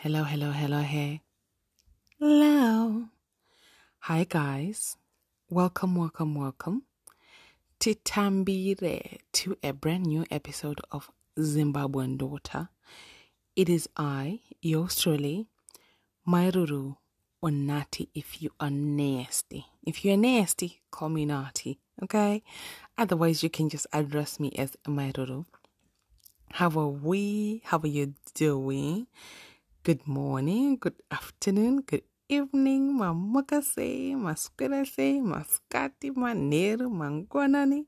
Hello, 0.00 0.24
hello, 0.24 0.50
hello, 0.50 0.80
hey. 0.80 1.22
Hello. 2.20 3.04
Hi, 4.00 4.26
guys. 4.28 4.98
Welcome, 5.48 5.96
welcome, 5.96 6.34
welcome 6.34 6.82
to 7.80 7.94
Tambire 7.94 9.20
to 9.32 9.56
a 9.62 9.72
brand 9.72 10.04
new 10.04 10.26
episode 10.30 10.82
of 10.92 11.10
Zimbabwean 11.38 12.18
Daughter. 12.18 12.68
It 13.56 13.70
is 13.70 13.88
I, 13.96 14.40
yours 14.60 15.00
truly, 15.00 15.46
Mai 16.26 16.50
Ruru, 16.50 16.98
or 17.40 17.50
Nati 17.50 18.10
if 18.14 18.42
you 18.42 18.50
are 18.60 18.70
nasty. 18.70 19.64
If 19.86 20.04
you're 20.04 20.18
nasty, 20.18 20.82
call 20.90 21.08
me 21.08 21.24
Nati, 21.24 21.80
okay? 22.02 22.42
Otherwise, 22.98 23.42
you 23.42 23.48
can 23.48 23.70
just 23.70 23.86
address 23.94 24.38
me 24.38 24.52
as 24.58 24.76
Mai 24.86 25.12
Ruru. 25.12 25.46
How 26.52 26.68
are 26.78 26.88
we? 26.88 27.62
How 27.64 27.78
are 27.78 27.86
you 27.86 28.12
doing? 28.34 29.06
Good 29.86 30.08
morning, 30.08 30.78
good 30.80 31.00
afternoon, 31.12 31.82
good 31.82 32.02
evening, 32.28 32.98
mamukase, 32.98 34.16
masquerase, 34.16 35.22
maskati, 35.22 36.10
maneru, 36.10 36.90
mangwanani. 36.90 37.84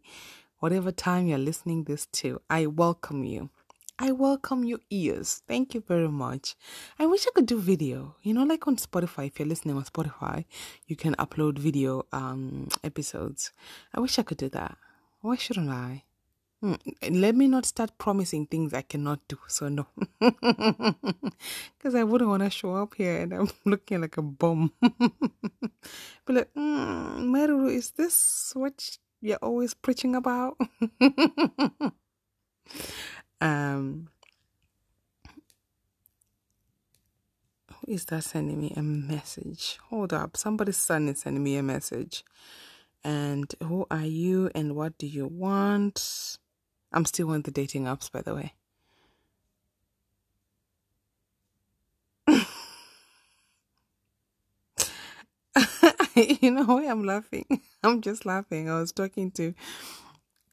Whatever 0.61 0.93
time 0.93 1.27
you're 1.27 1.39
listening 1.39 1.83
this 1.83 2.07
to, 2.13 2.41
I 2.49 2.67
welcome 2.67 3.25
you. 3.25 3.51
I 3.99 4.13
welcome 4.13 4.63
your 4.63 4.79
ears. 4.91 5.43
Thank 5.49 5.75
you 5.75 5.81
very 5.89 6.09
much. 6.09 6.55
I 7.01 7.07
wish 7.07 7.27
I 7.27 7.33
could 7.35 7.47
do 7.47 7.59
video. 7.59 8.15
You 8.23 8.33
know, 8.33 8.45
like 8.45 8.69
on 8.69 8.77
Spotify, 8.77 9.27
if 9.27 9.41
you're 9.41 9.49
listening 9.49 9.77
on 9.77 9.83
Spotify, 9.83 10.45
you 10.87 10.95
can 10.95 11.17
upload 11.17 11.59
video 11.59 12.07
um 12.13 12.69
episodes. 12.85 13.51
I 13.93 13.99
wish 13.99 14.21
I 14.21 14.23
could 14.23 14.39
do 14.39 14.49
that. 14.51 14.79
Why 15.21 15.35
shouldn't 15.35 15.71
I? 15.71 16.05
Hmm, 16.63 16.75
Let 17.11 17.37
me 17.37 17.47
not 17.49 17.67
start 17.67 17.99
promising 17.99 18.47
things 18.47 18.75
I 18.75 18.83
cannot 18.83 19.21
do. 19.29 19.39
So 19.49 19.69
no, 19.69 19.87
because 20.21 21.95
I 21.95 22.05
wouldn't 22.05 22.31
want 22.31 22.43
to 22.43 22.51
show 22.51 22.75
up 22.75 22.95
here 22.97 23.23
and 23.23 23.33
I'm 23.33 23.49
looking 23.65 24.01
like 24.01 24.17
a 24.17 24.23
bum. 24.23 24.73
Be 26.27 26.33
like, 26.35 26.53
mm, 26.55 27.31
Meru, 27.31 27.69
is 27.69 27.93
this 27.93 28.53
what 28.57 28.99
you're 29.21 29.39
always 29.39 29.75
preaching 29.75 30.17
about? 30.17 30.59
um, 33.41 34.09
who 37.71 37.93
is 37.93 38.05
that 38.07 38.25
sending 38.25 38.61
me 38.61 38.73
a 38.77 38.83
message? 38.83 39.79
Hold 39.91 40.13
up, 40.13 40.37
somebody's 40.37 40.77
son 40.77 41.09
is 41.09 41.21
sending 41.21 41.45
me 41.45 41.57
a 41.57 41.63
message. 41.63 42.25
And 43.05 43.53
who 43.63 43.87
are 43.91 44.05
you 44.05 44.51
and 44.55 44.77
what 44.77 44.99
do 44.99 45.07
you 45.07 45.27
want? 45.27 46.39
I'm 46.93 47.05
still 47.05 47.31
on 47.31 47.43
the 47.43 47.51
dating 47.51 47.85
apps, 47.85 48.11
by 48.11 48.23
the 48.23 48.35
way. 48.35 48.55
you 56.15 56.51
know 56.51 56.65
why 56.65 56.85
I'm 56.87 57.05
laughing? 57.05 57.47
I'm 57.83 58.01
just 58.01 58.27
laughing. 58.27 58.69
I 58.71 58.79
was 58.81 58.93
talking 58.93 59.31
to, 59.33 59.55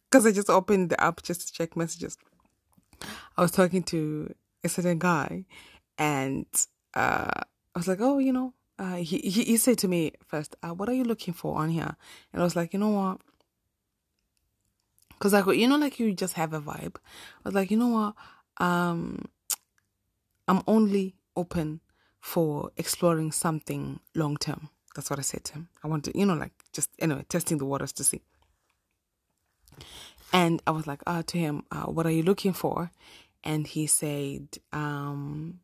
because 0.10 0.26
I 0.26 0.32
just 0.32 0.50
opened 0.50 0.90
the 0.90 1.02
app 1.04 1.22
just 1.24 1.48
to 1.48 1.54
check 1.54 1.76
messages. 1.76 2.18
I 3.38 3.42
was 3.42 3.52
talking 3.52 3.84
to 3.84 4.34
a 4.64 4.70
certain 4.70 5.00
guy, 5.00 5.46
and 5.98 6.46
uh, 6.94 7.32
I 7.76 7.80
was 7.80 7.88
like, 7.88 8.00
oh, 8.02 8.20
you 8.20 8.34
know, 8.34 8.54
uh, 8.80 8.96
he, 8.96 9.20
he 9.20 9.44
he 9.44 9.58
said 9.58 9.78
to 9.80 9.88
me 9.88 10.14
first, 10.28 10.56
uh, 10.64 10.70
what 10.74 10.90
are 10.90 10.94
you 10.94 11.04
looking 11.04 11.34
for 11.34 11.58
on 11.58 11.70
here? 11.70 11.96
And 12.34 12.42
I 12.42 12.46
was 12.46 12.56
like, 12.56 12.74
you 12.74 12.80
know 12.80 12.90
what? 12.90 13.22
Cause 15.20 15.34
I 15.34 15.42
like 15.42 15.58
you 15.58 15.68
know, 15.68 15.78
like 15.78 16.00
you 16.00 16.14
just 16.14 16.34
have 16.34 16.54
a 16.54 16.62
vibe. 16.62 16.96
I 16.98 17.46
was 17.46 17.54
like, 17.54 17.72
you 17.72 17.78
know 17.78 17.88
what? 17.88 18.66
Um, 18.66 19.26
I'm 20.48 20.62
only 20.68 21.16
open 21.36 21.82
for 22.20 22.72
exploring 22.78 23.32
something 23.32 24.00
long 24.14 24.38
term. 24.38 24.70
That's 24.96 25.10
what 25.10 25.20
I 25.20 25.24
said 25.24 25.44
to 25.46 25.54
him. 25.54 25.70
I 25.84 25.88
want 25.88 26.06
to, 26.06 26.18
you 26.18 26.26
know, 26.26 26.36
like 26.36 26.54
just 26.74 26.90
anyway, 27.00 27.26
testing 27.30 27.58
the 27.58 27.66
waters 27.66 27.92
to 27.94 28.04
see. 28.04 28.22
And 30.34 30.62
I 30.66 30.72
was 30.72 30.88
like, 30.88 31.02
uh, 31.06 31.24
to 31.24 31.38
him, 31.38 31.64
uh, 31.72 31.86
what 31.86 32.06
are 32.06 32.12
you 32.12 32.24
looking 32.24 32.54
for? 32.54 32.92
And 33.44 33.68
he 33.68 33.88
said, 33.88 34.58
um, 34.74 35.60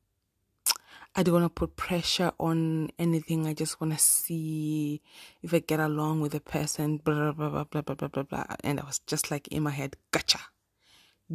I 1.13 1.23
don't 1.23 1.33
want 1.33 1.45
to 1.45 1.49
put 1.49 1.75
pressure 1.75 2.31
on 2.39 2.89
anything. 2.97 3.45
I 3.45 3.53
just 3.53 3.81
want 3.81 3.91
to 3.91 3.99
see 3.99 5.01
if 5.41 5.53
I 5.53 5.59
get 5.59 5.81
along 5.81 6.21
with 6.21 6.31
the 6.31 6.39
person, 6.39 6.97
blah, 6.97 7.33
blah, 7.33 7.49
blah, 7.49 7.63
blah, 7.65 7.81
blah, 7.81 7.95
blah, 7.95 8.07
blah, 8.07 8.23
blah. 8.23 8.45
And 8.63 8.79
I 8.79 8.85
was 8.85 8.99
just 8.99 9.29
like 9.29 9.49
in 9.49 9.63
my 9.63 9.71
head, 9.71 9.97
gotcha, 10.11 10.39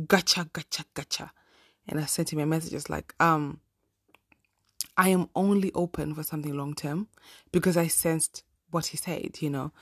gotcha, 0.06 0.48
gotcha, 0.50 0.84
gotcha. 0.94 1.32
And 1.86 2.00
I 2.00 2.06
sent 2.06 2.32
him 2.32 2.38
a 2.38 2.46
message 2.46 2.70
just 2.70 2.88
like, 2.88 3.14
um, 3.20 3.60
I 4.96 5.10
am 5.10 5.28
only 5.34 5.70
open 5.74 6.14
for 6.14 6.22
something 6.22 6.56
long 6.56 6.74
term 6.74 7.08
because 7.52 7.76
I 7.76 7.88
sensed 7.88 8.44
what 8.70 8.86
he 8.86 8.96
said, 8.96 9.42
you 9.42 9.50
know. 9.50 9.72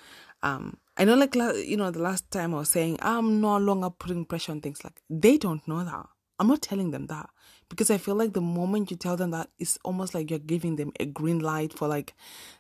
Um, 0.43 0.78
I 0.97 1.05
know, 1.05 1.15
like, 1.15 1.37
you 1.37 1.76
know, 1.76 1.93
the 1.93 2.03
last 2.03 2.31
time 2.32 2.53
I 2.53 2.59
was 2.59 2.69
saying, 2.69 2.99
I'm 3.00 3.41
no 3.41 3.56
longer 3.59 3.91
putting 3.91 4.25
pressure 4.25 4.53
on 4.53 4.61
things. 4.61 4.82
Like, 4.82 5.00
they 5.09 5.38
don't 5.38 5.66
know 5.69 5.84
that. 5.84 6.06
I'm 6.41 6.49
not 6.49 6.62
telling 6.62 6.91
them 6.91 7.06
that 7.06 7.31
because 7.74 7.90
I 7.90 7.98
feel 7.98 8.14
like 8.14 8.34
the 8.34 8.40
moment 8.40 8.92
you 8.92 8.96
tell 8.96 9.16
them 9.16 9.32
that, 9.32 9.50
it's 9.58 9.80
almost 9.82 10.14
like 10.14 10.30
you're 10.30 10.38
giving 10.38 10.76
them 10.76 10.92
a 11.00 11.06
green 11.06 11.40
light 11.40 11.72
for 11.72 11.88
like 11.88 12.14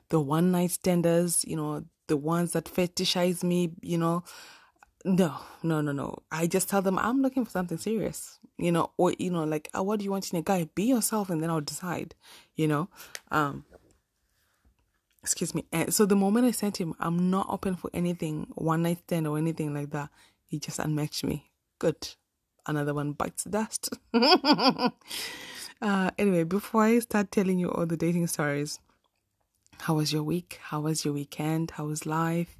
the 0.08 0.18
one 0.18 0.50
night 0.50 0.72
standers, 0.72 1.44
you 1.46 1.54
know, 1.54 1.84
the 2.08 2.16
ones 2.16 2.50
that 2.52 2.64
fetishize 2.64 3.44
me, 3.44 3.70
you 3.80 3.96
know. 3.96 4.24
No, 5.04 5.36
no, 5.62 5.80
no, 5.80 5.92
no. 5.92 6.18
I 6.32 6.48
just 6.48 6.68
tell 6.68 6.82
them 6.82 6.98
I'm 6.98 7.22
looking 7.22 7.44
for 7.44 7.50
something 7.52 7.78
serious, 7.78 8.40
you 8.58 8.72
know, 8.72 8.90
or 8.96 9.14
you 9.16 9.30
know, 9.30 9.44
like, 9.44 9.68
oh, 9.72 9.84
what 9.84 10.00
do 10.00 10.04
you 10.04 10.10
want 10.10 10.32
in 10.32 10.38
a 10.40 10.42
guy? 10.42 10.68
Be 10.74 10.84
yourself, 10.84 11.30
and 11.30 11.40
then 11.40 11.50
I'll 11.50 11.60
decide, 11.60 12.16
you 12.56 12.66
know. 12.66 12.88
Um, 13.30 13.64
excuse 15.22 15.54
me. 15.54 15.64
And 15.70 15.94
so 15.94 16.06
the 16.06 16.16
moment 16.16 16.46
I 16.46 16.50
sent 16.50 16.78
him, 16.78 16.92
I'm 16.98 17.30
not 17.30 17.46
open 17.48 17.76
for 17.76 17.88
anything 17.94 18.48
one 18.56 18.82
night 18.82 18.98
stand 19.04 19.28
or 19.28 19.38
anything 19.38 19.72
like 19.72 19.90
that. 19.90 20.10
He 20.44 20.58
just 20.58 20.80
unmatched 20.80 21.22
me. 21.22 21.52
Good. 21.78 22.16
Another 22.66 22.94
one 22.94 23.12
bites 23.12 23.44
the 23.44 23.50
dust. 23.50 23.90
uh, 25.82 26.10
anyway, 26.18 26.44
before 26.44 26.84
I 26.84 26.98
start 27.00 27.30
telling 27.30 27.58
you 27.58 27.70
all 27.70 27.86
the 27.86 27.96
dating 27.96 28.26
stories, 28.28 28.78
how 29.80 29.94
was 29.94 30.12
your 30.12 30.22
week? 30.22 30.58
How 30.62 30.80
was 30.80 31.04
your 31.04 31.14
weekend? 31.14 31.72
How 31.72 31.86
was 31.86 32.06
life? 32.06 32.56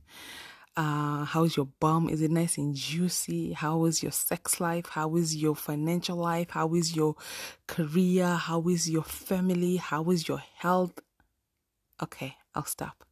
Uh, 0.76 1.24
how's 1.24 1.56
your 1.56 1.68
bum? 1.78 2.08
Is 2.08 2.20
it 2.20 2.30
nice 2.30 2.58
and 2.58 2.74
juicy? 2.74 3.52
How 3.52 3.84
is 3.84 4.02
your 4.02 4.12
sex 4.12 4.60
life? 4.60 4.86
How 4.90 5.14
is 5.16 5.36
your 5.36 5.54
financial 5.54 6.16
life? 6.16 6.50
How 6.50 6.74
is 6.74 6.96
your 6.96 7.14
career? 7.66 8.34
How 8.34 8.60
is 8.68 8.90
your 8.90 9.04
family? 9.04 9.76
How 9.76 10.10
is 10.10 10.28
your 10.28 10.42
health? 10.58 10.98
Okay, 12.02 12.36
I'll 12.54 12.64
stop. 12.64 13.04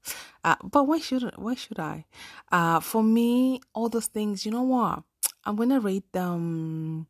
Uh, 0.42 0.56
but 0.64 0.88
why 0.88 0.98
should 0.98 1.22
why 1.36 1.54
should 1.54 1.78
I? 1.78 2.04
Uh, 2.50 2.80
for 2.80 3.02
me, 3.02 3.60
all 3.74 3.88
those 3.88 4.06
things. 4.06 4.44
You 4.44 4.50
know 4.52 4.62
what? 4.62 5.04
I'm 5.44 5.56
gonna 5.56 5.80
rate 5.80 6.10
them 6.12 7.06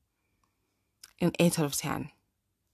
an 1.20 1.32
eight 1.38 1.58
out 1.58 1.66
of 1.66 1.76
ten 1.76 2.10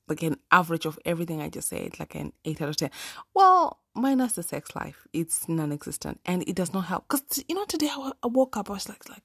like 0.09 0.23
an 0.23 0.39
average 0.51 0.87
of 0.87 0.99
everything 1.05 1.41
I 1.41 1.49
just 1.49 1.69
said, 1.69 1.99
like 2.01 2.15
an 2.15 2.33
8 2.45 2.63
out 2.63 2.69
of 2.71 2.77
10. 2.77 2.91
Well, 3.35 3.81
minus 3.95 4.35
the 4.35 4.43
sex 4.43 4.75
life, 4.75 5.07
it's 5.13 5.49
non 5.49 5.73
existent 5.73 6.21
and 6.25 6.43
it 6.49 6.57
does 6.57 6.73
not 6.73 6.87
help. 6.87 7.05
Because, 7.09 7.45
you 7.49 7.55
know, 7.55 7.65
today 7.65 7.89
I, 7.91 8.13
I 8.23 8.27
woke 8.27 8.57
up, 8.57 8.71
I 8.71 8.75
was 8.75 8.89
like, 8.89 9.09
like, 9.09 9.23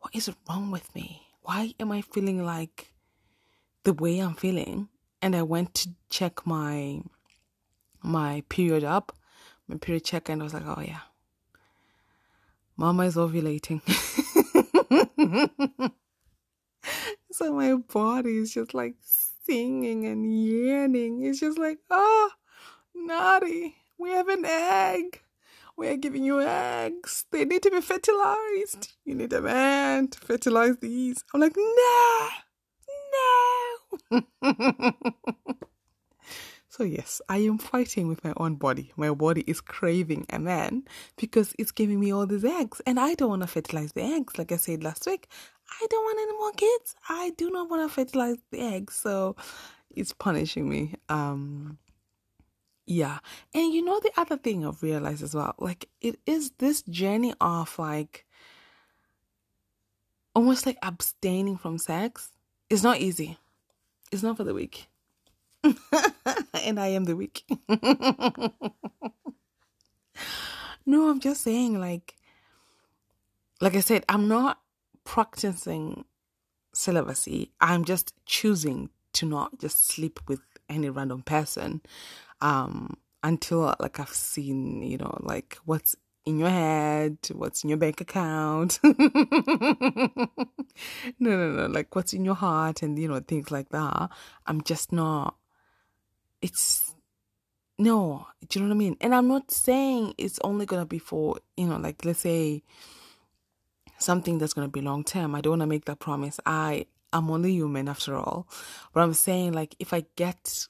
what 0.00 0.14
is 0.14 0.30
wrong 0.48 0.70
with 0.70 0.94
me? 0.94 1.22
Why 1.42 1.74
am 1.78 1.92
I 1.92 2.00
feeling 2.00 2.44
like 2.44 2.92
the 3.84 3.92
way 3.92 4.18
I'm 4.18 4.34
feeling? 4.34 4.88
And 5.22 5.34
I 5.34 5.42
went 5.42 5.74
to 5.74 5.90
check 6.10 6.46
my 6.46 7.00
my 8.02 8.42
period 8.50 8.84
up, 8.84 9.16
my 9.66 9.78
period 9.78 10.04
check, 10.04 10.28
and 10.28 10.42
I 10.42 10.44
was 10.44 10.52
like, 10.52 10.66
oh 10.66 10.82
yeah, 10.82 11.00
mama 12.76 13.04
is 13.04 13.16
ovulating. 13.16 13.80
so 17.32 17.52
my 17.52 17.74
body 17.74 18.36
is 18.38 18.52
just 18.54 18.74
like 18.74 18.94
singing 19.44 20.06
and 20.06 20.24
yearning. 20.32 21.24
It's 21.24 21.40
just 21.40 21.58
like, 21.58 21.78
oh, 21.90 22.30
naughty. 22.94 23.76
We 23.98 24.10
have 24.10 24.28
an 24.28 24.44
egg. 24.44 25.20
We 25.76 25.88
are 25.88 25.96
giving 25.96 26.24
you 26.24 26.40
eggs. 26.40 27.26
They 27.32 27.44
need 27.44 27.62
to 27.64 27.70
be 27.70 27.80
fertilized. 27.80 28.92
You 29.04 29.14
need 29.14 29.32
a 29.32 29.40
man 29.40 30.08
to 30.08 30.18
fertilize 30.20 30.76
these. 30.78 31.24
I'm 31.32 31.40
like, 31.40 31.56
no, 31.56 32.28
no. 34.12 34.22
So, 36.76 36.82
yes, 36.82 37.22
I 37.28 37.36
am 37.38 37.58
fighting 37.58 38.08
with 38.08 38.24
my 38.24 38.32
own 38.36 38.56
body. 38.56 38.92
My 38.96 39.10
body 39.12 39.44
is 39.46 39.60
craving 39.60 40.26
a 40.30 40.40
man 40.40 40.82
because 41.16 41.54
it's 41.56 41.70
giving 41.70 42.00
me 42.00 42.12
all 42.12 42.26
these 42.26 42.44
eggs. 42.44 42.82
And 42.84 42.98
I 42.98 43.14
don't 43.14 43.28
want 43.28 43.42
to 43.42 43.46
fertilize 43.46 43.92
the 43.92 44.02
eggs. 44.02 44.36
Like 44.36 44.50
I 44.50 44.56
said 44.56 44.82
last 44.82 45.06
week, 45.06 45.28
I 45.70 45.86
don't 45.88 46.02
want 46.02 46.18
any 46.20 46.36
more 46.36 46.50
kids. 46.50 46.96
I 47.08 47.30
do 47.36 47.48
not 47.52 47.70
want 47.70 47.88
to 47.88 47.94
fertilize 47.94 48.38
the 48.50 48.58
eggs. 48.58 48.96
So, 48.96 49.36
it's 49.94 50.12
punishing 50.12 50.68
me. 50.68 50.96
Um, 51.08 51.78
yeah. 52.86 53.18
And 53.54 53.72
you 53.72 53.84
know, 53.84 54.00
the 54.00 54.10
other 54.16 54.36
thing 54.36 54.66
I've 54.66 54.82
realized 54.82 55.22
as 55.22 55.32
well, 55.32 55.54
like, 55.58 55.88
it 56.00 56.18
is 56.26 56.50
this 56.58 56.82
journey 56.82 57.34
of 57.40 57.78
like 57.78 58.26
almost 60.34 60.66
like 60.66 60.78
abstaining 60.82 61.56
from 61.56 61.78
sex. 61.78 62.32
It's 62.68 62.82
not 62.82 62.98
easy, 62.98 63.38
it's 64.10 64.24
not 64.24 64.36
for 64.36 64.42
the 64.42 64.54
weak. 64.54 64.88
and 66.64 66.80
I 66.80 66.88
am 66.88 67.04
the 67.04 67.16
weak. 67.16 67.44
no, 70.86 71.08
I'm 71.08 71.20
just 71.20 71.42
saying, 71.42 71.78
like, 71.80 72.16
like 73.60 73.74
I 73.76 73.80
said, 73.80 74.04
I'm 74.08 74.28
not 74.28 74.60
practicing 75.04 76.04
celibacy. 76.72 77.52
I'm 77.60 77.84
just 77.84 78.14
choosing 78.26 78.90
to 79.14 79.26
not 79.26 79.58
just 79.60 79.86
sleep 79.86 80.20
with 80.26 80.40
any 80.68 80.88
random 80.90 81.22
person 81.22 81.82
um 82.40 82.96
until 83.22 83.74
like 83.80 84.00
I've 84.00 84.08
seen, 84.08 84.82
you 84.82 84.98
know, 84.98 85.16
like 85.20 85.56
what's 85.64 85.96
in 86.26 86.38
your 86.38 86.50
head, 86.50 87.18
what's 87.32 87.64
in 87.64 87.70
your 87.70 87.78
bank 87.78 88.00
account. 88.00 88.78
no, 88.84 88.98
no, 91.18 91.52
no, 91.52 91.66
like 91.66 91.94
what's 91.94 92.12
in 92.12 92.24
your 92.24 92.34
heart 92.34 92.82
and 92.82 92.98
you 92.98 93.08
know, 93.08 93.20
things 93.20 93.50
like 93.50 93.70
that. 93.70 94.10
I'm 94.46 94.62
just 94.62 94.92
not 94.92 95.36
it's 96.44 96.94
no, 97.78 98.26
do 98.46 98.58
you 98.58 98.66
know 98.66 98.68
what 98.68 98.74
I 98.74 98.78
mean? 98.78 98.96
And 99.00 99.14
I'm 99.14 99.26
not 99.26 99.50
saying 99.50 100.14
it's 100.18 100.38
only 100.44 100.66
gonna 100.66 100.84
be 100.84 100.98
for, 100.98 101.38
you 101.56 101.66
know, 101.66 101.78
like 101.78 102.04
let's 102.04 102.20
say 102.20 102.62
something 103.96 104.36
that's 104.36 104.52
gonna 104.52 104.68
be 104.68 104.82
long 104.82 105.04
term. 105.04 105.34
I 105.34 105.40
don't 105.40 105.52
wanna 105.52 105.66
make 105.66 105.86
that 105.86 106.00
promise. 106.00 106.38
I 106.44 106.84
I'm 107.14 107.30
only 107.30 107.52
human 107.52 107.88
after 107.88 108.14
all. 108.14 108.46
But 108.92 109.04
I'm 109.04 109.14
saying 109.14 109.54
like 109.54 109.74
if 109.78 109.94
I 109.94 110.04
get 110.16 110.68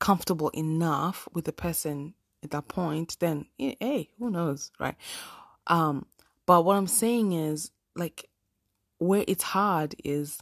comfortable 0.00 0.48
enough 0.50 1.28
with 1.34 1.44
the 1.44 1.52
person 1.52 2.14
at 2.42 2.50
that 2.52 2.66
point, 2.66 3.18
then 3.20 3.44
hey, 3.58 4.08
who 4.18 4.30
knows, 4.30 4.72
right? 4.80 4.96
Um, 5.66 6.06
but 6.46 6.64
what 6.64 6.76
I'm 6.76 6.86
saying 6.86 7.32
is 7.32 7.70
like 7.94 8.24
where 8.96 9.24
it's 9.28 9.44
hard 9.44 9.96
is 10.02 10.38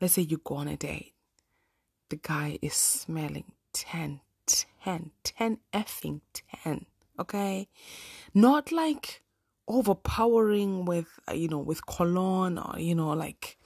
let's 0.00 0.14
say 0.14 0.22
you 0.22 0.40
go 0.44 0.54
on 0.54 0.68
a 0.68 0.76
date. 0.76 1.12
The 2.08 2.16
guy 2.16 2.58
is 2.62 2.74
smelling 2.74 3.52
10, 3.72 4.20
10, 4.84 5.10
10 5.24 5.58
effing 5.72 6.20
10. 6.64 6.86
Okay? 7.18 7.68
Not 8.34 8.72
like 8.72 9.22
overpowering 9.68 10.84
with, 10.84 11.06
uh, 11.28 11.34
you 11.34 11.48
know, 11.48 11.58
with 11.58 11.86
cologne 11.86 12.58
or, 12.58 12.78
you 12.78 12.94
know, 12.94 13.10
like 13.10 13.58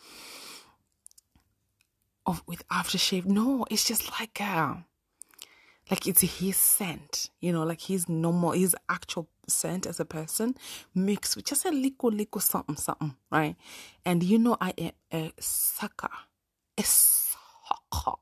of 2.26 2.42
with 2.46 2.66
aftershave. 2.68 3.26
No, 3.26 3.66
it's 3.70 3.84
just 3.84 4.10
like 4.18 4.40
uh 4.40 4.74
like 5.90 6.06
it's 6.06 6.22
his 6.22 6.56
scent, 6.56 7.28
you 7.40 7.52
know, 7.52 7.62
like 7.62 7.82
his 7.82 8.08
normal, 8.08 8.52
his 8.52 8.74
actual 8.88 9.28
scent 9.46 9.86
as 9.86 10.00
a 10.00 10.04
person 10.04 10.54
mixed 10.94 11.36
with 11.36 11.44
just 11.44 11.66
a 11.66 11.70
little, 11.70 12.10
little 12.10 12.40
something, 12.40 12.76
something, 12.76 13.14
right? 13.30 13.56
And 14.04 14.22
you 14.22 14.38
know, 14.38 14.56
I 14.60 14.72
am 14.78 14.92
a 15.12 15.32
sucker, 15.38 16.08
a 16.78 16.82
sucker 16.82 18.18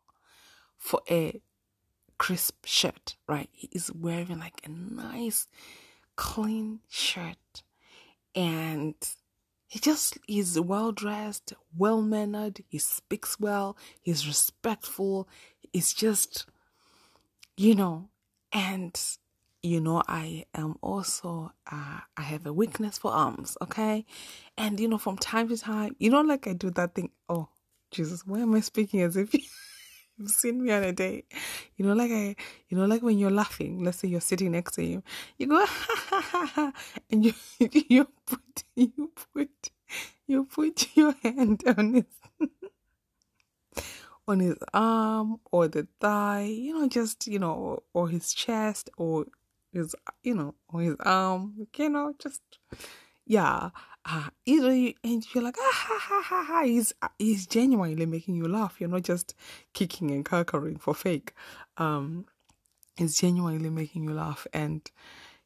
for 0.76 1.00
a 1.08 1.40
crisp 2.22 2.64
shirt, 2.64 3.16
right? 3.26 3.48
He 3.50 3.68
is 3.72 3.90
wearing 3.92 4.38
like 4.38 4.60
a 4.64 4.68
nice, 4.68 5.48
clean 6.14 6.78
shirt, 6.88 7.64
and 8.32 8.94
he 9.66 9.80
just 9.80 10.18
is 10.28 10.60
well 10.60 10.92
dressed, 10.92 11.52
well 11.76 12.00
mannered. 12.00 12.62
He 12.68 12.78
speaks 12.78 13.40
well. 13.40 13.76
He's 14.00 14.24
respectful. 14.24 15.28
He's 15.72 15.92
just 15.92 16.46
you 17.56 17.74
know, 17.74 18.08
and 18.52 18.96
you 19.64 19.80
know 19.80 20.02
i 20.08 20.44
am 20.54 20.74
also 20.82 21.52
uh, 21.70 22.00
i 22.16 22.22
have 22.22 22.44
a 22.46 22.52
weakness 22.52 22.98
for 22.98 23.12
arms 23.12 23.56
okay 23.62 24.04
and 24.58 24.80
you 24.80 24.88
know 24.88 24.98
from 24.98 25.16
time 25.16 25.48
to 25.48 25.56
time 25.56 25.94
you 26.00 26.10
know 26.10 26.20
like 26.20 26.48
i 26.48 26.52
do 26.52 26.68
that 26.68 26.96
thing 26.96 27.08
oh 27.28 27.48
jesus 27.92 28.26
why 28.26 28.40
am 28.40 28.52
i 28.56 28.60
speaking 28.60 29.00
as 29.02 29.16
if 29.16 29.32
seen 30.28 30.62
me 30.62 30.70
on 30.72 30.82
a 30.84 30.92
date 30.92 31.26
you 31.76 31.84
know 31.84 31.92
like 31.94 32.10
i 32.10 32.34
you 32.68 32.76
know 32.76 32.84
like 32.86 33.02
when 33.02 33.18
you're 33.18 33.30
laughing 33.30 33.82
let's 33.84 33.98
say 33.98 34.08
you're 34.08 34.20
sitting 34.20 34.52
next 34.52 34.72
to 34.74 34.84
you 34.84 35.02
you 35.38 35.46
go 35.46 35.64
ha 35.66 35.96
ha 36.10 36.20
ha, 36.20 36.46
ha 36.46 36.72
and 37.10 37.24
you 37.24 37.32
you 37.88 38.06
put 38.26 38.64
you 38.76 39.10
put 39.34 39.70
you 40.26 40.44
put 40.44 40.96
your 40.96 41.14
hand 41.22 41.62
on 41.76 41.94
his 41.94 42.04
on 44.28 44.40
his 44.40 44.56
arm 44.72 45.38
or 45.50 45.68
the 45.68 45.86
thigh, 46.00 46.42
you 46.44 46.74
know, 46.78 46.88
just, 46.88 47.26
you 47.26 47.38
know, 47.38 47.82
or 47.92 48.08
his 48.08 48.32
chest 48.32 48.90
or 48.96 49.26
his, 49.72 49.94
you 50.22 50.34
know, 50.34 50.54
or 50.68 50.80
his 50.82 50.96
arm, 51.00 51.66
you 51.76 51.88
know, 51.88 52.14
just, 52.18 52.40
yeah. 53.26 53.70
Uh, 54.04 54.28
you 54.44 54.60
know, 54.60 54.92
and 55.04 55.34
you're 55.34 55.44
like, 55.44 55.56
ah, 55.58 55.72
ha, 55.72 55.98
ha, 56.00 56.22
ha, 56.24 56.44
ha. 56.44 56.62
He's, 56.64 56.92
he's 57.18 57.46
genuinely 57.46 58.06
making 58.06 58.34
you 58.34 58.48
laugh. 58.48 58.76
You're 58.80 58.90
not 58.90 59.02
just 59.02 59.34
kicking 59.72 60.10
and 60.10 60.24
cackling 60.24 60.76
for 60.76 60.94
fake. 60.94 61.32
Um, 61.76 62.26
he's 62.96 63.16
genuinely 63.18 63.70
making 63.70 64.04
you 64.04 64.12
laugh. 64.14 64.46
And 64.52 64.82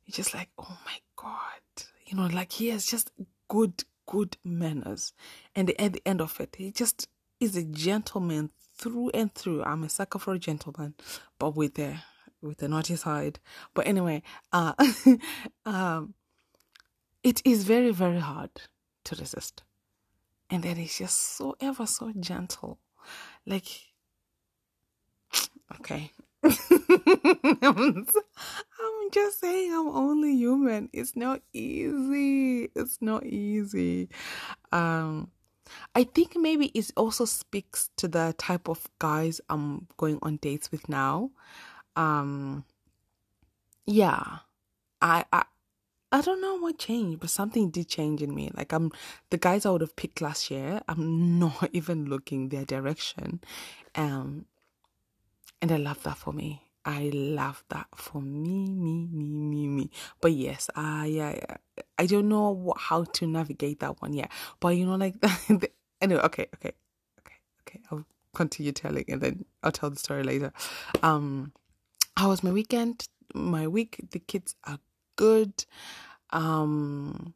you're 0.05 0.15
just 0.15 0.33
like, 0.33 0.49
oh 0.59 0.79
my 0.87 0.99
God. 1.17 1.85
You 2.07 2.17
know, 2.17 2.27
like 2.27 2.53
he 2.53 2.69
has 2.69 2.87
just 2.87 3.11
good, 3.49 3.85
good 4.07 4.37
manners. 4.45 5.13
And 5.55 5.71
at 5.79 5.93
the 5.93 6.03
end 6.07 6.21
of 6.21 6.41
it, 6.41 6.57
he 6.57 6.71
just 6.71 7.09
is 7.41 7.57
a 7.57 7.65
gentleman 7.65 8.51
through 8.77 9.11
and 9.11 9.35
through. 9.35 9.63
I'm 9.65 9.85
a 9.85 9.89
sucker 9.89 10.19
for 10.19 10.35
a 10.35 10.39
gentleman, 10.39 10.95
but 11.39 11.55
with 11.57 11.75
the 11.75 11.97
with 12.43 12.59
the 12.59 12.69
naughty 12.69 12.97
side. 12.97 13.39
But 13.75 13.87
anyway, 13.87 14.23
uh, 14.53 14.75
um, 15.67 16.15
it 17.27 17.43
is 17.45 17.65
very 17.65 17.91
very 17.91 18.21
hard 18.21 18.51
to 19.05 19.17
resist, 19.17 19.65
and 20.49 20.63
then 20.63 20.79
it's 20.79 20.99
just 20.99 21.37
so 21.37 21.57
ever 21.61 21.87
so 21.87 22.13
gentle, 22.21 22.79
like 23.45 23.67
okay. 25.81 26.13
I'm 26.45 28.07
just 29.11 29.41
saying 29.41 29.73
I'm 29.73 29.89
only 29.89 30.37
human. 30.37 30.89
It's 30.93 31.17
not 31.17 31.41
easy. 31.53 32.71
It's 32.77 32.99
not 33.01 33.27
easy. 33.27 34.09
Um 34.71 35.33
I 35.97 36.05
think 36.05 36.37
maybe 36.37 36.67
it 36.67 36.93
also 36.97 37.25
speaks 37.25 37.91
to 37.97 38.07
the 38.07 38.35
type 38.39 38.69
of 38.69 38.87
guys 39.01 39.41
I'm 39.51 39.89
going 39.97 40.21
on 40.23 40.37
dates 40.37 40.71
with 40.71 40.89
now. 40.89 41.33
Um 41.97 42.65
yeah. 43.87 44.39
I 45.03 45.25
I 45.33 45.45
I 46.17 46.23
don't 46.23 46.41
know 46.41 46.57
what 46.57 46.79
changed, 46.79 47.21
but 47.21 47.29
something 47.29 47.69
did 47.69 47.89
change 47.89 48.23
in 48.23 48.35
me. 48.35 48.51
Like 48.55 48.73
I'm 48.73 48.91
the 49.29 49.37
guys 49.37 49.67
I 49.67 49.71
would 49.71 49.83
have 49.83 49.97
picked 49.97 50.23
last 50.23 50.51
year, 50.51 50.81
I'm 50.89 51.39
not 51.45 51.69
even 51.75 52.07
looking 52.07 52.49
their 52.49 52.65
direction. 52.65 53.41
Um 53.95 54.47
and 55.61 55.71
I 55.71 55.77
love 55.77 56.03
that 56.05 56.17
for 56.17 56.33
me. 56.33 56.63
I 56.87 57.11
love 57.13 57.65
that 57.69 57.89
for 57.97 58.23
me, 58.23 58.73
me, 58.73 59.09
me, 59.13 59.29
me, 59.29 59.67
me. 59.67 59.91
But 60.23 60.33
yes, 60.33 60.71
I, 60.75 61.41
I, 61.49 61.83
I 61.99 62.07
don't 62.07 62.29
know 62.29 62.51
what, 62.51 62.79
how 62.79 63.05
to 63.05 63.27
navigate 63.27 63.81
that 63.81 64.01
one 64.01 64.15
yet. 64.15 64.31
But 64.61 64.77
you 64.77 64.87
know, 64.87 64.95
like 64.95 65.17
anyway, 66.01 66.21
okay, 66.23 66.47
okay, 66.55 66.73
okay, 67.19 67.35
okay. 67.63 67.81
I'll 67.91 68.07
continue 68.35 68.73
telling, 68.73 69.05
and 69.09 69.21
then 69.21 69.45
I'll 69.65 69.73
tell 69.73 69.91
the 69.91 69.97
story 69.97 70.23
later. 70.23 70.53
Um, 71.03 71.53
how 72.17 72.29
was 72.29 72.45
my 72.45 72.53
weekend? 72.53 73.09
My 73.35 73.67
week, 73.67 74.01
the 74.13 74.21
kids 74.21 74.55
are 74.65 74.79
good. 75.17 75.65
Um, 76.31 77.35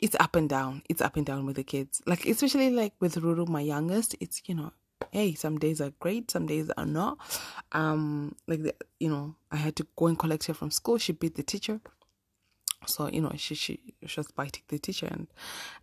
it's 0.00 0.16
up 0.20 0.36
and 0.36 0.48
down. 0.48 0.82
It's 0.88 1.00
up 1.00 1.16
and 1.16 1.24
down 1.24 1.46
with 1.46 1.56
the 1.56 1.64
kids. 1.64 2.02
Like 2.06 2.26
especially 2.26 2.70
like 2.70 2.94
with 3.00 3.16
Ruru, 3.16 3.48
my 3.48 3.60
youngest. 3.60 4.14
It's 4.20 4.42
you 4.46 4.54
know 4.54 4.72
hey, 5.10 5.34
some 5.34 5.58
days 5.58 5.80
are 5.80 5.92
great, 6.00 6.30
some 6.30 6.46
days 6.46 6.70
are 6.76 6.86
not. 6.86 7.18
Um, 7.72 8.34
like 8.46 8.62
the, 8.62 8.74
you 9.00 9.08
know, 9.08 9.34
I 9.50 9.56
had 9.56 9.76
to 9.76 9.86
go 9.96 10.06
and 10.06 10.18
collect 10.18 10.46
her 10.46 10.54
from 10.54 10.70
school. 10.70 10.98
She 10.98 11.12
beat 11.12 11.36
the 11.36 11.42
teacher, 11.42 11.80
so 12.86 13.08
you 13.08 13.20
know 13.20 13.32
she 13.36 13.54
she 13.54 13.80
she 14.06 14.20
was 14.20 14.30
biting 14.30 14.62
the 14.68 14.78
teacher, 14.78 15.06
and 15.06 15.26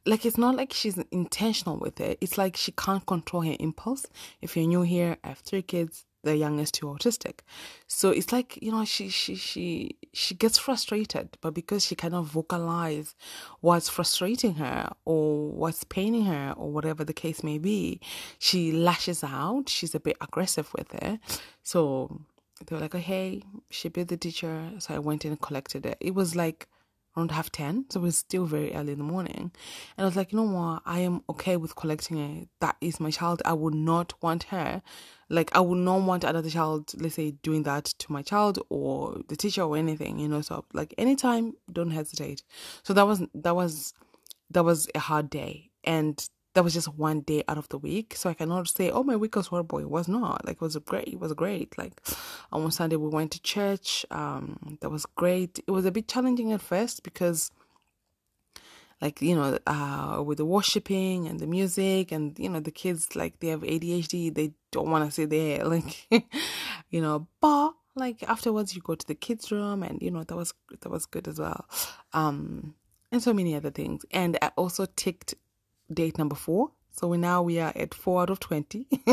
like 0.05 0.25
it's 0.25 0.37
not 0.37 0.55
like 0.55 0.73
she's 0.73 0.97
intentional 1.11 1.77
with 1.77 1.99
it. 1.99 2.17
It's 2.21 2.37
like 2.37 2.55
she 2.55 2.71
can't 2.71 3.05
control 3.05 3.43
her 3.43 3.55
impulse. 3.59 4.05
If 4.41 4.55
you're 4.55 4.67
new 4.67 4.83
here, 4.83 5.17
I 5.23 5.29
have 5.29 5.39
three 5.39 5.63
kids 5.63 6.05
the 6.23 6.35
youngest 6.37 6.73
two 6.75 6.87
autistic. 6.87 7.39
So 7.87 8.09
it's 8.09 8.31
like, 8.31 8.57
you 8.61 8.71
know, 8.71 8.85
she 8.85 9.09
she 9.09 9.35
she 9.35 9.97
she 10.13 10.35
gets 10.35 10.57
frustrated, 10.57 11.37
but 11.41 11.53
because 11.53 11.85
she 11.85 11.95
cannot 11.95 12.25
vocalize 12.25 13.15
what's 13.61 13.89
frustrating 13.89 14.55
her 14.55 14.91
or 15.05 15.51
what's 15.51 15.83
paining 15.83 16.25
her 16.25 16.53
or 16.57 16.71
whatever 16.71 17.03
the 17.03 17.13
case 17.13 17.43
may 17.43 17.57
be, 17.57 17.99
she 18.39 18.71
lashes 18.71 19.23
out. 19.23 19.69
She's 19.69 19.93
a 19.93 19.99
bit 19.99 20.17
aggressive 20.21 20.73
with 20.73 20.93
it. 20.95 21.19
So 21.61 22.21
they 22.65 22.75
were 22.75 22.81
like, 22.81 22.95
oh, 22.95 22.99
hey, 22.99 23.43
she 23.69 23.89
bit 23.89 24.07
the 24.07 24.17
teacher. 24.17 24.71
So 24.79 24.95
I 24.95 24.99
went 24.99 25.25
in 25.25 25.31
and 25.31 25.41
collected 25.41 25.85
it. 25.85 25.97
It 25.99 26.15
was 26.15 26.35
like 26.35 26.67
around 27.15 27.31
half 27.31 27.51
10 27.51 27.85
so 27.89 27.99
it 27.99 28.03
was 28.03 28.17
still 28.17 28.45
very 28.45 28.73
early 28.73 28.93
in 28.93 28.97
the 28.97 29.03
morning. 29.03 29.51
And 29.97 30.03
i 30.03 30.05
was 30.05 30.15
like 30.15 30.31
you 30.31 30.37
know 30.37 30.51
what? 30.51 30.81
I 30.85 30.99
am 30.99 31.21
okay 31.29 31.57
with 31.57 31.75
collecting 31.75 32.17
it. 32.17 32.49
That 32.59 32.75
is 32.81 32.99
my 32.99 33.11
child. 33.11 33.41
I 33.45 33.53
would 33.53 33.75
not 33.75 34.13
want 34.21 34.43
her 34.43 34.81
like 35.29 35.55
i 35.55 35.59
would 35.59 35.77
not 35.77 36.01
want 36.01 36.23
another 36.25 36.49
child 36.49 36.91
let's 37.01 37.15
say 37.15 37.31
doing 37.31 37.63
that 37.63 37.85
to 37.85 38.11
my 38.11 38.21
child 38.21 38.59
or 38.69 39.17
the 39.29 39.37
teacher 39.37 39.61
or 39.61 39.77
anything 39.77 40.19
you 40.19 40.27
know 40.27 40.41
so 40.41 40.65
like 40.73 40.93
anytime 40.97 41.53
don't 41.71 41.91
hesitate. 41.91 42.43
So 42.83 42.93
that 42.93 43.07
was 43.07 43.21
that 43.33 43.55
was 43.55 43.93
that 44.49 44.63
was 44.63 44.89
a 44.95 44.99
hard 44.99 45.29
day. 45.29 45.69
And 45.83 46.27
that 46.53 46.63
was 46.63 46.73
just 46.73 46.87
one 46.87 47.21
day 47.21 47.43
out 47.47 47.57
of 47.57 47.67
the 47.69 47.77
week. 47.77 48.15
So 48.15 48.29
I 48.29 48.33
cannot 48.33 48.67
say, 48.67 48.91
oh, 48.91 49.03
my 49.03 49.15
week 49.15 49.35
was 49.35 49.47
horrible. 49.47 49.79
It 49.79 49.89
was 49.89 50.07
not. 50.07 50.45
Like, 50.45 50.57
it 50.57 50.61
was 50.61 50.75
great. 50.77 51.07
It 51.07 51.19
was 51.19 51.33
great. 51.33 51.77
Like, 51.77 51.99
on 52.51 52.69
Sunday, 52.71 52.95
we 52.95 53.09
went 53.09 53.31
to 53.31 53.41
church. 53.41 54.05
Um, 54.11 54.77
that 54.81 54.89
was 54.89 55.05
great. 55.05 55.59
It 55.65 55.71
was 55.71 55.85
a 55.85 55.91
bit 55.91 56.07
challenging 56.07 56.51
at 56.51 56.61
first 56.61 57.03
because, 57.03 57.51
like, 59.01 59.21
you 59.21 59.35
know, 59.35 59.57
uh, 59.65 60.21
with 60.23 60.37
the 60.37 60.45
worshiping 60.45 61.27
and 61.27 61.39
the 61.39 61.47
music 61.47 62.11
and, 62.11 62.37
you 62.37 62.49
know, 62.49 62.59
the 62.59 62.71
kids, 62.71 63.15
like, 63.15 63.39
they 63.39 63.47
have 63.47 63.61
ADHD. 63.61 64.33
They 64.33 64.53
don't 64.71 64.91
want 64.91 65.05
to 65.05 65.11
sit 65.11 65.29
there. 65.29 65.65
Like, 65.67 66.07
you 66.89 67.01
know, 67.01 67.27
but, 67.41 67.73
like, 67.95 68.21
afterwards, 68.23 68.75
you 68.75 68.81
go 68.83 68.93
to 68.93 69.07
the 69.07 69.15
kids' 69.15 69.51
room 69.51 69.81
and, 69.81 69.99
you 70.03 70.11
know, 70.11 70.23
that 70.23 70.35
was, 70.35 70.53
that 70.81 70.89
was 70.89 71.07
good 71.07 71.27
as 71.27 71.39
well. 71.39 71.65
Um, 72.13 72.75
and 73.11 73.21
so 73.21 73.33
many 73.33 73.55
other 73.55 73.69
things. 73.71 74.05
And 74.11 74.37
I 74.41 74.51
also 74.55 74.85
ticked 74.95 75.35
date 75.93 76.17
number 76.17 76.35
four. 76.35 76.71
So 76.91 77.07
we 77.07 77.17
now 77.17 77.41
we 77.41 77.59
are 77.59 77.73
at 77.75 77.93
four 77.93 78.21
out 78.21 78.29
of 78.29 78.39
twenty. 78.39 78.87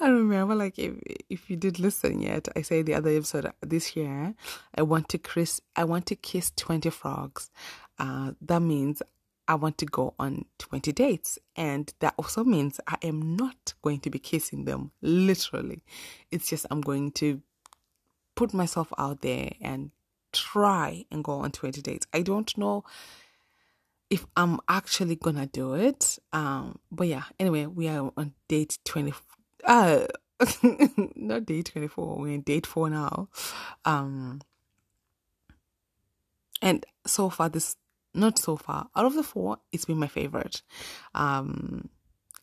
I 0.00 0.08
remember, 0.08 0.54
like, 0.54 0.78
if 0.78 0.94
if 1.28 1.50
you 1.50 1.56
did 1.56 1.78
listen 1.78 2.20
yet, 2.20 2.48
I 2.54 2.62
say 2.62 2.82
the 2.82 2.94
other 2.94 3.10
episode 3.10 3.50
this 3.60 3.96
year, 3.96 4.34
I 4.74 4.82
want 4.82 5.08
to 5.10 5.18
kiss, 5.18 5.60
I 5.76 5.84
want 5.84 6.06
to 6.06 6.16
kiss 6.16 6.52
twenty 6.54 6.90
frogs. 6.90 7.50
Uh, 7.98 8.32
that 8.42 8.62
means 8.62 9.02
I 9.46 9.54
want 9.54 9.78
to 9.78 9.86
go 9.86 10.14
on 10.18 10.44
twenty 10.58 10.92
dates, 10.92 11.38
and 11.56 11.92
that 12.00 12.14
also 12.16 12.44
means 12.44 12.80
I 12.86 12.96
am 13.02 13.36
not 13.36 13.74
going 13.82 14.00
to 14.00 14.10
be 14.10 14.18
kissing 14.18 14.64
them 14.64 14.92
literally. 15.02 15.82
It's 16.30 16.48
just 16.48 16.66
I'm 16.70 16.80
going 16.80 17.12
to 17.12 17.40
put 18.34 18.54
myself 18.54 18.92
out 18.98 19.22
there 19.22 19.52
and 19.60 19.90
try 20.32 21.06
and 21.10 21.24
go 21.24 21.32
on 21.32 21.50
twenty 21.50 21.80
dates. 21.80 22.06
I 22.12 22.22
don't 22.22 22.56
know 22.56 22.84
if 24.10 24.26
I'm 24.36 24.60
actually 24.68 25.16
gonna 25.16 25.46
do 25.46 25.74
it. 25.74 26.18
Um, 26.32 26.78
but 26.90 27.08
yeah, 27.08 27.24
anyway, 27.38 27.66
we 27.66 27.88
are 27.88 28.12
on 28.16 28.32
date 28.48 28.78
20, 28.84 29.12
uh, 29.64 30.06
not 31.14 31.46
date 31.46 31.70
24, 31.72 32.18
we're 32.18 32.34
in 32.34 32.42
date 32.42 32.66
four 32.66 32.88
now. 32.90 33.28
Um, 33.84 34.40
and 36.62 36.84
so 37.06 37.30
far, 37.30 37.48
this, 37.48 37.76
not 38.14 38.38
so 38.38 38.56
far, 38.56 38.88
out 38.96 39.06
of 39.06 39.14
the 39.14 39.22
four, 39.22 39.58
it's 39.72 39.84
been 39.84 39.98
my 39.98 40.08
favorite. 40.08 40.62
Um, 41.14 41.88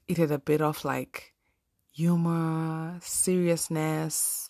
it 0.07 0.17
had 0.17 0.31
a 0.31 0.39
bit 0.39 0.61
of 0.61 0.85
like 0.85 1.33
humor, 1.91 2.97
seriousness, 3.01 4.49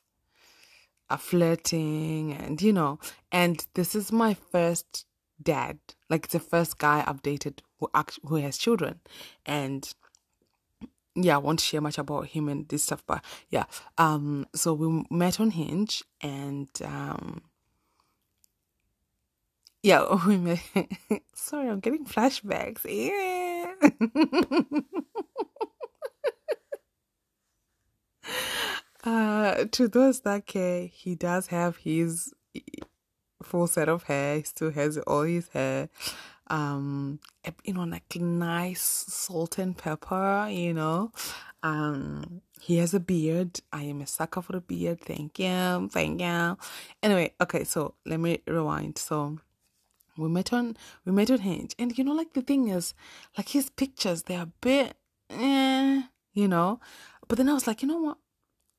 a 1.09 1.17
flirting, 1.17 2.33
and 2.33 2.61
you 2.61 2.73
know, 2.73 2.99
and 3.31 3.65
this 3.75 3.95
is 3.95 4.11
my 4.11 4.33
first 4.33 5.05
dad. 5.41 5.79
Like 6.09 6.25
it's 6.25 6.33
the 6.33 6.39
first 6.39 6.77
guy 6.77 7.03
I've 7.05 7.21
dated 7.21 7.61
who 7.79 7.89
act- 7.93 8.19
who 8.25 8.35
has 8.35 8.57
children, 8.57 8.99
and 9.45 9.91
yeah, 11.15 11.35
I 11.35 11.39
won't 11.39 11.61
share 11.61 11.81
much 11.81 11.97
about 11.97 12.27
him 12.27 12.49
and 12.49 12.67
this 12.67 12.83
stuff, 12.83 13.03
but 13.07 13.23
yeah. 13.49 13.65
Um, 13.97 14.45
so 14.53 14.73
we 14.73 15.05
met 15.09 15.39
on 15.39 15.51
Hinge, 15.51 16.03
and 16.21 16.69
um, 16.83 17.41
yeah, 19.81 20.05
we 20.27 20.37
met. 20.37 20.59
Sorry, 21.33 21.69
I'm 21.69 21.79
getting 21.79 22.05
flashbacks. 22.05 22.83
Yeah. 22.83 23.73
uh, 29.03 29.65
to 29.71 29.87
those 29.87 30.21
that 30.21 30.45
care, 30.47 30.87
he 30.87 31.15
does 31.15 31.47
have 31.47 31.77
his 31.77 32.33
full 33.45 33.67
set 33.67 33.89
of 33.89 34.03
hair. 34.03 34.37
He 34.37 34.43
still 34.43 34.71
has 34.71 34.97
all 34.99 35.23
his 35.23 35.47
hair. 35.49 35.89
Um, 36.47 37.19
you 37.63 37.73
know, 37.73 37.83
like 37.83 38.15
nice 38.15 38.81
salt 38.81 39.57
and 39.57 39.77
pepper, 39.77 40.47
you 40.49 40.73
know. 40.73 41.11
Um, 41.63 42.41
he 42.61 42.77
has 42.77 42.93
a 42.93 42.99
beard. 42.99 43.61
I 43.71 43.83
am 43.83 44.01
a 44.01 44.07
sucker 44.07 44.41
for 44.41 44.57
a 44.57 44.61
beard. 44.61 45.01
Thank 45.01 45.39
you. 45.39 45.89
Thank 45.91 46.21
you. 46.21 46.57
Anyway, 47.01 47.33
okay, 47.41 47.63
so 47.63 47.95
let 48.05 48.19
me 48.19 48.41
rewind. 48.47 48.97
So 48.97 49.39
we 50.17 50.29
met 50.29 50.53
on 50.53 50.77
we 51.05 51.11
met 51.11 51.31
on 51.31 51.39
Hinge. 51.39 51.75
And 51.79 51.97
you 51.97 52.03
know, 52.03 52.13
like 52.13 52.33
the 52.33 52.41
thing 52.41 52.67
is, 52.69 52.93
like 53.37 53.49
his 53.49 53.69
pictures, 53.69 54.23
they're 54.23 54.43
a 54.43 54.51
bit 54.61 54.95
eh, 55.29 56.03
you 56.33 56.47
know. 56.47 56.79
But 57.27 57.37
then 57.37 57.49
I 57.49 57.53
was 57.53 57.67
like, 57.67 57.81
you 57.81 57.87
know 57.87 57.97
what? 57.97 58.17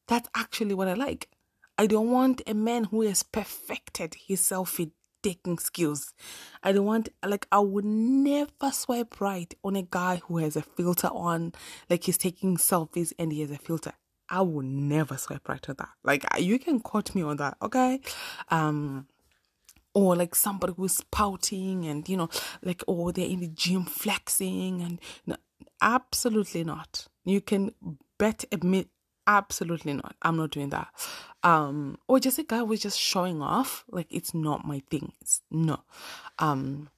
That's 0.07 0.29
actually 0.35 0.75
what 0.75 0.89
I 0.89 0.95
like. 0.95 1.29
I 1.79 1.87
don't 1.87 2.11
want 2.11 2.43
a 2.47 2.55
man 2.55 2.85
who 2.85 3.03
has 3.03 3.23
perfected 3.23 4.17
his 4.27 4.41
selfie 4.41 4.93
taking 5.23 5.59
skills. 5.59 6.15
I 6.63 6.73
don't 6.73 6.85
want, 6.87 7.09
like, 7.25 7.47
I 7.51 7.59
would 7.59 7.85
never 7.85 8.71
swipe 8.71 9.21
right 9.21 9.53
on 9.65 9.77
a 9.77 9.83
guy 9.83 10.23
who 10.27 10.39
has 10.39 10.57
a 10.57 10.63
filter 10.63 11.09
on, 11.09 11.53
like, 11.91 12.05
he's 12.05 12.19
taking 12.19 12.57
selfies 12.57 13.13
and 13.19 13.33
he 13.33 13.41
has 13.41 13.51
a 13.51 13.59
filter. 13.59 13.93
I 14.29 14.43
will 14.43 14.63
never 14.63 15.17
swipe 15.17 15.49
right 15.49 15.69
on 15.69 15.77
that. 15.79 15.91
Like, 16.05 16.25
you 16.39 16.59
can 16.59 16.81
quote 16.81 17.15
me 17.15 17.23
on 17.23 17.37
that, 17.39 17.57
okay? 17.63 18.01
Um, 18.51 19.07
or 19.95 20.15
like 20.15 20.35
somebody 20.35 20.75
who's 20.77 21.01
pouting 21.11 21.87
and 21.87 22.07
you 22.07 22.19
know, 22.19 22.29
like, 22.63 22.85
oh, 22.87 23.11
they're 23.13 23.27
in 23.27 23.41
the 23.41 23.49
gym 23.49 23.85
flexing 23.85 24.83
and 24.83 25.01
no, 25.27 25.37
absolutely 25.81 26.65
not. 26.65 27.07
You 27.25 27.41
can 27.41 27.73
bet 28.19 28.45
admit 28.53 28.89
absolutely 29.27 29.95
not. 29.95 30.17
I'm 30.23 30.37
not 30.37 30.51
doing 30.51 30.71
that. 30.71 30.89
Um 31.43 31.99
or 32.09 32.19
just 32.21 32.39
a 32.39 32.43
guy 32.43 32.63
was 32.63 32.81
just 32.81 32.99
showing 32.99 33.43
off 33.43 33.85
like 33.91 34.07
it's 34.11 34.35
not 34.35 34.67
my 34.67 34.83
thing. 34.91 35.13
It's 35.21 35.43
no 35.51 35.81
um 36.39 36.89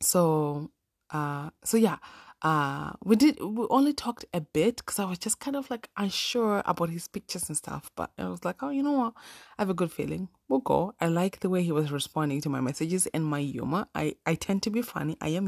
so 0.00 0.70
uh 1.10 1.50
so 1.64 1.76
yeah 1.76 1.96
uh 2.42 2.90
we 3.04 3.14
did 3.14 3.38
we 3.40 3.66
only 3.70 3.92
talked 3.92 4.24
a 4.34 4.40
bit 4.40 4.78
because 4.78 4.98
i 4.98 5.04
was 5.04 5.18
just 5.18 5.38
kind 5.38 5.54
of 5.54 5.70
like 5.70 5.88
unsure 5.96 6.60
about 6.66 6.90
his 6.90 7.06
pictures 7.06 7.46
and 7.48 7.56
stuff 7.56 7.88
but 7.94 8.10
i 8.18 8.24
was 8.24 8.44
like 8.44 8.62
oh 8.62 8.70
you 8.70 8.82
know 8.82 8.92
what? 8.92 9.14
I 9.58 9.62
have 9.62 9.70
a 9.70 9.74
good 9.74 9.92
feeling. 9.92 10.28
We'll 10.48 10.60
go. 10.60 10.94
I 11.00 11.06
like 11.06 11.40
the 11.40 11.48
way 11.48 11.62
he 11.62 11.72
was 11.72 11.92
responding 11.92 12.40
to 12.42 12.48
my 12.48 12.60
messages 12.60 13.06
and 13.14 13.24
my 13.24 13.40
humor. 13.40 13.86
I 13.94 14.16
i 14.26 14.34
tend 14.34 14.62
to 14.64 14.70
be 14.70 14.82
funny. 14.82 15.16
I 15.20 15.28
am 15.28 15.46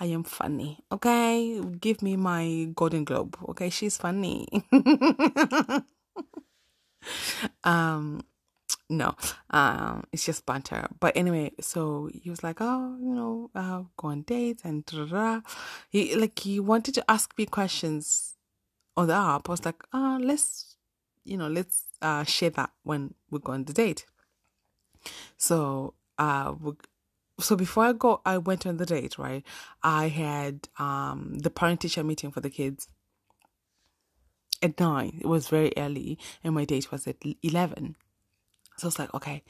i 0.00 0.06
am 0.06 0.24
funny 0.24 0.82
okay? 0.90 1.60
Give 1.80 2.02
me 2.02 2.16
my 2.16 2.68
golden 2.74 3.04
globe 3.04 3.36
okay? 3.50 3.70
She's 3.70 3.96
funny. 3.98 4.48
Um 7.64 8.24
no 8.88 9.14
um 9.50 10.04
it's 10.12 10.24
just 10.24 10.44
banter. 10.46 10.88
But 10.98 11.16
anyway 11.16 11.52
so 11.60 12.10
he 12.12 12.30
was 12.30 12.42
like 12.42 12.58
oh 12.60 12.96
you 13.00 13.14
know 13.14 13.50
uh, 13.54 13.82
go 13.96 14.08
on 14.08 14.22
dates 14.22 14.62
and 14.64 14.84
he 15.90 16.14
like 16.16 16.38
he 16.38 16.60
wanted 16.60 16.94
to 16.94 17.10
ask 17.10 17.36
me 17.38 17.46
questions 17.46 18.34
on 18.96 19.06
the 19.06 19.14
app. 19.14 19.48
I 19.48 19.52
was 19.52 19.64
like 19.64 19.82
uh 19.92 20.18
let's 20.20 20.76
you 21.24 21.36
know 21.36 21.48
let's 21.48 21.84
uh 22.02 22.24
share 22.24 22.50
that 22.50 22.70
when 22.82 23.14
we 23.30 23.38
go 23.38 23.52
on 23.52 23.64
the 23.64 23.72
date. 23.72 24.06
So 25.36 25.94
uh 26.18 26.54
we, 26.60 26.72
so 27.40 27.56
before 27.56 27.84
i 27.84 27.92
go 27.92 28.20
i 28.24 28.38
went 28.38 28.66
on 28.66 28.76
the 28.76 28.86
date 28.86 29.18
right 29.18 29.44
i 29.82 30.08
had 30.08 30.68
um 30.78 31.38
the 31.38 31.50
parent 31.50 31.80
teacher 31.80 32.04
meeting 32.04 32.30
for 32.30 32.40
the 32.40 32.50
kids 32.50 32.88
at 34.62 34.78
9 34.78 35.18
it 35.20 35.26
was 35.26 35.48
very 35.48 35.72
early 35.76 36.18
and 36.44 36.54
my 36.54 36.64
date 36.64 36.92
was 36.92 37.06
at 37.06 37.16
11 37.42 37.96
so 38.80 38.86
I 38.86 38.88
was 38.88 38.98
like, 38.98 39.12
okay, 39.12 39.42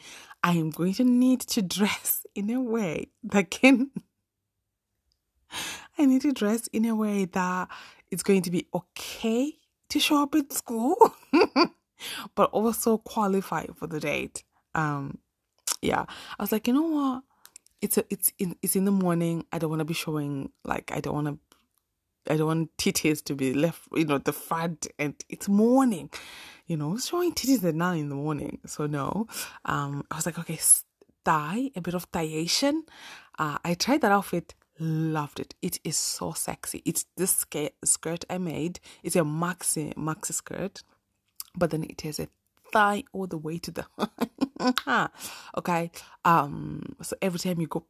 I 0.43 0.55
am 0.55 0.71
going 0.71 0.95
to 0.95 1.05
need 1.05 1.41
to 1.43 1.63
dress 1.63 2.27
in 2.35 2.51
a 2.51 2.61
way 2.61 3.13
that 3.23 3.49
can. 3.51 3.93
I 5.99 6.07
need 6.07 6.23
to 6.23 6.33
dress 6.33 6.67
in 6.69 6.85
a 6.85 6.97
way 6.97 7.27
that 7.27 7.69
it's 8.11 8.25
going 8.25 8.43
to 8.43 8.51
be 8.51 8.67
okay 8.75 9.53
to 9.91 10.01
show 10.01 10.25
up 10.25 10.35
at 10.35 10.53
school, 10.53 10.97
but 12.35 12.51
also 12.51 12.99
qualify 12.99 13.67
for 13.77 13.87
the 13.87 14.01
date. 14.01 14.43
Um, 14.75 15.19
yeah, 15.81 16.07
I 16.39 16.43
was 16.43 16.51
like, 16.51 16.67
you 16.67 16.75
know 16.75 16.83
what? 16.83 17.23
It's 17.83 17.99
a, 17.99 18.05
it's 18.11 18.33
in 18.39 18.57
it's 18.63 18.77
in 18.77 18.85
the 18.85 18.91
morning. 18.91 19.47
I 19.53 19.59
don't 19.59 19.71
want 19.71 19.81
to 19.81 19.85
be 19.87 19.95
showing 19.95 20.53
like 20.65 20.93
I 20.95 21.01
don't 21.01 21.15
want 21.15 21.27
to 21.29 21.39
I 22.29 22.37
don't 22.37 22.47
want 22.47 22.77
titties 22.77 23.25
to 23.25 23.35
be 23.35 23.55
left, 23.55 23.89
you 23.95 24.05
know, 24.05 24.19
the 24.19 24.33
front, 24.33 24.87
and 24.99 25.15
it's 25.29 25.49
morning, 25.49 26.11
you 26.67 26.77
know, 26.77 26.97
showing 26.99 27.33
titties 27.33 27.65
at 27.65 27.75
nine 27.75 28.01
in 28.01 28.09
the 28.09 28.15
morning. 28.15 28.59
So 28.67 28.87
no, 28.87 29.27
um, 29.65 30.05
I 30.11 30.17
was 30.17 30.27
like, 30.27 30.39
okay, 30.39 30.59
thigh, 31.25 31.71
a 31.75 31.81
bit 31.81 31.95
of 31.95 32.05
thiation. 32.05 32.85
Uh, 33.39 33.59
I 33.65 33.75
tried 33.75 34.03
that 34.03 34.13
outfit, 34.13 34.55
loved 34.79 35.41
it. 35.41 35.55
It 35.63 35.81
is 35.83 35.97
so 35.97 36.33
sexy. 36.33 36.83
It's 36.85 37.07
this 37.17 37.45
skirt 37.85 38.25
I 38.29 38.39
made. 38.39 38.81
It's 39.03 39.17
a 39.17 39.21
maxi 39.21 39.95
maxi 39.95 40.35
skirt, 40.35 40.83
but 41.57 41.71
then 41.71 41.85
it 41.85 42.03
has 42.03 42.21
a 42.21 42.29
thigh 42.73 43.05
all 43.13 43.27
the 43.27 43.39
way 43.39 43.59
to 43.59 43.71
the 43.71 43.87
okay. 45.59 45.91
Um, 46.25 46.97
so 47.03 47.17
every 47.23 47.39
time 47.39 47.61
you 47.61 47.67
go, 47.67 47.85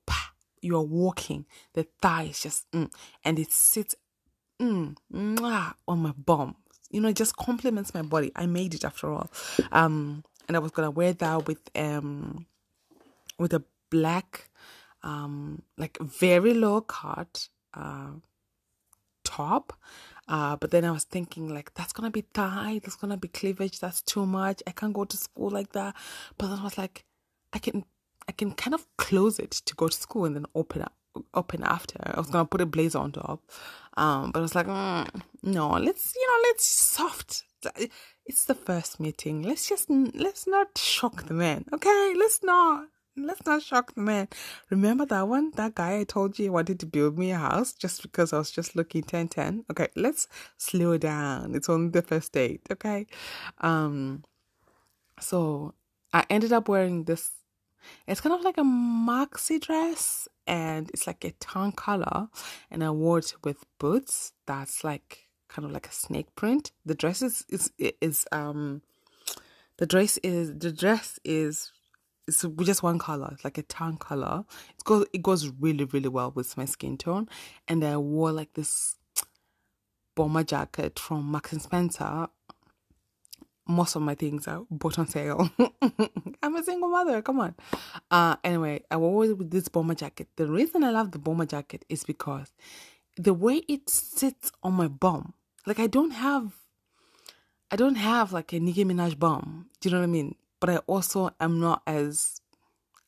you 0.60 0.76
are 0.76 0.82
walking, 0.82 1.46
the 1.74 1.86
thigh 2.02 2.24
is 2.24 2.40
just, 2.40 2.70
mm, 2.72 2.90
and 3.24 3.38
it 3.38 3.52
sits 3.52 3.94
mm, 4.60 4.96
on 5.88 5.98
my 5.98 6.12
bum. 6.12 6.56
You 6.90 7.00
know, 7.00 7.08
it 7.08 7.16
just 7.16 7.36
complements 7.36 7.94
my 7.94 8.02
body. 8.02 8.32
I 8.34 8.46
made 8.46 8.74
it 8.74 8.84
after 8.84 9.10
all. 9.12 9.30
Um, 9.72 10.24
and 10.48 10.56
I 10.56 10.60
was 10.60 10.72
gonna 10.72 10.90
wear 10.90 11.12
that 11.12 11.46
with 11.46 11.60
um 11.76 12.46
with 13.38 13.52
a 13.54 13.62
black 13.88 14.50
um 15.04 15.62
like 15.78 15.96
very 16.00 16.54
low 16.54 16.80
cut 16.80 17.48
uh, 17.74 18.10
top. 19.24 19.72
Uh, 20.28 20.56
but 20.56 20.70
then 20.70 20.84
I 20.84 20.90
was 20.90 21.04
thinking 21.04 21.48
like 21.52 21.74
that's 21.74 21.92
gonna 21.92 22.10
be 22.10 22.22
tight, 22.22 22.82
that's 22.82 22.96
gonna 22.96 23.16
be 23.16 23.28
cleavage, 23.28 23.80
that's 23.80 24.02
too 24.02 24.26
much. 24.26 24.62
I 24.66 24.72
can't 24.72 24.94
go 24.94 25.04
to 25.04 25.16
school 25.16 25.50
like 25.50 25.72
that. 25.72 25.94
But 26.38 26.48
then 26.48 26.58
I 26.58 26.64
was 26.64 26.78
like, 26.78 27.04
I 27.52 27.58
can 27.58 27.84
I 28.28 28.32
can 28.32 28.52
kind 28.52 28.74
of 28.74 28.86
close 28.96 29.38
it 29.38 29.50
to 29.50 29.74
go 29.74 29.88
to 29.88 29.96
school 29.96 30.24
and 30.24 30.36
then 30.36 30.46
open 30.54 30.82
up 30.82 30.94
open 31.34 31.62
after. 31.64 31.98
I 32.04 32.18
was 32.18 32.30
gonna 32.30 32.44
put 32.44 32.60
a 32.60 32.66
blazer 32.66 32.98
on 32.98 33.12
top. 33.12 33.42
Um, 33.96 34.30
but 34.30 34.38
I 34.38 34.42
was 34.42 34.54
like, 34.54 34.66
mm, 34.66 35.22
no, 35.42 35.70
let's 35.70 36.14
you 36.14 36.26
know, 36.26 36.48
let's 36.48 36.64
soft. 36.66 37.42
It's 38.24 38.44
the 38.44 38.54
first 38.54 39.00
meeting. 39.00 39.42
Let's 39.42 39.68
just 39.68 39.90
let's 39.90 40.46
not 40.46 40.78
shock 40.78 41.24
the 41.26 41.34
man, 41.34 41.64
okay? 41.72 42.14
Let's 42.16 42.42
not 42.42 42.86
let's 43.26 43.44
not 43.46 43.62
shock 43.62 43.94
the 43.94 44.00
man. 44.00 44.28
Remember 44.70 45.06
that 45.06 45.28
one? 45.28 45.52
That 45.56 45.74
guy 45.74 45.98
I 46.00 46.04
told 46.04 46.38
you 46.38 46.52
wanted 46.52 46.80
to 46.80 46.86
build 46.86 47.18
me 47.18 47.30
a 47.30 47.38
house 47.38 47.72
just 47.72 48.02
because 48.02 48.32
I 48.32 48.38
was 48.38 48.50
just 48.50 48.76
looking 48.76 49.02
10 49.02 49.28
10. 49.28 49.64
Okay, 49.70 49.88
let's 49.96 50.28
slow 50.56 50.98
down. 50.98 51.54
It's 51.54 51.68
only 51.68 51.90
the 51.90 52.02
first 52.02 52.32
date, 52.32 52.62
okay? 52.70 53.06
Um 53.58 54.24
so 55.20 55.74
I 56.12 56.24
ended 56.30 56.52
up 56.52 56.68
wearing 56.68 57.04
this 57.04 57.30
it's 58.06 58.20
kind 58.20 58.34
of 58.34 58.42
like 58.42 58.58
a 58.58 58.62
maxi 58.62 59.60
dress 59.60 60.28
and 60.46 60.90
it's 60.90 61.06
like 61.06 61.24
a 61.24 61.30
tan 61.32 61.72
color 61.72 62.28
and 62.70 62.84
I 62.84 62.90
wore 62.90 63.18
it 63.18 63.32
with 63.44 63.64
boots 63.78 64.32
that's 64.46 64.84
like 64.84 65.28
kind 65.48 65.66
of 65.66 65.72
like 65.72 65.88
a 65.88 65.92
snake 65.92 66.34
print. 66.36 66.72
The 66.84 66.94
dress 66.94 67.22
is 67.22 67.44
is 67.48 67.72
is 67.78 68.26
um 68.32 68.82
the 69.78 69.86
dress 69.86 70.18
is 70.18 70.56
the 70.58 70.72
dress 70.72 71.18
is 71.24 71.72
it's 72.26 72.44
just 72.62 72.82
one 72.82 72.98
color, 72.98 73.36
like 73.44 73.58
a 73.58 73.62
tan 73.62 73.96
color. 73.96 74.44
It 74.76 74.84
goes 74.84 75.06
it 75.12 75.22
goes 75.22 75.48
really 75.48 75.84
really 75.84 76.08
well 76.08 76.32
with 76.34 76.56
my 76.56 76.64
skin 76.64 76.96
tone, 76.96 77.28
and 77.68 77.84
I 77.84 77.96
wore 77.96 78.32
like 78.32 78.54
this 78.54 78.96
bomber 80.14 80.44
jacket 80.44 80.98
from 80.98 81.24
Marks 81.24 81.52
and 81.52 81.62
Spencer. 81.62 82.28
Most 83.66 83.94
of 83.94 84.02
my 84.02 84.14
things 84.14 84.48
are 84.48 84.64
bought 84.70 84.98
on 84.98 85.06
sale. 85.06 85.48
I'm 86.42 86.56
a 86.56 86.64
single 86.64 86.88
mother. 86.88 87.22
Come 87.22 87.40
on. 87.40 87.54
Uh, 88.10 88.36
anyway, 88.42 88.82
I 88.90 88.96
wore 88.96 89.24
it 89.26 89.38
with 89.38 89.50
this 89.50 89.68
bomber 89.68 89.94
jacket. 89.94 90.28
The 90.36 90.46
reason 90.46 90.82
I 90.82 90.90
love 90.90 91.12
the 91.12 91.18
bomber 91.20 91.46
jacket 91.46 91.84
is 91.88 92.02
because 92.02 92.52
the 93.16 93.34
way 93.34 93.62
it 93.68 93.88
sits 93.88 94.50
on 94.62 94.74
my 94.74 94.88
bum. 94.88 95.34
Like 95.66 95.78
I 95.78 95.86
don't 95.86 96.12
have, 96.12 96.52
I 97.70 97.76
don't 97.76 97.96
have 97.96 98.32
like 98.32 98.52
a 98.52 98.58
Nicki 98.60 98.84
Minaj 98.84 99.18
bum. 99.18 99.66
Do 99.80 99.88
you 99.88 99.94
know 99.94 100.00
what 100.00 100.04
I 100.04 100.08
mean? 100.08 100.34
But 100.60 100.70
I 100.70 100.76
also 100.86 101.30
am 101.40 101.58
not 101.60 101.82
as 101.86 102.40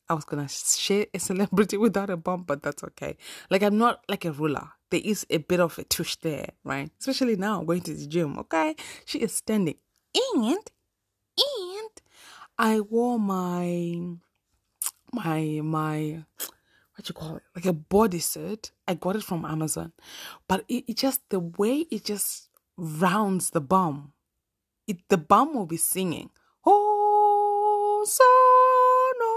I 0.09 0.13
was 0.15 0.25
gonna 0.25 0.47
share 0.49 1.05
a 1.13 1.19
celebrity 1.19 1.77
without 1.85 2.09
a 2.09 2.17
bump, 2.17 2.47
but 2.47 2.61
that's 2.61 2.83
okay. 2.83 3.17
Like 3.49 3.63
I'm 3.63 3.77
not 3.77 4.03
like 4.09 4.25
a 4.25 4.31
ruler. 4.31 4.69
There 4.91 5.01
is 5.03 5.25
a 5.29 5.37
bit 5.37 5.59
of 5.59 5.77
a 5.79 5.83
tush 5.83 6.17
there, 6.17 6.49
right? 6.63 6.91
Especially 6.99 7.35
now 7.35 7.63
going 7.63 7.81
to 7.81 7.93
the 7.93 8.05
gym. 8.05 8.37
Okay, 8.39 8.75
she 9.05 9.19
is 9.19 9.33
standing, 9.33 9.75
and 10.13 10.59
and 11.37 11.89
I 12.57 12.81
wore 12.81 13.19
my 13.19 14.17
my 15.11 15.61
my 15.63 16.23
what 16.95 17.09
you 17.09 17.15
call 17.15 17.37
it 17.37 17.43
like 17.55 17.65
a 17.65 17.73
bodysuit. 17.73 18.71
I 18.87 18.93
got 18.95 19.15
it 19.15 19.23
from 19.23 19.45
Amazon, 19.45 19.93
but 20.47 20.63
it, 20.67 20.85
it 20.87 20.97
just 20.97 21.21
the 21.29 21.39
way 21.39 21.85
it 21.89 22.05
just 22.05 22.49
rounds 22.77 23.51
the 23.51 23.61
bum. 23.61 24.13
It 24.87 24.97
the 25.09 25.17
bum 25.17 25.55
will 25.55 25.65
be 25.65 25.77
singing. 25.77 26.29
Sono. 28.05 29.33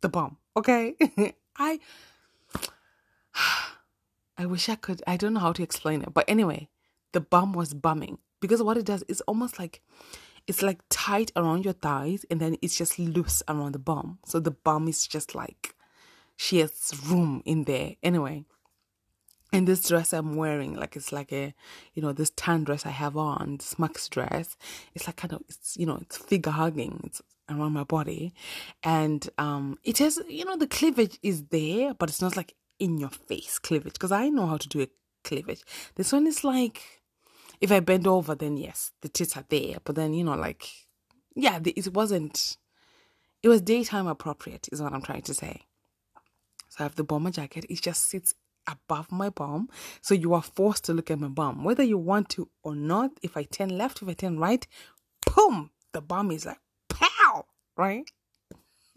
The 0.00 0.08
bomb. 0.08 0.36
Okay. 0.56 0.94
I 1.56 1.80
I 4.38 4.46
wish 4.46 4.68
I 4.68 4.76
could 4.76 5.02
I 5.06 5.16
don't 5.16 5.34
know 5.34 5.40
how 5.40 5.52
to 5.52 5.62
explain 5.62 6.02
it. 6.02 6.14
But 6.14 6.24
anyway, 6.28 6.68
the 7.12 7.20
bum 7.20 7.52
was 7.52 7.74
bumming. 7.74 8.18
Because 8.40 8.62
what 8.62 8.78
it 8.78 8.86
does 8.86 9.04
is 9.08 9.20
almost 9.22 9.58
like 9.58 9.82
it's 10.46 10.62
like 10.62 10.80
tight 10.88 11.30
around 11.36 11.64
your 11.64 11.74
thighs 11.74 12.24
and 12.30 12.40
then 12.40 12.56
it's 12.62 12.76
just 12.76 12.98
loose 12.98 13.42
around 13.48 13.72
the 13.72 13.78
bum. 13.78 14.18
So 14.24 14.40
the 14.40 14.50
bum 14.50 14.88
is 14.88 15.06
just 15.06 15.34
like 15.34 15.74
she 16.36 16.58
has 16.58 16.92
room 17.06 17.42
in 17.44 17.64
there. 17.64 17.96
Anyway, 18.02 18.44
and 19.52 19.68
this 19.68 19.86
dress 19.86 20.12
I'm 20.12 20.36
wearing, 20.36 20.74
like 20.74 20.96
it's 20.96 21.12
like 21.12 21.32
a, 21.32 21.52
you 21.92 22.02
know, 22.02 22.12
this 22.12 22.30
tan 22.30 22.64
dress 22.64 22.86
I 22.86 22.90
have 22.90 23.16
on, 23.16 23.56
this 23.58 23.78
max 23.78 24.08
dress, 24.08 24.56
it's 24.94 25.06
like 25.06 25.16
kind 25.16 25.32
of, 25.34 25.42
it's, 25.48 25.76
you 25.76 25.86
know, 25.86 25.98
it's 26.00 26.16
figure 26.16 26.52
hugging. 26.52 27.00
It's 27.04 27.20
around 27.50 27.72
my 27.72 27.84
body. 27.84 28.32
And 28.82 29.28
um, 29.38 29.78
it 29.84 29.98
has, 29.98 30.20
you 30.28 30.44
know, 30.44 30.56
the 30.56 30.66
cleavage 30.66 31.18
is 31.22 31.44
there, 31.46 31.94
but 31.94 32.08
it's 32.08 32.22
not 32.22 32.36
like 32.36 32.54
in 32.78 32.98
your 32.98 33.10
face 33.10 33.58
cleavage 33.58 33.94
because 33.94 34.12
I 34.12 34.28
know 34.28 34.46
how 34.46 34.56
to 34.56 34.68
do 34.68 34.82
a 34.82 34.88
cleavage. 35.24 35.62
This 35.96 36.12
one 36.12 36.26
is 36.26 36.44
like, 36.44 36.82
if 37.60 37.70
I 37.70 37.80
bend 37.80 38.06
over, 38.06 38.34
then 38.34 38.56
yes, 38.56 38.92
the 39.02 39.08
tits 39.08 39.36
are 39.36 39.44
there. 39.48 39.76
But 39.84 39.96
then, 39.96 40.14
you 40.14 40.24
know, 40.24 40.34
like, 40.34 40.68
yeah, 41.34 41.58
it 41.64 41.92
wasn't, 41.92 42.56
it 43.42 43.48
was 43.48 43.60
daytime 43.60 44.06
appropriate, 44.06 44.68
is 44.72 44.82
what 44.82 44.92
I'm 44.92 45.02
trying 45.02 45.22
to 45.22 45.34
say. 45.34 45.62
So 46.68 46.76
I 46.80 46.82
have 46.84 46.94
the 46.96 47.04
bomber 47.04 47.30
jacket. 47.30 47.66
It 47.68 47.82
just 47.82 48.08
sits 48.08 48.34
above 48.68 49.10
my 49.10 49.28
bum. 49.28 49.68
So 50.00 50.14
you 50.14 50.34
are 50.34 50.42
forced 50.42 50.84
to 50.84 50.94
look 50.94 51.10
at 51.10 51.18
my 51.18 51.28
bum, 51.28 51.64
whether 51.64 51.82
you 51.82 51.98
want 51.98 52.28
to 52.30 52.48
or 52.62 52.74
not. 52.74 53.10
If 53.22 53.36
I 53.36 53.42
turn 53.42 53.76
left, 53.76 54.02
if 54.02 54.08
I 54.08 54.14
turn 54.14 54.38
right, 54.38 54.66
boom, 55.34 55.70
the 55.92 56.00
bum 56.00 56.30
is 56.30 56.46
like 56.46 56.60
right? 57.80 58.10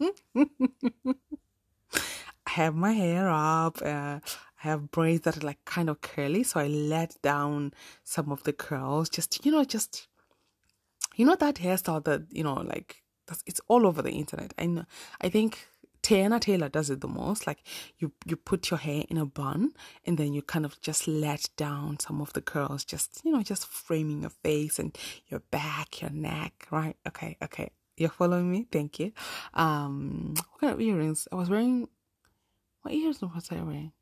I 2.46 2.50
have 2.50 2.74
my 2.74 2.92
hair 2.92 3.28
up. 3.30 3.80
Uh, 3.82 4.20
I 4.62 4.68
have 4.68 4.90
braids 4.90 5.22
that 5.24 5.38
are 5.38 5.46
like 5.46 5.64
kind 5.64 5.88
of 5.90 6.00
curly, 6.02 6.42
so 6.42 6.60
I 6.60 6.68
let 6.68 7.20
down 7.22 7.72
some 8.04 8.30
of 8.30 8.42
the 8.44 8.52
curls. 8.52 9.08
Just 9.08 9.44
you 9.44 9.52
know, 9.52 9.64
just 9.64 10.08
you 11.16 11.26
know 11.26 11.36
that 11.36 11.56
hairstyle 11.56 12.04
that 12.04 12.22
you 12.30 12.44
know, 12.44 12.54
like 12.54 13.02
it's 13.46 13.60
all 13.68 13.86
over 13.86 14.02
the 14.02 14.12
internet. 14.12 14.54
I 14.58 14.66
know. 14.66 14.84
I 15.20 15.30
think 15.30 15.66
Teyana 16.02 16.38
Taylor 16.38 16.68
does 16.68 16.90
it 16.90 17.00
the 17.00 17.08
most. 17.08 17.46
Like 17.46 17.62
you, 17.98 18.12
you 18.26 18.36
put 18.36 18.70
your 18.70 18.78
hair 18.78 19.04
in 19.08 19.16
a 19.16 19.24
bun 19.24 19.72
and 20.04 20.18
then 20.18 20.34
you 20.34 20.42
kind 20.42 20.66
of 20.66 20.78
just 20.82 21.08
let 21.08 21.48
down 21.56 21.98
some 21.98 22.20
of 22.20 22.34
the 22.34 22.42
curls, 22.42 22.84
just 22.84 23.22
you 23.24 23.32
know, 23.32 23.42
just 23.42 23.66
framing 23.66 24.20
your 24.20 24.30
face 24.30 24.78
and 24.78 24.96
your 25.28 25.40
back, 25.50 26.02
your 26.02 26.10
neck, 26.10 26.66
right? 26.70 26.96
Okay, 27.08 27.38
okay. 27.42 27.70
You're 27.96 28.10
following 28.10 28.50
me? 28.50 28.66
Thank 28.72 28.98
you. 29.00 29.12
Um, 29.54 30.34
what 30.36 30.60
kind 30.60 30.72
of 30.74 30.80
earrings? 30.80 31.28
I 31.32 31.36
was 31.36 31.50
wearing. 31.50 31.88
What 32.82 32.94
earrings 32.94 33.22
was 33.22 33.48
I 33.52 33.56
wearing? 33.56 33.92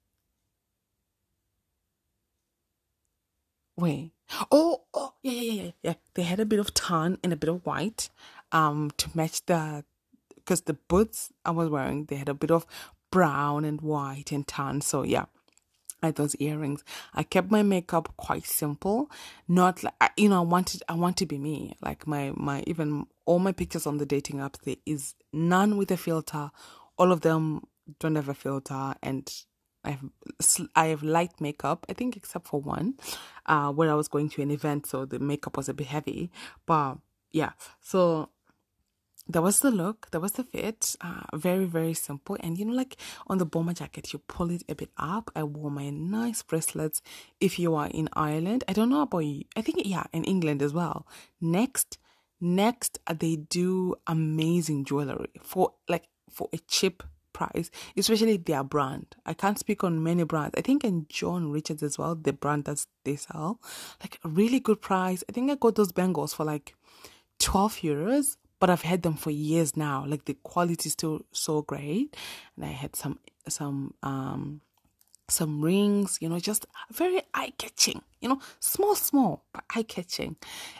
Wait. 3.76 4.12
Oh, 4.52 4.82
oh, 4.94 5.14
yeah, 5.22 5.32
yeah, 5.32 5.62
yeah, 5.62 5.70
yeah. 5.82 5.94
They 6.14 6.22
had 6.22 6.40
a 6.40 6.46
bit 6.46 6.60
of 6.60 6.74
tan 6.74 7.18
and 7.24 7.32
a 7.32 7.36
bit 7.36 7.50
of 7.50 7.66
white, 7.66 8.10
um, 8.52 8.90
to 8.98 9.10
match 9.14 9.44
the, 9.46 9.84
because 10.36 10.62
the 10.62 10.74
boots 10.74 11.32
I 11.44 11.52
was 11.52 11.70
wearing 11.70 12.06
they 12.06 12.16
had 12.16 12.28
a 12.30 12.34
bit 12.34 12.50
of 12.50 12.66
brown 13.10 13.64
and 13.64 13.80
white 13.80 14.32
and 14.32 14.46
tan. 14.46 14.80
So 14.82 15.02
yeah, 15.04 15.26
like 16.02 16.16
those 16.16 16.34
earrings. 16.36 16.82
I 17.14 17.22
kept 17.22 17.50
my 17.50 17.62
makeup 17.62 18.12
quite 18.16 18.44
simple, 18.44 19.10
not 19.48 19.82
like 19.82 19.94
you 20.16 20.28
know 20.28 20.38
I 20.38 20.44
wanted 20.44 20.82
I 20.88 20.94
want 20.94 21.16
to 21.18 21.26
be 21.26 21.38
me. 21.38 21.76
Like 21.82 22.06
my 22.06 22.32
my 22.36 22.64
even 22.66 23.06
all 23.24 23.38
my 23.38 23.52
pictures 23.52 23.86
on 23.86 23.98
the 23.98 24.06
dating 24.06 24.40
app 24.40 24.56
there 24.64 24.76
is 24.84 25.14
none 25.32 25.76
with 25.76 25.90
a 25.90 25.96
filter. 25.96 26.50
All 26.98 27.12
of 27.12 27.20
them 27.22 27.62
don't 27.98 28.16
have 28.16 28.28
a 28.28 28.34
filter, 28.34 28.94
and 29.02 29.30
I 29.84 29.90
have 29.90 30.10
I 30.74 30.86
have 30.86 31.02
light 31.02 31.40
makeup. 31.40 31.86
I 31.88 31.92
think 31.92 32.16
except 32.16 32.48
for 32.48 32.60
one, 32.60 32.94
uh, 33.46 33.72
where 33.72 33.90
I 33.90 33.94
was 33.94 34.08
going 34.08 34.28
to 34.30 34.42
an 34.42 34.50
event, 34.50 34.86
so 34.86 35.04
the 35.04 35.18
makeup 35.18 35.56
was 35.56 35.68
a 35.68 35.74
bit 35.74 35.88
heavy. 35.88 36.30
But 36.66 36.96
yeah, 37.32 37.52
so 37.80 38.28
that 39.28 39.42
was 39.42 39.60
the 39.60 39.70
look, 39.70 40.10
that 40.10 40.20
was 40.20 40.32
the 40.32 40.44
fit. 40.44 40.96
Uh, 41.00 41.22
very, 41.34 41.64
very 41.64 41.94
simple. 41.94 42.36
And 42.40 42.58
you 42.58 42.64
know, 42.64 42.74
like 42.74 42.96
on 43.28 43.38
the 43.38 43.46
bomber 43.46 43.72
jacket, 43.72 44.12
you 44.12 44.18
pull 44.18 44.50
it 44.50 44.62
a 44.68 44.74
bit 44.74 44.90
up. 44.96 45.30
I 45.36 45.44
wore 45.44 45.70
my 45.70 45.90
nice 45.90 46.42
bracelets. 46.42 47.02
If 47.40 47.58
you 47.58 47.74
are 47.74 47.86
in 47.88 48.08
Ireland, 48.14 48.64
I 48.68 48.72
don't 48.72 48.90
know 48.90 49.02
about 49.02 49.20
you. 49.20 49.44
I 49.56 49.62
think, 49.62 49.82
yeah, 49.84 50.04
in 50.12 50.24
England 50.24 50.62
as 50.62 50.72
well. 50.72 51.06
Next, 51.40 51.98
next, 52.40 52.98
they 53.08 53.36
do 53.36 53.94
amazing 54.06 54.84
jewelry 54.84 55.30
for 55.42 55.74
like 55.88 56.08
for 56.30 56.48
a 56.52 56.58
cheap 56.66 57.02
price, 57.32 57.70
especially 57.96 58.36
their 58.36 58.64
brand. 58.64 59.16
I 59.24 59.34
can't 59.34 59.58
speak 59.58 59.84
on 59.84 60.02
many 60.02 60.24
brands. 60.24 60.54
I 60.56 60.60
think 60.60 60.84
in 60.84 61.06
John 61.08 61.50
Richards 61.50 61.82
as 61.82 61.98
well, 61.98 62.14
the 62.14 62.32
brand 62.32 62.64
that 62.64 62.84
they 63.04 63.16
sell, 63.16 63.60
like 64.02 64.18
a 64.24 64.28
really 64.28 64.60
good 64.60 64.80
price. 64.80 65.22
I 65.28 65.32
think 65.32 65.50
I 65.50 65.54
got 65.54 65.76
those 65.76 65.92
bangles 65.92 66.34
for 66.34 66.44
like 66.44 66.74
12 67.38 67.76
euros 67.76 68.36
but 68.62 68.70
I've 68.70 68.82
had 68.82 69.02
them 69.02 69.14
for 69.14 69.32
years 69.32 69.76
now. 69.76 70.04
Like 70.06 70.26
the 70.26 70.34
quality 70.34 70.86
is 70.86 70.92
still 70.92 71.22
so 71.32 71.62
great. 71.62 72.16
And 72.54 72.64
I 72.64 72.68
had 72.68 72.94
some 72.94 73.18
some 73.48 73.94
um 74.04 74.60
some 75.28 75.60
rings, 75.60 76.18
you 76.20 76.28
know, 76.28 76.38
just 76.38 76.66
very 76.92 77.22
eye 77.34 77.52
catching, 77.58 78.02
you 78.20 78.28
know, 78.28 78.40
small, 78.60 78.94
small, 78.94 79.42
but 79.52 79.64
eye 79.74 79.82
catching. 79.82 80.36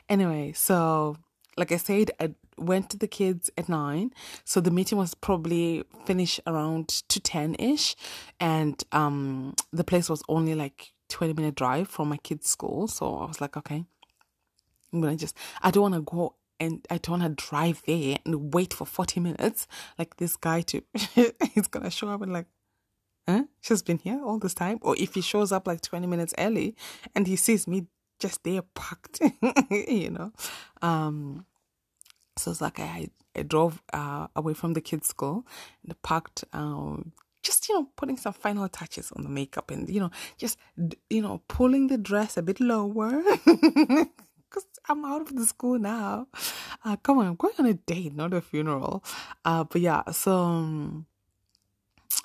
Anyway, 0.08 0.52
so 0.52 1.16
like 1.56 1.72
I 1.72 1.76
said, 1.76 2.12
I 2.20 2.36
went 2.56 2.88
to 2.90 2.96
the 2.96 3.08
kids 3.08 3.50
at 3.58 3.68
nine, 3.68 4.12
so 4.44 4.60
the 4.60 4.70
meeting 4.70 4.96
was 4.96 5.14
probably 5.16 5.82
finished 6.06 6.38
around 6.46 6.86
to 7.08 7.18
ten 7.18 7.56
ish, 7.58 7.96
and 8.38 8.80
um, 8.92 9.56
the 9.72 9.82
place 9.82 10.08
was 10.08 10.22
only 10.28 10.54
like 10.54 10.92
twenty 11.08 11.32
minute 11.32 11.56
drive 11.56 11.88
from 11.88 12.10
my 12.10 12.18
kids' 12.18 12.48
school. 12.48 12.86
So 12.86 13.16
I 13.16 13.26
was 13.26 13.40
like, 13.40 13.56
okay, 13.56 13.84
I'm 14.92 15.00
gonna 15.00 15.16
just. 15.16 15.36
I 15.64 15.72
don't 15.72 15.82
want 15.90 15.94
to 15.94 16.02
go 16.02 16.36
and 16.62 16.86
I 16.88 16.98
don't 16.98 17.20
want 17.20 17.38
to 17.38 17.44
drive 17.48 17.82
there 17.86 18.18
and 18.24 18.54
wait 18.54 18.72
for 18.72 18.86
forty 18.86 19.18
minutes 19.20 19.66
like 19.98 20.16
this 20.16 20.36
guy 20.36 20.60
to. 20.62 20.82
he's 21.54 21.66
gonna 21.66 21.90
show 21.90 22.08
up 22.08 22.22
and 22.22 22.32
like. 22.32 22.46
Huh? 23.28 23.44
She's 23.60 23.82
been 23.82 23.98
here 23.98 24.20
all 24.24 24.38
this 24.38 24.54
time. 24.54 24.78
Or 24.82 24.96
if 24.98 25.14
he 25.14 25.20
shows 25.20 25.52
up 25.52 25.68
like 25.68 25.80
20 25.80 26.08
minutes 26.08 26.34
early 26.38 26.74
and 27.14 27.24
he 27.24 27.36
sees 27.36 27.68
me 27.68 27.86
just 28.18 28.42
there 28.42 28.62
parked, 28.74 29.20
you 29.70 30.10
know. 30.10 30.32
Um, 30.82 31.46
so 32.36 32.50
it's 32.50 32.60
like 32.60 32.80
I, 32.80 33.10
I 33.36 33.42
drove 33.42 33.80
uh, 33.92 34.26
away 34.34 34.54
from 34.54 34.72
the 34.72 34.80
kids' 34.80 35.06
school 35.06 35.46
and 35.84 36.02
parked, 36.02 36.42
um, 36.52 37.12
just, 37.44 37.68
you 37.68 37.76
know, 37.76 37.88
putting 37.96 38.16
some 38.16 38.32
final 38.32 38.68
touches 38.68 39.12
on 39.12 39.22
the 39.22 39.28
makeup 39.28 39.70
and, 39.70 39.88
you 39.88 40.00
know, 40.00 40.10
just, 40.36 40.58
you 41.08 41.22
know, 41.22 41.42
pulling 41.46 41.86
the 41.86 41.98
dress 41.98 42.36
a 42.36 42.42
bit 42.42 42.58
lower. 42.58 43.22
Because 44.52 44.68
I'm 44.86 45.04
out 45.06 45.22
of 45.22 45.34
the 45.34 45.46
school 45.46 45.78
now. 45.78 46.26
Uh, 46.84 46.96
come 46.96 47.18
on, 47.18 47.26
I'm 47.26 47.36
going 47.36 47.54
on 47.58 47.66
a 47.66 47.74
date, 47.74 48.14
not 48.14 48.34
a 48.34 48.42
funeral. 48.42 49.02
Uh, 49.44 49.64
but 49.64 49.80
yeah, 49.80 50.10
so. 50.10 50.36
Um, 50.36 51.06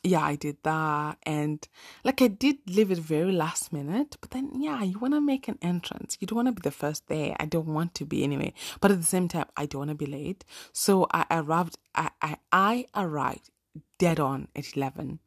yeah, 0.03 0.21
I 0.21 0.35
did 0.35 0.57
that. 0.63 1.17
And 1.23 1.65
like 2.03 2.21
I 2.21 2.27
did 2.27 2.57
leave 2.67 2.91
it 2.91 2.97
very 2.97 3.31
last 3.31 3.71
minute, 3.71 4.17
but 4.19 4.31
then 4.31 4.51
yeah, 4.61 4.83
you 4.83 4.99
want 4.99 5.13
to 5.13 5.21
make 5.21 5.47
an 5.47 5.57
entrance. 5.61 6.17
You 6.19 6.27
don't 6.27 6.35
want 6.35 6.47
to 6.49 6.51
be 6.51 6.61
the 6.61 6.71
first 6.71 7.07
there. 7.07 7.35
I 7.39 7.45
don't 7.45 7.67
want 7.67 7.93
to 7.95 8.05
be 8.05 8.23
anyway. 8.23 8.53
But 8.81 8.91
at 8.91 8.99
the 8.99 9.05
same 9.05 9.27
time, 9.27 9.45
I 9.55 9.65
don't 9.65 9.87
want 9.87 9.91
to 9.91 9.95
be 9.95 10.05
late. 10.05 10.43
So 10.73 11.07
I 11.11 11.25
arrived, 11.31 11.77
I, 11.95 12.11
I, 12.21 12.37
I 12.51 12.85
arrived 12.95 13.49
dead 13.97 14.19
on 14.19 14.47
at 14.55 14.75
11. 14.75 15.19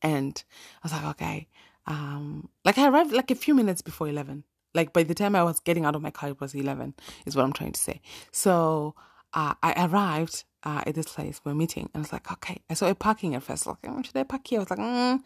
And 0.00 0.42
I 0.82 0.86
was 0.86 0.92
like, 0.92 1.04
okay. 1.04 1.48
Um, 1.86 2.50
like 2.64 2.78
I 2.78 2.88
arrived 2.88 3.12
like 3.12 3.30
a 3.30 3.34
few 3.34 3.54
minutes 3.54 3.82
before 3.82 4.08
11. 4.08 4.44
Like 4.78 4.92
by 4.92 5.02
the 5.02 5.14
time 5.14 5.34
I 5.34 5.42
was 5.42 5.58
getting 5.58 5.84
out 5.84 5.96
of 5.96 6.02
my 6.02 6.12
car, 6.12 6.28
it 6.28 6.40
was 6.40 6.54
11, 6.54 6.94
is 7.26 7.34
what 7.34 7.44
I'm 7.44 7.52
trying 7.52 7.72
to 7.72 7.80
say. 7.80 8.00
So 8.30 8.94
uh, 9.34 9.54
I 9.60 9.86
arrived 9.86 10.44
uh, 10.62 10.82
at 10.86 10.94
this 10.94 11.12
place 11.12 11.40
we're 11.42 11.52
meeting, 11.52 11.90
and 11.92 12.00
I 12.00 12.04
was 12.04 12.12
like, 12.12 12.30
okay. 12.30 12.58
I 12.70 12.74
saw 12.74 12.88
a 12.88 12.94
parking 12.94 13.34
at 13.34 13.42
first, 13.42 13.66
like, 13.66 13.82
mm, 13.82 14.04
should 14.04 14.16
I 14.16 14.22
park 14.22 14.46
here? 14.46 14.60
I 14.60 14.62
was 14.62 14.70
like, 14.70 14.78
mm, 14.78 15.20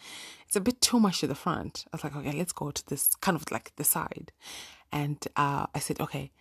it's 0.47 0.57
a 0.57 0.61
bit 0.63 0.81
too 0.81 0.99
much 0.99 1.21
to 1.21 1.27
the 1.27 1.35
front. 1.35 1.85
I 1.93 1.97
was 1.97 2.05
like, 2.05 2.17
okay, 2.17 2.33
let's 2.33 2.55
go 2.55 2.71
to 2.71 2.87
this 2.87 3.15
kind 3.17 3.37
of 3.37 3.45
like 3.51 3.73
the 3.77 3.85
side, 3.85 4.33
and 4.91 5.19
uh, 5.37 5.67
I 5.75 5.81
said, 5.81 6.01
okay, 6.01 6.33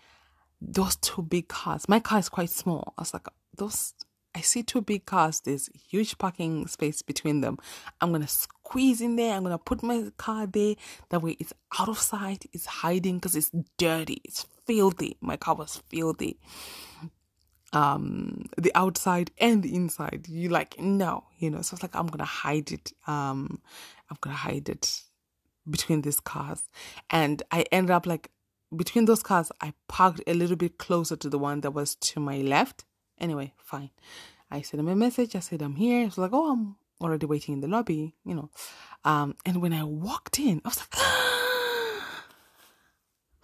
those 0.61 0.95
two 0.95 1.21
big 1.21 1.49
cars. 1.49 1.89
My 1.89 1.99
car 1.99 2.19
is 2.19 2.29
quite 2.29 2.49
small. 2.49 2.93
I 2.97 3.01
was 3.01 3.13
like, 3.13 3.27
those. 3.57 3.93
I 4.33 4.41
see 4.41 4.63
two 4.63 4.81
big 4.81 5.05
cars. 5.05 5.41
There's 5.41 5.69
huge 5.89 6.17
parking 6.17 6.67
space 6.67 7.01
between 7.01 7.41
them. 7.41 7.57
I'm 7.99 8.11
gonna 8.11 8.27
squeeze 8.27 9.01
in 9.01 9.15
there. 9.17 9.35
I'm 9.35 9.43
gonna 9.43 9.57
put 9.57 9.83
my 9.83 10.11
car 10.17 10.47
there. 10.47 10.75
That 11.09 11.21
way, 11.21 11.35
it's 11.39 11.53
out 11.79 11.89
of 11.89 11.99
sight. 11.99 12.45
It's 12.53 12.65
hiding 12.65 13.17
because 13.17 13.35
it's 13.35 13.51
dirty. 13.77 14.21
It's 14.23 14.45
filthy. 14.65 15.17
My 15.21 15.37
car 15.37 15.55
was 15.55 15.81
filthy 15.89 16.39
um 17.73 18.45
the 18.57 18.71
outside 18.75 19.31
and 19.37 19.63
the 19.63 19.73
inside 19.73 20.25
you 20.27 20.49
like 20.49 20.77
no 20.79 21.23
you 21.37 21.49
know 21.49 21.61
so 21.61 21.73
it's 21.73 21.81
like 21.81 21.95
i'm 21.95 22.07
gonna 22.07 22.25
hide 22.25 22.71
it 22.71 22.91
um 23.07 23.61
i'm 24.09 24.17
gonna 24.19 24.35
hide 24.35 24.67
it 24.67 25.01
between 25.69 26.01
these 26.01 26.19
cars 26.19 26.63
and 27.09 27.43
i 27.51 27.63
ended 27.71 27.91
up 27.91 28.05
like 28.05 28.29
between 28.75 29.05
those 29.05 29.23
cars 29.23 29.51
i 29.61 29.73
parked 29.87 30.21
a 30.27 30.33
little 30.33 30.57
bit 30.57 30.77
closer 30.77 31.15
to 31.15 31.29
the 31.29 31.39
one 31.39 31.61
that 31.61 31.71
was 31.71 31.95
to 31.95 32.19
my 32.19 32.41
left 32.41 32.83
anyway 33.21 33.53
fine. 33.63 33.89
I 34.51 34.61
sent 34.61 34.79
him 34.81 34.89
a 34.89 34.95
message 34.95 35.35
i 35.35 35.39
said 35.39 35.61
i'm 35.61 35.75
here. 35.75 36.05
It's 36.05 36.17
like 36.17 36.31
oh 36.33 36.51
i'm 36.51 36.75
already 37.01 37.25
waiting 37.25 37.53
in 37.55 37.61
the 37.61 37.67
lobby 37.69 38.15
you 38.25 38.35
know. 38.35 38.49
Um 39.05 39.35
and 39.45 39.61
when 39.61 39.71
i 39.73 39.83
walked 39.83 40.39
in 40.39 40.61
i 40.65 40.67
was 40.67 40.79
like 40.79 40.95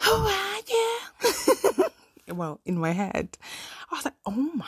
who 0.02 0.12
are 0.12 0.58
you? 0.68 1.86
Well 2.36 2.60
in 2.66 2.78
my 2.78 2.92
head 2.92 3.38
I 3.92 3.96
was 3.96 4.06
like, 4.06 4.14
oh 4.26 4.32
my 4.32 4.66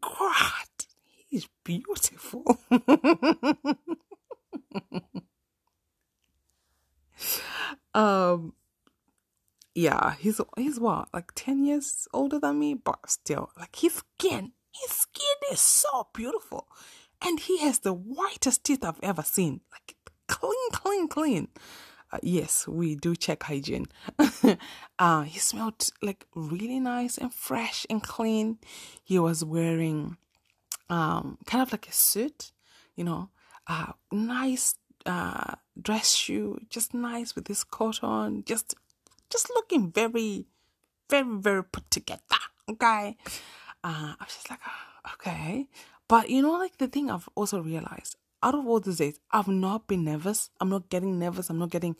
God, 0.00 0.66
he's 1.28 1.48
beautiful. 1.64 2.58
um, 7.94 8.52
yeah, 9.74 10.14
he's 10.18 10.40
he's 10.56 10.80
what 10.80 11.08
like 11.12 11.32
ten 11.34 11.64
years 11.64 12.08
older 12.12 12.38
than 12.38 12.58
me, 12.58 12.74
but 12.74 13.08
still, 13.08 13.50
like 13.58 13.76
his 13.76 13.94
skin, 13.94 14.52
his 14.72 14.90
skin 14.90 15.52
is 15.52 15.60
so 15.60 16.08
beautiful, 16.12 16.68
and 17.22 17.40
he 17.40 17.58
has 17.58 17.80
the 17.80 17.92
whitest 17.92 18.64
teeth 18.64 18.84
I've 18.84 19.00
ever 19.02 19.22
seen, 19.22 19.60
like 19.72 19.96
clean, 20.26 20.70
clean, 20.72 21.08
clean. 21.08 21.48
Uh, 22.12 22.18
yes, 22.22 22.66
we 22.66 22.96
do 22.96 23.14
check 23.14 23.44
hygiene. 23.44 23.86
uh, 24.98 25.22
he 25.22 25.38
smelled 25.38 25.88
like 26.02 26.26
really 26.34 26.80
nice 26.80 27.16
and 27.16 27.32
fresh 27.32 27.86
and 27.88 28.02
clean. 28.02 28.58
He 29.04 29.18
was 29.18 29.44
wearing 29.44 30.16
um, 30.88 31.38
kind 31.46 31.62
of 31.62 31.70
like 31.70 31.88
a 31.88 31.92
suit, 31.92 32.50
you 32.96 33.04
know, 33.04 33.30
uh, 33.68 33.92
nice 34.10 34.74
uh, 35.06 35.54
dress 35.80 36.12
shoe, 36.12 36.58
just 36.68 36.92
nice 36.92 37.36
with 37.36 37.44
this 37.44 37.62
coat 37.62 38.02
on, 38.02 38.42
just 38.44 38.74
just 39.30 39.50
looking 39.50 39.90
very, 39.92 40.46
very, 41.08 41.38
very 41.38 41.64
put 41.64 41.90
together. 41.90 42.20
Okay, 42.68 43.16
uh, 43.82 44.14
I 44.14 44.24
was 44.24 44.34
just 44.34 44.50
like, 44.50 44.60
oh, 44.66 45.12
okay, 45.14 45.66
but 46.08 46.30
you 46.30 46.42
know, 46.42 46.52
like 46.52 46.78
the 46.78 46.88
thing 46.88 47.10
I've 47.10 47.28
also 47.34 47.60
realized, 47.60 48.16
out 48.42 48.54
of 48.54 48.66
all 48.66 48.80
these 48.80 48.98
days, 48.98 49.18
I've 49.30 49.48
not 49.48 49.86
been 49.86 50.04
nervous. 50.04 50.50
I'm 50.60 50.68
not 50.68 50.88
getting 50.88 51.18
nervous. 51.18 51.50
I'm 51.50 51.58
not 51.58 51.70
getting 51.70 51.96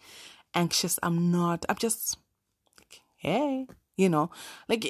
anxious. 0.54 0.98
I'm 1.02 1.30
not. 1.30 1.64
I'm 1.68 1.76
just 1.76 2.18
like, 2.78 3.00
hey, 3.16 3.66
you 4.00 4.08
know, 4.08 4.30
like 4.68 4.86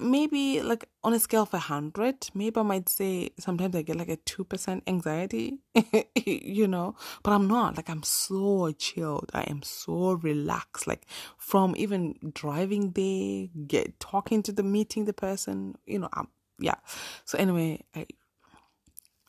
maybe 0.00 0.60
like 0.62 0.86
on 1.02 1.14
a 1.14 1.18
scale 1.18 1.42
of 1.44 1.54
a 1.54 1.58
hundred, 1.58 2.28
maybe 2.34 2.60
I 2.60 2.62
might 2.62 2.90
say 2.90 3.30
sometimes 3.38 3.74
I 3.74 3.82
get 3.82 3.96
like 3.96 4.10
a 4.10 4.16
two 4.18 4.44
percent 4.44 4.84
anxiety, 4.86 5.60
you 6.26 6.68
know, 6.68 6.94
but 7.22 7.32
I'm 7.32 7.48
not. 7.48 7.78
Like 7.78 7.88
I'm 7.88 8.02
so 8.02 8.70
chilled. 8.72 9.30
I 9.32 9.42
am 9.44 9.62
so 9.62 10.12
relaxed. 10.12 10.86
Like 10.86 11.06
from 11.38 11.74
even 11.78 12.16
driving 12.34 12.92
there, 12.92 13.48
get 13.66 13.98
talking 13.98 14.42
to 14.44 14.52
the 14.52 14.62
meeting 14.62 15.06
the 15.06 15.14
person, 15.14 15.76
you 15.86 15.98
know. 16.00 16.10
I'm 16.12 16.28
yeah. 16.58 16.76
So 17.24 17.38
anyway, 17.38 17.82
I 17.96 18.06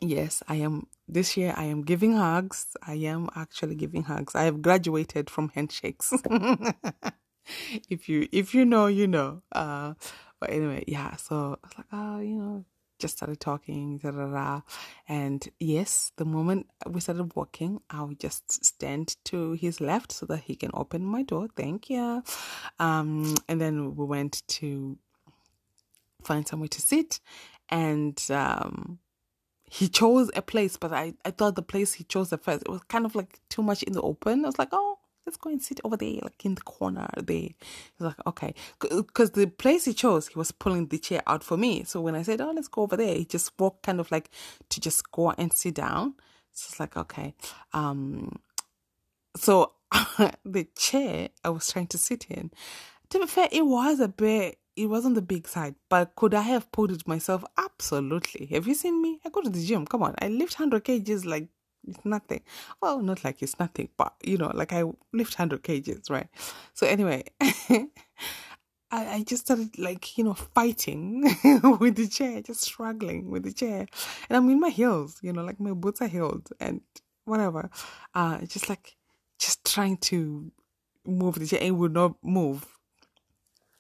yes, 0.01 0.43
I 0.49 0.55
am 0.57 0.87
this 1.07 1.37
year 1.37 1.53
I 1.57 1.65
am 1.65 1.83
giving 1.83 2.13
hugs. 2.17 2.67
I 2.85 2.95
am 2.95 3.29
actually 3.35 3.75
giving 3.75 4.03
hugs. 4.03 4.35
I 4.35 4.43
have 4.43 4.61
graduated 4.61 5.29
from 5.29 5.49
handshakes. 5.55 6.13
if 7.89 8.09
you 8.09 8.27
if 8.31 8.53
you 8.53 8.65
know, 8.65 8.87
you 8.87 9.07
know. 9.07 9.41
Uh 9.51 9.93
but 10.39 10.49
anyway, 10.49 10.83
yeah, 10.87 11.15
so 11.17 11.59
I 11.63 11.67
was 11.67 11.77
like, 11.77 11.87
oh, 11.93 12.19
you 12.19 12.35
know, 12.35 12.65
just 13.01 13.17
started 13.17 13.39
talking, 13.39 13.97
da, 13.97 14.11
da, 14.11 14.27
da. 14.27 14.61
and 15.07 15.47
yes, 15.59 16.11
the 16.17 16.25
moment 16.25 16.67
we 16.87 16.99
started 16.99 17.35
walking, 17.35 17.81
I 17.89 18.03
would 18.03 18.19
just 18.19 18.65
stand 18.65 19.17
to 19.25 19.53
his 19.53 19.81
left 19.81 20.11
so 20.11 20.25
that 20.27 20.41
he 20.41 20.55
can 20.55 20.71
open 20.73 21.05
my 21.05 21.23
door. 21.23 21.47
Thank 21.55 21.89
you. 21.89 22.23
Um, 22.79 23.35
and 23.47 23.59
then 23.61 23.95
we 23.95 24.05
went 24.05 24.43
to 24.59 24.97
find 26.23 26.47
somewhere 26.47 26.69
to 26.69 26.81
sit, 26.81 27.19
and 27.69 28.19
um, 28.29 28.99
he 29.69 29.87
chose 29.87 30.29
a 30.35 30.41
place, 30.41 30.77
but 30.77 30.91
I, 30.91 31.13
I 31.25 31.31
thought 31.31 31.55
the 31.55 31.61
place 31.61 31.93
he 31.93 32.03
chose 32.03 32.33
at 32.33 32.43
first, 32.43 32.63
it 32.63 32.69
was 32.69 32.81
kind 32.87 33.05
of 33.05 33.15
like 33.15 33.39
too 33.49 33.63
much 33.63 33.83
in 33.83 33.93
the 33.93 34.01
open. 34.01 34.43
I 34.43 34.47
was 34.47 34.59
like, 34.59 34.69
oh, 34.71 34.90
let's 35.25 35.37
go 35.37 35.49
and 35.49 35.61
sit 35.61 35.79
over 35.83 35.97
there, 35.97 36.19
like 36.21 36.45
in 36.45 36.55
the 36.55 36.61
corner 36.61 37.07
there. 37.17 37.41
He's 37.41 37.55
like, 37.99 38.25
okay. 38.27 38.53
Because 38.79 39.31
the 39.31 39.47
place 39.47 39.85
he 39.85 39.93
chose, 39.93 40.27
he 40.27 40.37
was 40.37 40.51
pulling 40.51 40.87
the 40.87 40.97
chair 40.97 41.21
out 41.27 41.43
for 41.43 41.57
me. 41.57 41.83
So 41.83 42.01
when 42.01 42.15
I 42.15 42.23
said, 42.23 42.41
oh, 42.41 42.51
let's 42.51 42.67
go 42.67 42.83
over 42.83 42.97
there, 42.97 43.15
he 43.15 43.25
just 43.25 43.51
walked 43.59 43.83
kind 43.83 43.99
of 43.99 44.11
like 44.11 44.29
to 44.69 44.79
just 44.79 45.11
go 45.11 45.31
and 45.31 45.53
sit 45.53 45.75
down. 45.75 46.15
So 46.53 46.67
it's 46.69 46.79
like, 46.79 46.97
okay. 46.97 47.33
Um, 47.73 48.39
so 49.35 49.73
the 50.45 50.67
chair 50.77 51.29
I 51.43 51.49
was 51.49 51.71
trying 51.71 51.87
to 51.87 51.97
sit 51.97 52.25
in, 52.29 52.51
to 53.09 53.19
be 53.19 53.27
fair, 53.27 53.49
it 53.51 53.65
was 53.65 53.99
a 53.99 54.07
bit 54.07 54.57
it 54.75 54.85
wasn't 54.85 55.15
the 55.15 55.21
big 55.21 55.47
side, 55.47 55.75
but 55.89 56.15
could 56.15 56.33
I 56.33 56.41
have 56.41 56.71
pulled 56.71 56.91
it 56.91 57.07
myself? 57.07 57.43
Absolutely. 57.57 58.45
Have 58.47 58.67
you 58.67 58.73
seen 58.73 59.01
me? 59.01 59.19
I 59.25 59.29
go 59.29 59.41
to 59.41 59.49
the 59.49 59.63
gym. 59.63 59.85
Come 59.85 60.01
on, 60.01 60.15
I 60.19 60.29
lift 60.29 60.53
hundred 60.55 60.85
kgs 60.85 61.25
like 61.25 61.49
it's 61.87 62.05
nothing. 62.05 62.41
Well, 62.81 63.01
not 63.01 63.23
like 63.23 63.41
it's 63.41 63.59
nothing, 63.59 63.89
but 63.97 64.13
you 64.23 64.37
know, 64.37 64.51
like 64.53 64.73
I 64.73 64.83
lift 65.13 65.35
hundred 65.35 65.63
kgs, 65.63 66.09
right? 66.09 66.27
So 66.73 66.87
anyway, 66.87 67.25
I, 67.41 67.87
I 68.91 69.23
just 69.25 69.45
started 69.45 69.77
like 69.79 70.17
you 70.17 70.23
know 70.23 70.33
fighting 70.33 71.23
with 71.79 71.95
the 71.95 72.07
chair, 72.07 72.41
just 72.41 72.61
struggling 72.61 73.31
with 73.31 73.43
the 73.43 73.53
chair, 73.53 73.87
and 74.29 74.37
I'm 74.37 74.49
in 74.49 74.59
my 74.59 74.69
heels, 74.69 75.19
you 75.21 75.33
know, 75.33 75.43
like 75.43 75.59
my 75.59 75.73
boots 75.73 76.01
are 76.01 76.07
heeled 76.07 76.49
and 76.59 76.81
whatever. 77.25 77.69
Uh, 78.13 78.39
just 78.45 78.69
like 78.69 78.95
just 79.39 79.65
trying 79.65 79.97
to 79.97 80.51
move 81.05 81.35
the 81.35 81.47
chair, 81.47 81.59
it 81.61 81.71
would 81.71 81.93
not 81.93 82.15
move. 82.23 82.65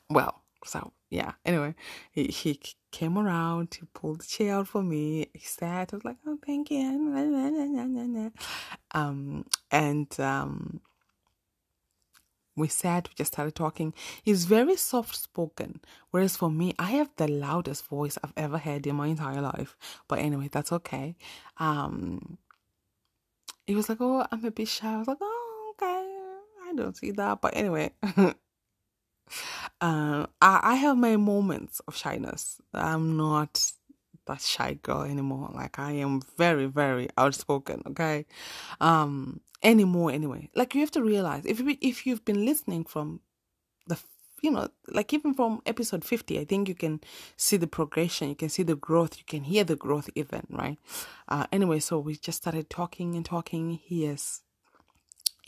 Well, 0.09 0.43
so 0.65 0.93
yeah. 1.09 1.33
Anyway, 1.45 1.75
he, 2.11 2.25
he 2.27 2.59
came 2.91 3.17
around, 3.17 3.75
he 3.79 3.85
pulled 3.93 4.21
the 4.21 4.25
chair 4.25 4.55
out 4.55 4.67
for 4.67 4.83
me. 4.83 5.27
He 5.33 5.41
sat. 5.45 5.93
I 5.93 5.95
was 5.97 6.05
like, 6.05 6.17
oh, 6.27 6.37
thank 6.45 6.71
you. 6.71 8.31
Um, 8.93 9.45
and 9.71 10.19
um, 10.19 10.81
we 12.55 12.67
sat, 12.67 13.07
we 13.09 13.15
just 13.15 13.33
started 13.33 13.55
talking. 13.55 13.93
He's 14.23 14.45
very 14.45 14.75
soft 14.75 15.15
spoken, 15.15 15.81
whereas 16.11 16.35
for 16.35 16.51
me, 16.51 16.73
I 16.77 16.91
have 16.91 17.09
the 17.15 17.27
loudest 17.27 17.87
voice 17.87 18.17
I've 18.23 18.33
ever 18.35 18.57
had 18.57 18.85
in 18.87 18.95
my 18.97 19.07
entire 19.07 19.41
life. 19.41 19.77
But 20.07 20.19
anyway, 20.19 20.49
that's 20.51 20.71
okay. 20.73 21.15
Um, 21.57 22.37
he 23.65 23.75
was 23.75 23.89
like, 23.89 23.99
"Oh, 24.01 24.25
I'm 24.31 24.43
a 24.45 24.51
bit 24.51 24.67
shy." 24.67 24.93
I 24.93 24.97
was 24.97 25.07
like, 25.07 25.17
"Oh, 25.21 25.73
okay, 25.75 26.69
I 26.69 26.73
don't 26.75 26.97
see 26.97 27.11
that." 27.11 27.41
But 27.41 27.55
anyway, 27.55 27.91
uh, 29.79 30.25
I, 30.41 30.59
I 30.63 30.75
have 30.75 30.97
my 30.97 31.17
moments 31.17 31.81
of 31.87 31.95
shyness. 31.95 32.61
I'm 32.73 33.17
not 33.17 33.71
that 34.27 34.41
shy 34.41 34.75
girl 34.81 35.03
anymore. 35.03 35.49
Like 35.53 35.79
I 35.79 35.91
am 35.93 36.21
very, 36.37 36.65
very 36.67 37.09
outspoken. 37.17 37.83
Okay, 37.87 38.25
um, 38.79 39.41
anymore 39.63 40.11
anyway. 40.11 40.49
Like 40.55 40.75
you 40.75 40.81
have 40.81 40.91
to 40.91 41.03
realize 41.03 41.45
if 41.45 41.59
you, 41.59 41.77
if 41.81 42.05
you've 42.05 42.25
been 42.25 42.45
listening 42.45 42.85
from 42.85 43.21
the 43.87 43.97
you 44.41 44.51
know 44.51 44.67
like 44.87 45.13
even 45.13 45.33
from 45.33 45.61
episode 45.65 46.03
50 46.03 46.39
i 46.39 46.45
think 46.45 46.67
you 46.67 46.73
can 46.73 46.99
see 47.37 47.57
the 47.57 47.67
progression 47.67 48.29
you 48.29 48.35
can 48.35 48.49
see 48.49 48.63
the 48.63 48.75
growth 48.75 49.17
you 49.17 49.23
can 49.25 49.43
hear 49.43 49.63
the 49.63 49.75
growth 49.75 50.09
even 50.15 50.41
right 50.49 50.79
uh 51.27 51.45
anyway 51.51 51.79
so 51.79 51.99
we 51.99 52.15
just 52.15 52.39
started 52.39 52.69
talking 52.69 53.15
and 53.15 53.25
talking 53.25 53.71
he 53.71 54.03
has 54.03 54.41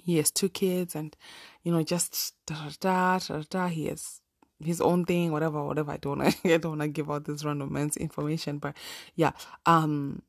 he 0.04 0.18
has 0.18 0.32
two 0.32 0.50
kids 0.50 0.96
and 0.96 1.16
you 1.63 1.72
know 1.72 1.84
just 1.84 2.34
da 2.46 2.56
da 2.80 3.18
da 3.18 3.20
da, 3.20 3.44
da. 3.50 3.68
he 3.68 3.88
has 3.88 4.22
his 4.60 4.80
own 4.80 5.06
thing 5.06 5.32
whatever 5.32 5.63
whatever 5.63 5.92
i 5.92 5.98
don't 5.98 6.22
i 6.46 6.58
don't 6.58 6.66
want 6.78 6.82
to 6.82 6.88
give 6.88 7.10
out 7.10 7.26
this 7.26 7.44
random 7.44 7.72
man's 7.72 7.98
information 7.98 8.58
but 8.58 8.76
yeah 9.16 9.32
um 9.66 10.22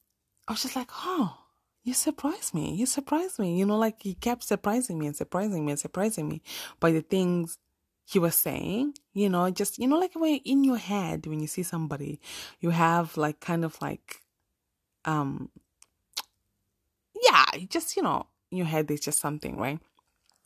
i 0.48 0.52
was 0.52 0.62
just 0.62 0.76
like 0.76 0.90
oh 1.04 1.38
you 1.84 1.92
surprised 1.92 2.54
me. 2.54 2.74
You 2.74 2.86
surprised 2.86 3.38
me. 3.38 3.58
You 3.58 3.66
know, 3.66 3.76
like 3.76 4.02
he 4.02 4.14
kept 4.14 4.42
surprising 4.42 4.98
me 4.98 5.06
and 5.06 5.14
surprising 5.14 5.64
me 5.64 5.72
and 5.72 5.78
surprising 5.78 6.28
me 6.28 6.42
by 6.80 6.90
the 6.92 7.02
things 7.02 7.58
he 8.06 8.18
was 8.18 8.34
saying. 8.34 8.94
You 9.12 9.28
know, 9.28 9.50
just, 9.50 9.78
you 9.78 9.86
know, 9.86 9.98
like 9.98 10.14
when 10.14 10.36
in 10.46 10.64
your 10.64 10.78
head, 10.78 11.26
when 11.26 11.40
you 11.40 11.46
see 11.46 11.62
somebody, 11.62 12.20
you 12.60 12.70
have 12.70 13.18
like 13.18 13.40
kind 13.40 13.66
of 13.66 13.80
like, 13.82 14.22
um, 15.04 15.50
yeah, 17.22 17.44
just, 17.68 17.96
you 17.96 18.02
know, 18.02 18.26
in 18.54 18.58
your 18.58 18.66
head, 18.66 18.86
there's 18.86 19.00
just 19.00 19.18
something, 19.18 19.56
right? 19.56 19.80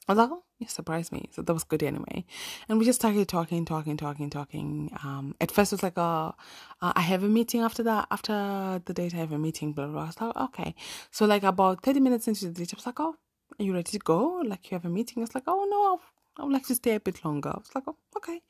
I 0.08 0.12
was 0.12 0.18
like, 0.18 0.30
oh, 0.32 0.42
you 0.58 0.66
surprised 0.66 1.12
me. 1.12 1.28
So 1.32 1.42
that 1.42 1.52
was 1.52 1.64
good 1.64 1.82
anyway. 1.82 2.24
And 2.66 2.78
we 2.78 2.86
just 2.86 2.98
started 2.98 3.28
talking, 3.28 3.66
talking, 3.66 3.98
talking, 3.98 4.30
talking. 4.30 4.90
Um, 5.04 5.34
at 5.38 5.50
first 5.50 5.70
it 5.72 5.76
was 5.76 5.82
like, 5.82 5.98
oh, 5.98 6.34
uh, 6.80 6.92
I 6.96 7.02
have 7.02 7.22
a 7.22 7.28
meeting 7.28 7.60
after 7.60 7.82
that. 7.82 8.08
After 8.10 8.80
the 8.86 8.94
date, 8.94 9.14
I 9.14 9.18
have 9.18 9.32
a 9.32 9.38
meeting, 9.38 9.74
blah, 9.74 9.84
blah, 9.84 9.92
blah. 9.92 10.02
I 10.04 10.06
was 10.06 10.20
like, 10.20 10.36
okay. 10.48 10.74
So 11.10 11.26
like 11.26 11.42
about 11.42 11.82
30 11.84 12.00
minutes 12.00 12.26
into 12.26 12.46
the 12.46 12.52
date, 12.52 12.72
I 12.72 12.76
was 12.76 12.86
like, 12.86 12.98
oh, 13.00 13.16
are 13.58 13.62
you 13.62 13.74
ready 13.74 13.90
to 13.92 13.98
go? 13.98 14.42
Like 14.44 14.70
you 14.70 14.76
have 14.76 14.86
a 14.86 14.88
meeting? 14.88 15.22
It's 15.22 15.34
like, 15.34 15.44
oh, 15.46 15.66
no, 15.68 16.00
I 16.38 16.44
would 16.44 16.52
like 16.52 16.66
to 16.68 16.74
stay 16.74 16.94
a 16.94 17.00
bit 17.00 17.24
longer. 17.24 17.50
I 17.50 17.58
was 17.58 17.70
like, 17.74 17.84
oh, 17.88 17.96
okay. 18.16 18.40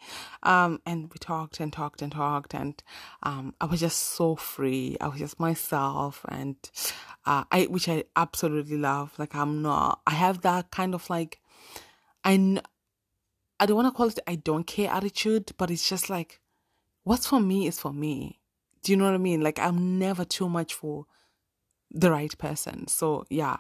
Um, 0.43 0.81
and 0.85 1.11
we 1.13 1.19
talked 1.19 1.59
and 1.59 1.73
talked 1.73 2.03
and 2.03 2.13
talked, 2.13 2.55
and 2.55 2.83
um, 3.23 3.55
I 3.61 3.65
was 3.65 3.81
just 3.81 3.99
so 3.99 4.37
free. 4.37 4.97
I 5.01 5.09
was 5.09 5.19
just 5.19 5.41
myself, 5.41 6.25
and 6.29 6.57
uh, 7.25 7.45
I, 7.51 7.65
which 7.65 7.89
I 7.89 8.05
absolutely 8.15 8.77
love. 8.77 9.13
Like 9.19 9.35
I'm 9.35 9.63
not. 9.63 10.01
I 10.07 10.13
have 10.13 10.43
that 10.43 10.71
kind 10.71 10.95
of 10.95 11.09
like 11.09 11.41
I, 12.25 12.61
I 13.59 13.67
don't 13.67 13.77
want 13.77 13.87
to 13.89 13.97
call 13.97 14.09
it 14.09 14.19
I 14.27 14.35
don't 14.37 14.67
care 14.67 14.91
attitude, 14.91 15.53
but 15.57 15.71
it's 15.71 15.89
just 15.89 16.11
like, 16.11 16.41
what's 17.05 17.27
for 17.27 17.41
me 17.41 17.67
is 17.67 17.81
for 17.81 17.93
me. 17.93 18.41
Do 18.83 18.93
you 18.93 18.97
know 18.99 19.07
what 19.07 19.15
I 19.15 19.19
mean? 19.19 19.41
Like 19.41 19.59
I'm 19.59 19.99
never 19.99 20.25
too 20.25 20.49
much 20.49 20.75
for 20.75 21.07
the 21.91 22.11
right 22.11 22.37
person. 22.39 22.87
So 22.89 23.25
yeah, 23.31 23.59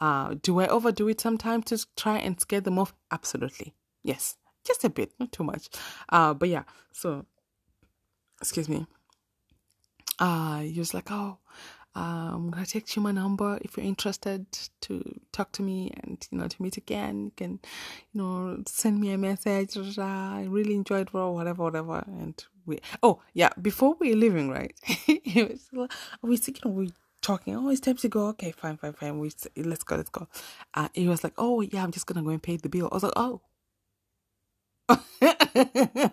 uh, 0.00 0.34
do 0.42 0.60
I 0.60 0.66
overdo 0.66 1.08
it 1.08 1.20
sometimes 1.20 1.66
to 1.66 1.86
try 1.96 2.18
and 2.18 2.40
scare 2.40 2.60
them 2.60 2.78
off? 2.78 2.94
Absolutely, 3.10 3.74
yes, 4.02 4.36
just 4.64 4.84
a 4.84 4.90
bit, 4.90 5.12
not 5.18 5.32
too 5.32 5.44
much. 5.44 5.68
Uh, 6.08 6.34
but 6.34 6.48
yeah, 6.48 6.64
so 6.92 7.26
excuse 8.40 8.68
me. 8.68 8.86
Uh, 10.18 10.60
he 10.60 10.78
was 10.78 10.94
like, 10.94 11.10
oh, 11.12 11.38
I'm 11.94 12.50
gonna 12.50 12.66
text 12.66 12.96
you 12.96 13.02
my 13.02 13.12
number 13.12 13.58
if 13.62 13.76
you're 13.76 13.86
interested 13.86 14.46
to 14.82 15.20
talk 15.32 15.52
to 15.52 15.62
me 15.62 15.92
and 16.02 16.24
you 16.30 16.38
know 16.38 16.46
to 16.48 16.62
meet 16.62 16.76
again. 16.76 17.24
You 17.24 17.32
can, 17.36 17.60
you 18.12 18.20
know, 18.20 18.62
send 18.66 19.00
me 19.00 19.12
a 19.12 19.18
message. 19.18 19.76
I 19.98 20.46
really 20.48 20.74
enjoyed 20.74 21.10
or 21.12 21.34
whatever, 21.34 21.64
whatever. 21.64 22.04
And 22.06 22.42
we 22.66 22.80
oh 23.02 23.20
yeah, 23.32 23.50
before 23.60 23.96
we 23.98 24.12
are 24.12 24.16
leaving, 24.16 24.50
right? 24.50 24.74
Are 25.76 25.88
we 26.22 26.36
you 26.36 26.54
know 26.64 26.70
we 26.70 26.92
talking. 27.22 27.56
Oh, 27.56 27.70
it's 27.70 27.80
time 27.80 27.96
to 27.98 28.08
go. 28.08 28.28
Okay, 28.28 28.52
fine, 28.52 28.76
fine, 28.78 28.94
fine. 28.94 29.18
We 29.20 29.30
let's 29.56 29.84
go, 29.84 29.96
let's 29.96 30.10
go. 30.10 30.28
Uh, 30.74 30.88
he 30.94 31.08
was 31.08 31.24
like, 31.24 31.34
oh 31.38 31.60
yeah, 31.62 31.84
I'm 31.84 31.92
just 31.92 32.06
gonna 32.06 32.22
go 32.24 32.30
and 32.30 32.42
pay 32.42 32.56
the 32.58 32.68
bill. 32.70 32.88
I 32.92 32.96
was 32.96 33.04
like, 33.04 33.14
oh. 33.16 33.40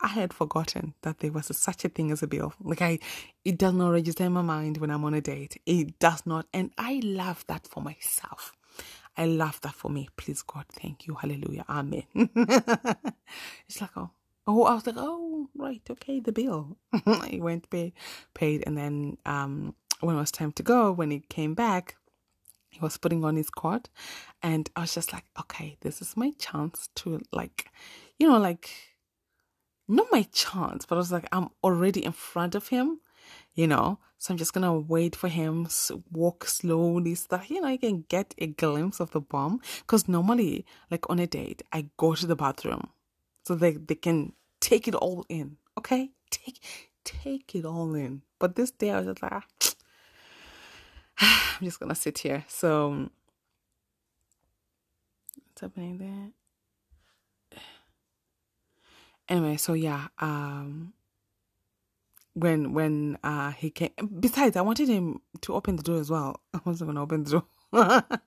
I 0.00 0.08
had 0.08 0.32
forgotten 0.34 0.94
that 1.02 1.20
there 1.20 1.32
was 1.32 1.50
a, 1.50 1.54
such 1.54 1.84
a 1.84 1.88
thing 1.88 2.10
as 2.12 2.22
a 2.22 2.26
bill. 2.26 2.54
Like 2.60 2.82
I, 2.82 2.98
it 3.44 3.58
does 3.58 3.74
not 3.74 3.90
register 3.90 4.24
in 4.24 4.32
my 4.32 4.42
mind 4.42 4.78
when 4.78 4.90
I'm 4.90 5.04
on 5.04 5.14
a 5.14 5.20
date. 5.20 5.58
It 5.66 5.98
does 5.98 6.26
not, 6.26 6.46
and 6.54 6.72
I 6.78 7.00
love 7.04 7.44
that 7.48 7.66
for 7.68 7.82
myself. 7.82 8.52
I 9.16 9.26
love 9.26 9.60
that 9.62 9.74
for 9.74 9.90
me. 9.90 10.08
Please 10.16 10.42
God, 10.42 10.66
thank 10.72 11.06
you, 11.06 11.14
Hallelujah, 11.14 11.64
Amen. 11.68 12.04
it's 12.14 13.80
like 13.80 13.90
oh, 13.96 14.10
oh, 14.46 14.64
I 14.64 14.74
was 14.74 14.86
like 14.86 14.96
oh 14.98 15.48
right, 15.56 15.82
okay, 15.90 16.20
the 16.20 16.32
bill. 16.32 16.78
I 17.06 17.38
went 17.42 17.70
pay, 17.70 17.92
paid, 18.34 18.64
and 18.66 18.78
then 18.78 19.18
um 19.26 19.74
when 20.00 20.16
it 20.16 20.20
was 20.20 20.30
time 20.30 20.52
to 20.52 20.62
go, 20.62 20.92
when 20.92 21.10
he 21.10 21.20
came 21.20 21.54
back, 21.54 21.96
he 22.68 22.80
was 22.80 22.96
putting 22.96 23.24
on 23.24 23.36
his 23.36 23.50
coat, 23.50 23.88
and 24.42 24.70
I 24.76 24.82
was 24.82 24.94
just 24.94 25.12
like 25.12 25.24
okay, 25.38 25.76
this 25.80 26.00
is 26.00 26.16
my 26.16 26.32
chance 26.38 26.88
to 26.96 27.20
like, 27.32 27.66
you 28.18 28.28
know, 28.28 28.38
like 28.38 28.70
not 29.88 30.06
my 30.12 30.22
chance, 30.32 30.86
but 30.86 30.94
I 30.94 30.98
was 30.98 31.12
like, 31.12 31.26
I'm 31.32 31.48
already 31.64 32.04
in 32.04 32.12
front 32.12 32.54
of 32.54 32.68
him, 32.68 33.00
you 33.54 33.66
know, 33.66 33.98
so 34.18 34.32
I'm 34.32 34.38
just 34.38 34.52
gonna 34.52 34.78
wait 34.78 35.16
for 35.16 35.28
him, 35.28 35.66
walk 36.12 36.44
slowly, 36.44 37.14
so 37.14 37.26
that 37.30 37.50
you 37.50 37.60
know, 37.60 37.68
I 37.68 37.76
can 37.76 38.04
get 38.08 38.34
a 38.38 38.46
glimpse 38.46 39.00
of 39.00 39.10
the 39.10 39.20
bomb. 39.20 39.60
Because 39.80 40.08
normally, 40.08 40.64
like 40.90 41.08
on 41.10 41.18
a 41.18 41.26
date, 41.26 41.62
I 41.72 41.86
go 41.96 42.14
to 42.14 42.26
the 42.26 42.36
bathroom 42.36 42.90
so 43.44 43.54
they 43.54 43.72
they 43.72 43.94
can 43.94 44.34
take 44.60 44.86
it 44.86 44.94
all 44.94 45.24
in. 45.28 45.56
Okay, 45.78 46.10
take 46.30 46.60
take 47.04 47.54
it 47.54 47.64
all 47.64 47.94
in. 47.94 48.22
But 48.38 48.56
this 48.56 48.70
day, 48.70 48.90
I 48.90 48.98
was 48.98 49.06
just 49.06 49.22
like, 49.22 49.32
ah, 49.32 49.44
I'm 51.60 51.64
just 51.64 51.78
gonna 51.80 51.94
sit 51.94 52.18
here. 52.18 52.44
So, 52.48 53.08
what's 55.48 55.60
happening 55.60 55.98
there? 55.98 56.32
anyway, 59.30 59.56
so 59.56 59.72
yeah, 59.72 60.08
um, 60.18 60.92
when 62.34 62.74
when 62.74 63.16
uh 63.22 63.52
he 63.52 63.70
came, 63.70 63.90
besides, 64.18 64.56
I 64.56 64.60
wanted 64.60 64.88
him 64.88 65.20
to 65.42 65.54
open 65.54 65.76
the 65.76 65.82
door 65.82 66.00
as 66.00 66.10
well. 66.10 66.40
I 66.54 66.60
wasn't 66.64 66.88
gonna 66.88 67.02
open 67.02 67.24
the 67.24 67.30
door. 67.30 67.44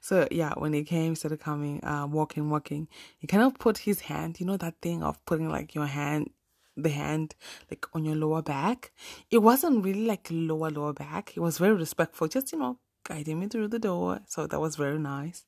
so 0.00 0.26
yeah, 0.30 0.52
when 0.56 0.72
he 0.72 0.82
came, 0.82 1.14
started 1.14 1.40
coming, 1.40 1.82
uh, 1.84 2.06
walking, 2.10 2.50
walking, 2.50 2.88
he 3.18 3.26
kind 3.26 3.44
of 3.44 3.54
put 3.58 3.78
his 3.78 4.00
hand, 4.00 4.40
you 4.40 4.46
know, 4.46 4.56
that 4.56 4.74
thing 4.82 5.02
of 5.02 5.24
putting 5.24 5.48
like 5.48 5.74
your 5.74 5.86
hand, 5.86 6.30
the 6.76 6.90
hand 6.90 7.34
like 7.70 7.86
on 7.94 8.04
your 8.04 8.16
lower 8.16 8.42
back. 8.42 8.92
It 9.30 9.38
wasn't 9.38 9.84
really 9.84 10.06
like 10.06 10.28
lower, 10.30 10.70
lower 10.70 10.92
back. 10.92 11.32
It 11.36 11.40
was 11.40 11.58
very 11.58 11.74
respectful, 11.74 12.28
just, 12.28 12.52
you 12.52 12.58
know, 12.58 12.78
guiding 13.04 13.40
me 13.40 13.48
through 13.48 13.68
the 13.68 13.78
door. 13.78 14.20
So 14.26 14.46
that 14.46 14.60
was 14.60 14.76
very 14.76 14.98
nice. 14.98 15.44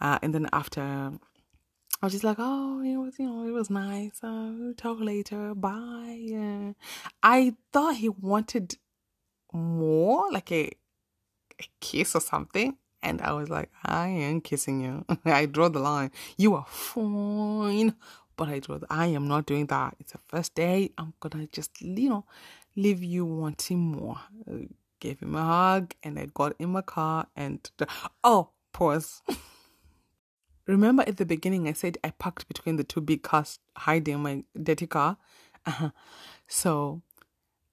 Uh, 0.00 0.18
and 0.22 0.34
then 0.34 0.48
after 0.52 1.12
I 2.02 2.06
was 2.06 2.12
just 2.12 2.24
like, 2.24 2.38
oh, 2.38 2.80
it 2.82 2.96
was, 2.96 3.18
you 3.18 3.26
know, 3.26 3.46
it 3.46 3.52
was 3.52 3.68
nice. 3.68 4.22
Uh, 4.22 4.52
we'll 4.58 4.74
talk 4.74 5.00
later. 5.00 5.54
Bye. 5.54 6.18
Yeah. 6.18 6.72
I 7.22 7.54
thought 7.72 7.96
he 7.96 8.08
wanted 8.08 8.76
more, 9.52 10.30
like 10.32 10.50
a, 10.50 10.70
a 11.60 11.64
kiss 11.80 12.14
or 12.14 12.22
something. 12.22 12.78
And 13.02 13.20
I 13.20 13.32
was 13.32 13.50
like, 13.50 13.70
I 13.84 14.08
am 14.08 14.40
kissing 14.40 14.80
you. 14.80 15.04
I 15.26 15.44
draw 15.46 15.68
the 15.68 15.78
line. 15.80 16.10
You 16.38 16.54
are 16.54 16.66
fine. 16.68 17.96
But 18.40 18.48
I 18.48 18.60
the, 18.60 18.86
I 18.88 19.08
am 19.08 19.28
not 19.28 19.44
doing 19.44 19.66
that. 19.66 19.96
It's 20.00 20.14
a 20.14 20.18
first 20.26 20.54
day. 20.54 20.92
I'm 20.96 21.12
gonna 21.20 21.46
just, 21.52 21.78
you 21.82 22.08
know, 22.08 22.24
leave 22.74 23.04
you 23.04 23.26
wanting 23.26 23.78
more. 23.78 24.18
Uh, 24.50 24.60
gave 24.98 25.20
him 25.20 25.34
a 25.34 25.44
hug 25.44 25.92
and 26.02 26.18
I 26.18 26.26
got 26.32 26.54
in 26.58 26.70
my 26.70 26.80
car 26.80 27.26
and, 27.36 27.70
oh, 28.24 28.48
pause. 28.72 29.20
Remember 30.66 31.04
at 31.06 31.18
the 31.18 31.26
beginning, 31.26 31.68
I 31.68 31.74
said 31.74 31.98
I 32.02 32.12
parked 32.12 32.48
between 32.48 32.76
the 32.76 32.82
two 32.82 33.02
big 33.02 33.22
cars, 33.22 33.58
hiding 33.76 34.22
my 34.22 34.42
dirty 34.62 34.86
car. 34.86 35.18
Uh-huh. 35.66 35.90
So, 36.48 37.02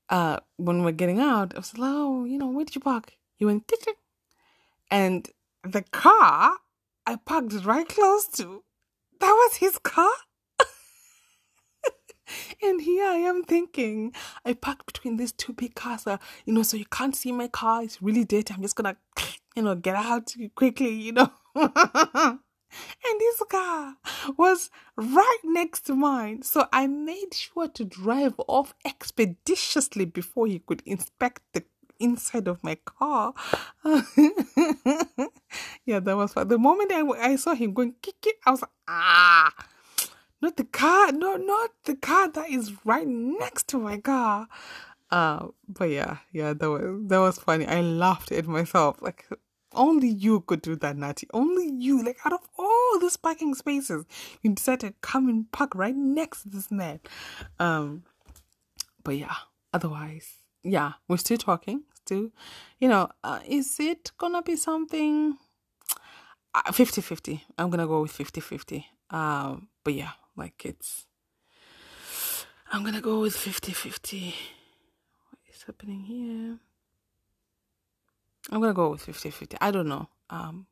uh, 0.09 0.41
when 0.57 0.83
we're 0.83 0.91
getting 0.91 1.21
out, 1.21 1.55
I 1.55 1.59
was 1.59 1.77
like, 1.77 1.91
"Oh, 1.93 2.25
you 2.25 2.37
know, 2.37 2.47
where 2.47 2.65
did 2.65 2.75
you 2.75 2.81
park?" 2.81 3.13
He 3.37 3.45
went, 3.45 3.69
tick, 3.69 3.79
tick. 3.79 3.95
and 4.91 5.29
the 5.63 5.83
car 5.83 6.57
I 7.05 7.15
parked 7.15 7.53
right 7.63 7.87
close 7.87 8.27
to, 8.39 8.65
that 9.21 9.31
was 9.31 9.55
his 9.55 9.77
car. 9.77 10.11
And 12.61 12.81
here 12.81 13.05
I 13.05 13.17
am 13.17 13.43
thinking, 13.43 14.13
I 14.45 14.53
parked 14.53 14.85
between 14.85 15.17
these 15.17 15.31
two 15.31 15.53
big 15.53 15.75
cars, 15.75 16.07
uh, 16.07 16.17
you 16.45 16.53
know, 16.53 16.63
so 16.63 16.77
you 16.77 16.85
can't 16.85 17.15
see 17.15 17.31
my 17.31 17.47
car. 17.47 17.83
It's 17.83 18.01
really 18.01 18.25
dirty. 18.25 18.53
I'm 18.53 18.61
just 18.61 18.75
gonna, 18.75 18.97
you 19.55 19.63
know, 19.63 19.75
get 19.75 19.95
out 19.95 20.33
quickly, 20.55 20.93
you 20.93 21.13
know. 21.13 21.31
and 21.55 23.19
this 23.19 23.41
car 23.49 23.95
was 24.37 24.69
right 24.95 25.39
next 25.43 25.81
to 25.87 25.95
mine. 25.95 26.41
So 26.43 26.67
I 26.71 26.87
made 26.87 27.33
sure 27.33 27.67
to 27.69 27.85
drive 27.85 28.35
off 28.47 28.73
expeditiously 28.85 30.05
before 30.05 30.47
he 30.47 30.59
could 30.59 30.83
inspect 30.85 31.41
the 31.53 31.63
inside 31.99 32.47
of 32.47 32.63
my 32.63 32.75
car. 32.85 33.33
yeah, 35.85 35.99
that 35.99 36.15
was 36.15 36.33
fun. 36.33 36.47
The 36.47 36.57
moment 36.57 36.91
I, 36.91 37.01
I 37.01 37.35
saw 37.35 37.53
him 37.53 37.73
going 37.73 37.95
kick 38.01 38.15
it, 38.25 38.35
I 38.45 38.51
was 38.51 38.61
like, 38.61 38.71
ah, 38.87 39.53
not 40.41 40.57
the 40.57 40.63
car, 40.63 41.11
no, 41.11 41.35
not 41.35 41.71
the 41.85 41.95
car 41.95 42.29
that 42.29 42.49
is 42.49 42.73
right 42.85 43.07
next 43.07 43.67
to 43.69 43.79
my 43.79 43.97
car. 43.97 44.47
Uh, 45.09 45.47
but 45.67 45.89
yeah, 45.89 46.17
yeah, 46.31 46.53
that 46.53 46.69
was 46.69 47.07
that 47.07 47.19
was 47.19 47.39
funny. 47.39 47.65
I 47.65 47.81
laughed 47.81 48.31
at 48.31 48.45
myself. 48.45 49.01
Like 49.01 49.25
only 49.73 50.09
you 50.09 50.41
could 50.41 50.61
do 50.61 50.75
that, 50.77 50.97
Natty. 50.97 51.27
Only 51.33 51.69
you. 51.71 52.03
Like 52.03 52.17
out 52.25 52.33
of 52.33 52.47
all 52.57 52.99
these 52.99 53.17
parking 53.17 53.55
spaces, 53.55 54.05
you 54.41 54.53
decided 54.53 54.87
to 54.87 54.93
come 55.01 55.29
and 55.29 55.51
park 55.51 55.75
right 55.75 55.95
next 55.95 56.43
to 56.43 56.49
this 56.49 56.69
man. 56.71 56.99
Um, 57.59 58.03
but 59.03 59.15
yeah, 59.17 59.35
otherwise, 59.73 60.35
yeah, 60.63 60.93
we're 61.07 61.17
still 61.17 61.37
talking. 61.37 61.83
Still, 61.95 62.29
you 62.79 62.87
know, 62.89 63.09
uh, 63.23 63.39
is 63.47 63.79
it 63.79 64.11
gonna 64.17 64.41
be 64.41 64.55
something? 64.55 65.37
Uh, 66.53 66.71
50 66.71 67.01
50. 67.01 67.43
I'm 67.57 67.69
gonna 67.69 67.87
go 67.87 68.01
with 68.01 68.11
50 68.11 68.41
50. 68.41 68.87
Um, 69.09 69.67
but 69.83 69.93
yeah, 69.93 70.11
like 70.37 70.65
it's. 70.65 71.05
I'm 72.71 72.83
gonna 72.83 73.01
go 73.01 73.21
with 73.21 73.35
50 73.35 73.71
50. 73.71 74.35
What 75.29 75.39
is 75.53 75.63
happening 75.63 76.01
here? 76.03 76.59
I'm 78.51 78.61
gonna 78.61 78.73
go 78.73 78.91
with 78.91 79.01
50 79.01 79.29
50. 79.29 79.57
I 79.59 79.71
don't 79.71 79.87
know. 79.87 80.07
Um, 80.29 80.67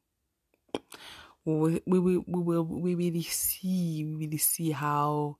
we 1.46 1.82
we 1.86 2.00
we, 2.00 2.18
we 2.18 2.42
will 2.42 2.64
we 2.64 2.96
really 2.96 3.24
see 3.24 4.04
we 4.06 4.16
really 4.16 4.38
see 4.38 4.72
how 4.72 5.38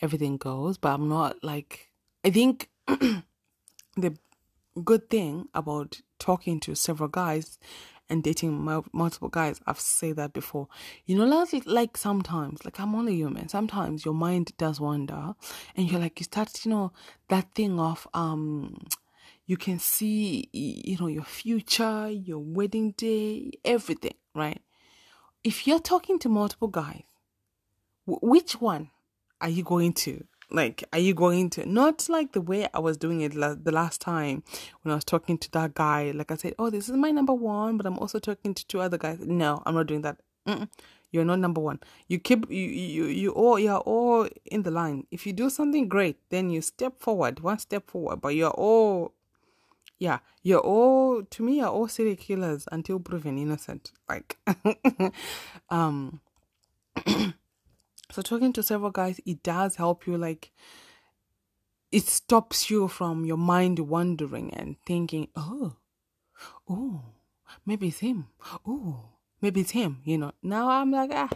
everything 0.00 0.36
goes, 0.36 0.78
but 0.78 0.92
I'm 0.92 1.08
not 1.08 1.42
like 1.42 1.90
I 2.24 2.30
think 2.30 2.68
the 2.86 4.16
good 4.84 5.10
thing 5.10 5.48
about 5.54 6.00
talking 6.18 6.60
to 6.60 6.74
several 6.74 7.08
guys 7.08 7.58
and 8.12 8.22
dating 8.22 8.62
multiple 8.92 9.28
guys, 9.28 9.58
I've 9.66 9.80
said 9.80 10.16
that 10.16 10.34
before. 10.34 10.68
You 11.06 11.16
know, 11.16 11.24
like, 11.24 11.62
like 11.64 11.96
sometimes, 11.96 12.62
like 12.64 12.78
I'm 12.78 12.94
only 12.94 13.14
human. 13.16 13.48
Sometimes 13.48 14.04
your 14.04 14.14
mind 14.14 14.52
does 14.58 14.78
wander, 14.78 15.34
and 15.74 15.90
you're 15.90 15.98
like, 16.00 16.20
you 16.20 16.24
start, 16.24 16.64
you 16.64 16.70
know, 16.70 16.92
that 17.28 17.54
thing 17.54 17.80
of 17.80 18.06
um, 18.12 18.86
you 19.46 19.56
can 19.56 19.78
see, 19.78 20.48
you 20.52 20.98
know, 21.00 21.06
your 21.06 21.24
future, 21.24 22.10
your 22.10 22.38
wedding 22.38 22.92
day, 22.92 23.52
everything, 23.64 24.14
right? 24.34 24.60
If 25.42 25.66
you're 25.66 25.80
talking 25.80 26.18
to 26.20 26.28
multiple 26.28 26.68
guys, 26.68 27.02
which 28.06 28.60
one 28.60 28.90
are 29.40 29.48
you 29.48 29.64
going 29.64 29.94
to 29.94 30.24
like, 30.52 30.84
are 30.92 30.98
you 30.98 31.14
going 31.14 31.50
to 31.50 31.66
not 31.68 32.08
like 32.08 32.32
the 32.32 32.40
way 32.40 32.68
I 32.74 32.78
was 32.78 32.96
doing 32.96 33.20
it 33.22 33.34
la- 33.34 33.54
the 33.54 33.72
last 33.72 34.00
time 34.00 34.42
when 34.82 34.92
I 34.92 34.94
was 34.94 35.04
talking 35.04 35.38
to 35.38 35.50
that 35.52 35.74
guy? 35.74 36.12
Like 36.12 36.30
I 36.30 36.36
said, 36.36 36.54
oh, 36.58 36.70
this 36.70 36.88
is 36.88 36.96
my 36.96 37.10
number 37.10 37.32
one, 37.32 37.76
but 37.76 37.86
I'm 37.86 37.98
also 37.98 38.18
talking 38.18 38.54
to 38.54 38.66
two 38.66 38.80
other 38.80 38.98
guys. 38.98 39.18
No, 39.20 39.62
I'm 39.64 39.74
not 39.74 39.86
doing 39.86 40.02
that. 40.02 40.18
Mm-mm. 40.46 40.68
You're 41.10 41.24
not 41.24 41.40
number 41.40 41.60
one. 41.60 41.78
You 42.08 42.18
keep 42.18 42.50
you 42.50 42.68
you 42.68 43.04
you 43.04 43.30
all 43.32 43.58
you're 43.58 43.80
all 43.80 44.28
in 44.46 44.62
the 44.62 44.70
line. 44.70 45.06
If 45.10 45.26
you 45.26 45.32
do 45.34 45.50
something 45.50 45.86
great, 45.88 46.16
then 46.30 46.48
you 46.48 46.62
step 46.62 47.00
forward, 47.00 47.40
one 47.40 47.58
step 47.58 47.90
forward. 47.90 48.22
But 48.22 48.34
you're 48.34 48.50
all, 48.50 49.12
yeah, 49.98 50.20
you're 50.42 50.60
all 50.60 51.22
to 51.22 51.42
me. 51.42 51.58
You're 51.58 51.68
all 51.68 51.88
serial 51.88 52.16
killers 52.16 52.66
until 52.72 52.98
proven 52.98 53.38
innocent. 53.38 53.92
Like, 54.08 54.38
um. 55.70 56.20
So 58.12 58.20
talking 58.20 58.52
to 58.52 58.62
several 58.62 58.90
guys, 58.90 59.20
it 59.24 59.42
does 59.42 59.76
help 59.76 60.06
you 60.06 60.18
like 60.18 60.52
it 61.90 62.06
stops 62.06 62.68
you 62.68 62.86
from 62.88 63.24
your 63.24 63.38
mind 63.38 63.78
wandering 63.78 64.52
and 64.52 64.76
thinking, 64.84 65.28
oh, 65.34 65.76
oh, 66.68 67.00
maybe 67.64 67.88
it's 67.88 68.00
him. 68.00 68.28
Oh, 68.66 69.00
maybe 69.40 69.62
it's 69.62 69.70
him. 69.70 70.02
You 70.04 70.18
know. 70.18 70.32
Now 70.42 70.68
I'm 70.68 70.90
like, 70.90 71.10
ah, 71.14 71.30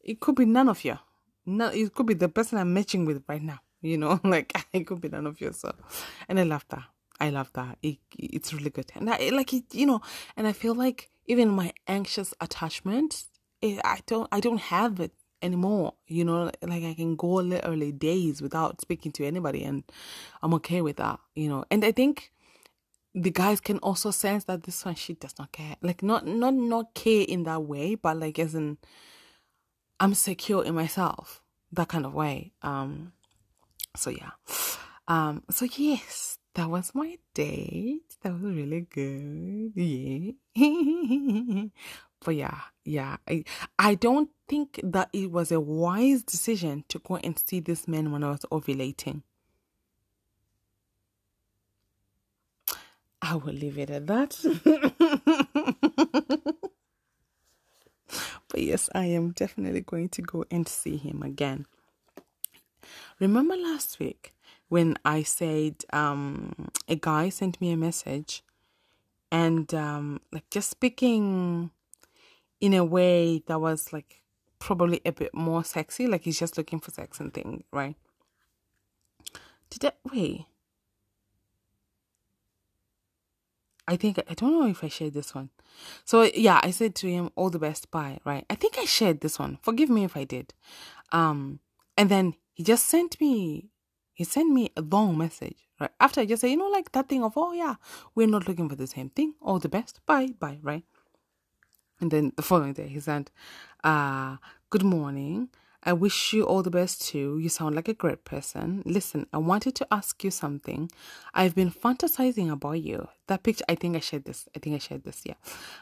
it 0.00 0.18
could 0.18 0.34
be 0.34 0.46
none 0.46 0.68
of 0.68 0.84
you. 0.84 0.98
No, 1.46 1.68
it 1.68 1.94
could 1.94 2.06
be 2.06 2.14
the 2.14 2.28
person 2.28 2.58
I'm 2.58 2.74
matching 2.74 3.04
with 3.04 3.22
right 3.28 3.42
now. 3.42 3.60
You 3.80 3.96
know, 3.96 4.18
like 4.24 4.52
it 4.72 4.88
could 4.88 5.00
be 5.00 5.08
none 5.08 5.28
of 5.28 5.40
you. 5.40 5.52
So, 5.52 5.72
and 6.28 6.40
I 6.40 6.42
love 6.42 6.64
that. 6.70 6.84
I 7.20 7.30
love 7.30 7.52
that. 7.52 7.78
It, 7.82 7.98
it's 8.18 8.52
really 8.52 8.70
good, 8.70 8.90
and 8.96 9.08
I 9.08 9.28
like 9.28 9.52
it. 9.54 9.72
You 9.72 9.86
know, 9.86 10.00
and 10.36 10.48
I 10.48 10.52
feel 10.52 10.74
like 10.74 11.08
even 11.26 11.50
my 11.50 11.72
anxious 11.86 12.34
attachment, 12.40 13.26
it, 13.62 13.80
I 13.84 14.00
don't, 14.06 14.28
I 14.32 14.40
don't 14.40 14.60
have 14.60 14.98
it 14.98 15.12
anymore. 15.44 15.94
You 16.08 16.24
know, 16.24 16.50
like 16.62 16.84
I 16.84 16.94
can 16.94 17.16
go 17.16 17.34
literally 17.34 17.92
days 17.92 18.40
without 18.42 18.80
speaking 18.80 19.12
to 19.12 19.26
anybody 19.26 19.62
and 19.64 19.84
I'm 20.42 20.54
okay 20.54 20.80
with 20.80 20.96
that, 20.96 21.20
you 21.34 21.48
know. 21.48 21.64
And 21.70 21.84
I 21.84 21.92
think 21.92 22.32
the 23.14 23.30
guys 23.30 23.60
can 23.60 23.78
also 23.78 24.10
sense 24.10 24.44
that 24.44 24.64
this 24.64 24.84
one 24.84 24.96
she 24.96 25.14
does 25.14 25.34
not 25.38 25.52
care. 25.52 25.76
Like 25.82 26.02
not 26.02 26.26
not 26.26 26.54
not 26.54 26.94
care 26.94 27.24
in 27.28 27.44
that 27.44 27.62
way, 27.62 27.94
but 27.94 28.16
like 28.16 28.38
as 28.38 28.54
in 28.54 28.78
I'm 30.00 30.14
secure 30.14 30.64
in 30.64 30.74
myself. 30.74 31.42
That 31.72 31.88
kind 31.88 32.06
of 32.06 32.14
way. 32.14 32.52
Um 32.62 33.12
so 33.96 34.10
yeah. 34.10 34.32
Um 35.06 35.44
so 35.50 35.66
yes, 35.76 36.38
that 36.54 36.68
was 36.70 36.92
my 36.94 37.18
date. 37.34 38.16
That 38.22 38.32
was 38.32 38.42
really 38.42 38.86
good. 38.90 39.72
Yeah. 39.76 40.32
but 42.24 42.34
yeah, 42.34 42.60
yeah. 42.84 43.16
I 43.28 43.44
I 43.78 43.94
don't 43.94 44.30
think 44.48 44.80
that 44.82 45.10
it 45.12 45.30
was 45.30 45.52
a 45.52 45.60
wise 45.60 46.22
decision 46.22 46.84
to 46.88 46.98
go 46.98 47.16
and 47.16 47.38
see 47.38 47.60
this 47.60 47.86
man 47.86 48.10
when 48.10 48.24
I 48.24 48.30
was 48.30 48.46
ovulating. 48.50 49.22
I 53.22 53.36
will 53.36 53.54
leave 53.54 53.78
it 53.78 53.90
at 53.90 54.06
that. 54.08 54.36
but 58.48 58.60
yes, 58.60 58.90
I 58.94 59.06
am 59.06 59.30
definitely 59.32 59.80
going 59.80 60.10
to 60.10 60.22
go 60.22 60.44
and 60.50 60.68
see 60.68 60.96
him 60.98 61.22
again. 61.22 61.66
Remember 63.20 63.56
last 63.56 63.98
week 63.98 64.34
when 64.68 64.98
I 65.04 65.22
said 65.22 65.84
um, 65.92 66.70
a 66.88 66.96
guy 66.96 67.28
sent 67.30 67.60
me 67.60 67.72
a 67.72 67.76
message 67.76 68.42
and 69.32 69.72
um, 69.72 70.20
like 70.30 70.48
just 70.50 70.70
speaking 70.70 71.70
in 72.64 72.72
a 72.72 72.82
way 72.82 73.42
that 73.46 73.60
was 73.60 73.92
like 73.92 74.22
probably 74.58 74.98
a 75.04 75.12
bit 75.12 75.34
more 75.34 75.62
sexy. 75.62 76.06
Like 76.06 76.22
he's 76.22 76.38
just 76.38 76.56
looking 76.56 76.80
for 76.80 76.90
sex 76.90 77.20
and 77.20 77.32
thing, 77.32 77.64
right? 77.70 77.94
Did 79.68 79.84
I 79.84 79.92
wait? 80.10 80.46
I 83.86 83.96
think 83.96 84.18
I 84.30 84.32
don't 84.32 84.52
know 84.52 84.66
if 84.66 84.82
I 84.82 84.88
shared 84.88 85.12
this 85.12 85.34
one. 85.34 85.50
So 86.06 86.22
yeah, 86.34 86.58
I 86.62 86.70
said 86.70 86.94
to 86.96 87.06
him, 87.10 87.28
"All 87.36 87.50
the 87.50 87.58
best, 87.58 87.90
bye." 87.90 88.18
Right? 88.24 88.46
I 88.48 88.54
think 88.54 88.78
I 88.78 88.86
shared 88.86 89.20
this 89.20 89.38
one. 89.38 89.58
Forgive 89.60 89.90
me 89.90 90.04
if 90.04 90.16
I 90.16 90.24
did. 90.24 90.54
Um, 91.12 91.60
and 91.98 92.08
then 92.08 92.34
he 92.54 92.62
just 92.64 92.86
sent 92.86 93.20
me. 93.20 93.68
He 94.14 94.24
sent 94.24 94.50
me 94.50 94.70
a 94.74 94.80
long 94.80 95.18
message. 95.18 95.68
Right 95.78 95.90
after 96.00 96.22
I 96.22 96.24
just 96.24 96.40
said, 96.40 96.50
you 96.50 96.56
know, 96.56 96.68
like 96.70 96.92
that 96.92 97.10
thing 97.10 97.22
of, 97.22 97.34
"Oh 97.36 97.52
yeah, 97.52 97.74
we're 98.14 98.26
not 98.26 98.48
looking 98.48 98.70
for 98.70 98.76
the 98.76 98.86
same 98.86 99.10
thing." 99.10 99.34
All 99.42 99.58
the 99.58 99.68
best, 99.68 100.00
bye, 100.06 100.28
bye. 100.40 100.60
Right? 100.62 100.84
And 102.00 102.10
then 102.10 102.32
the 102.36 102.42
following 102.42 102.72
day, 102.72 102.88
he 102.88 103.00
said, 103.00 103.30
uh, 103.82 104.36
Good 104.70 104.84
morning. 104.84 105.50
I 105.86 105.92
wish 105.92 106.32
you 106.32 106.44
all 106.44 106.62
the 106.62 106.70
best 106.70 107.02
too. 107.02 107.38
You 107.38 107.50
sound 107.50 107.76
like 107.76 107.88
a 107.88 107.94
great 107.94 108.24
person. 108.24 108.82
Listen, 108.86 109.26
I 109.34 109.38
wanted 109.38 109.74
to 109.76 109.86
ask 109.90 110.24
you 110.24 110.30
something. 110.30 110.90
I've 111.34 111.54
been 111.54 111.70
fantasizing 111.70 112.50
about 112.50 112.80
you. 112.80 113.08
That 113.26 113.42
picture, 113.42 113.66
I 113.68 113.74
think 113.74 113.94
I 113.94 114.00
shared 114.00 114.24
this. 114.24 114.48
I 114.56 114.60
think 114.60 114.74
I 114.74 114.78
shared 114.78 115.04
this, 115.04 115.22
yeah. 115.24 115.34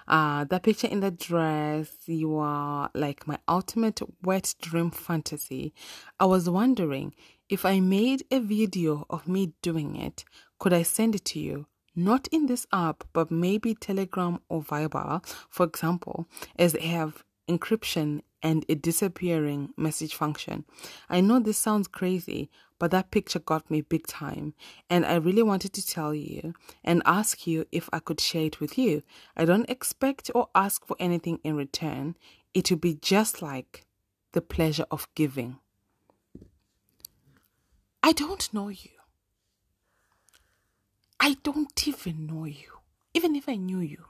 Uh, 0.09 0.45
that 0.45 0.65
picture 0.65 0.89
in 0.89 1.01
the 1.01 1.13
dress, 1.13 1.89
you 2.07 2.37
are 2.37 2.91
like 2.95 3.29
my 3.29 3.39
ultimate 3.49 4.01
wet 4.23 4.55
dream 4.61 4.91
fantasy. 4.91 5.73
I 6.19 6.25
was 6.25 6.51
wondering 6.51 7.15
if 7.49 7.65
I 7.65 7.79
made 7.79 8.25
a 8.33 8.41
video 8.41 9.07
of 9.09 9.29
me 9.29 9.53
doing 9.63 9.95
it, 9.95 10.25
could 10.59 10.73
I 10.73 10.83
send 10.83 11.15
it 11.15 11.25
to 11.27 11.39
you? 11.39 11.67
Not 11.95 12.29
in 12.29 12.47
this 12.47 12.67
app, 12.73 13.05
but 13.13 13.31
maybe 13.31 13.75
Telegram 13.75 14.41
or 14.49 14.63
Viber, 14.63 15.25
for 15.51 15.65
example, 15.67 16.27
as 16.59 16.73
they 16.73 16.87
have 16.87 17.25
encryption 17.49 18.23
and 18.43 18.65
a 18.69 18.75
disappearing 18.75 19.73
message 19.77 20.15
function. 20.15 20.65
I 21.09 21.21
know 21.21 21.39
this 21.39 21.59
sounds 21.59 21.89
crazy, 21.89 22.51
but 22.79 22.91
that 22.91 23.11
picture 23.13 23.39
got 23.39 23.71
me 23.71 23.81
big 23.81 24.07
time, 24.07 24.55
and 24.91 25.07
I 25.07 25.15
really 25.15 25.45
wanted 25.45 25.73
to 25.75 25.87
tell 25.87 26.13
you 26.15 26.55
and 26.83 27.03
ask 27.05 27.47
you 27.47 27.67
if 27.71 27.89
I 27.93 28.01
could 28.01 28.21
share 28.21 28.47
it 28.47 28.61
with 28.61 28.77
you. 28.77 29.03
I 29.37 29.45
don't 29.45 29.71
expect 29.71 30.31
or 30.35 30.49
ask 30.55 30.85
for 30.85 30.97
anything 30.99 31.39
in 31.45 31.57
return. 31.57 32.17
It 32.55 32.71
will 32.71 32.79
be 32.79 32.95
just 32.95 33.41
like 33.41 33.85
the 34.33 34.41
pleasure 34.41 34.87
of 34.91 35.07
giving. 35.15 35.59
I 38.03 38.13
don't 38.13 38.53
know 38.53 38.69
you. 38.69 39.02
I 41.25 41.37
don't 41.45 41.87
even 41.87 42.27
know 42.27 42.47
you. 42.47 42.81
Even 43.15 43.37
if 43.37 43.49
I 43.49 43.55
knew 43.55 43.79
you. 43.79 44.07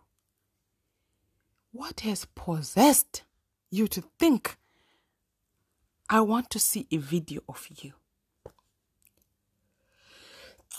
What 1.70 2.00
has 2.00 2.24
possessed 2.24 3.24
you 3.70 3.86
to 3.88 4.02
think 4.18 4.56
I 6.08 6.22
want 6.22 6.48
to 6.50 6.58
see 6.58 6.86
a 6.90 6.96
video 6.96 7.42
of 7.46 7.68
you? 7.82 7.92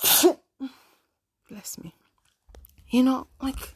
Bless 1.50 1.78
me. 1.78 1.94
You 2.90 3.04
know, 3.04 3.28
like, 3.40 3.76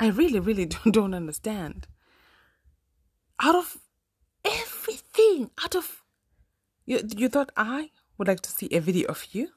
I 0.00 0.08
really, 0.08 0.40
really 0.40 0.64
don't, 0.90 1.12
understand. 1.12 1.86
Out 3.38 3.54
of 3.54 3.76
everything, 4.46 5.50
out 5.62 5.74
of 5.76 6.02
you, 6.86 7.02
you 7.16 7.28
thought 7.28 7.50
I 7.54 7.90
would 8.18 8.28
like 8.28 8.40
to 8.40 8.50
see 8.50 8.68
a 8.70 8.80
video 8.80 9.08
of 9.08 9.26
you 9.32 9.48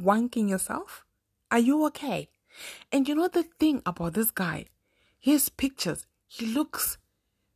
wanking 0.00 0.48
yourself? 0.48 1.04
Are 1.50 1.58
you 1.58 1.84
okay? 1.86 2.28
And 2.92 3.08
you 3.08 3.14
know 3.14 3.28
the 3.28 3.42
thing 3.42 3.82
about 3.84 4.14
this 4.14 4.30
guy, 4.30 4.66
his 5.18 5.48
pictures, 5.48 6.06
he 6.26 6.46
looks 6.46 6.98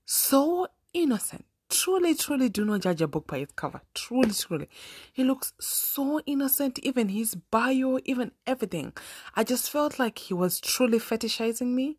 so 0.05 0.69
innocent. 0.93 1.45
Truly, 1.69 2.17
truly 2.17 2.49
do 2.49 2.65
not 2.65 2.81
judge 2.81 3.01
a 3.01 3.07
book 3.07 3.29
by 3.29 3.39
its 3.39 3.53
cover. 3.55 3.81
Truly, 3.95 4.33
truly. 4.33 4.69
He 5.13 5.23
looks 5.23 5.53
so 5.61 6.21
innocent, 6.27 6.81
even 6.81 7.11
his 7.11 7.37
bio, 7.37 8.01
even 8.05 8.33
everything. 8.45 8.93
I 9.37 9.45
just 9.45 9.71
felt 9.71 9.99
like 9.99 10.19
he 10.19 10.35
was 10.35 10.59
truly 10.59 10.99
fetishizing 10.99 11.69
me. 11.69 11.99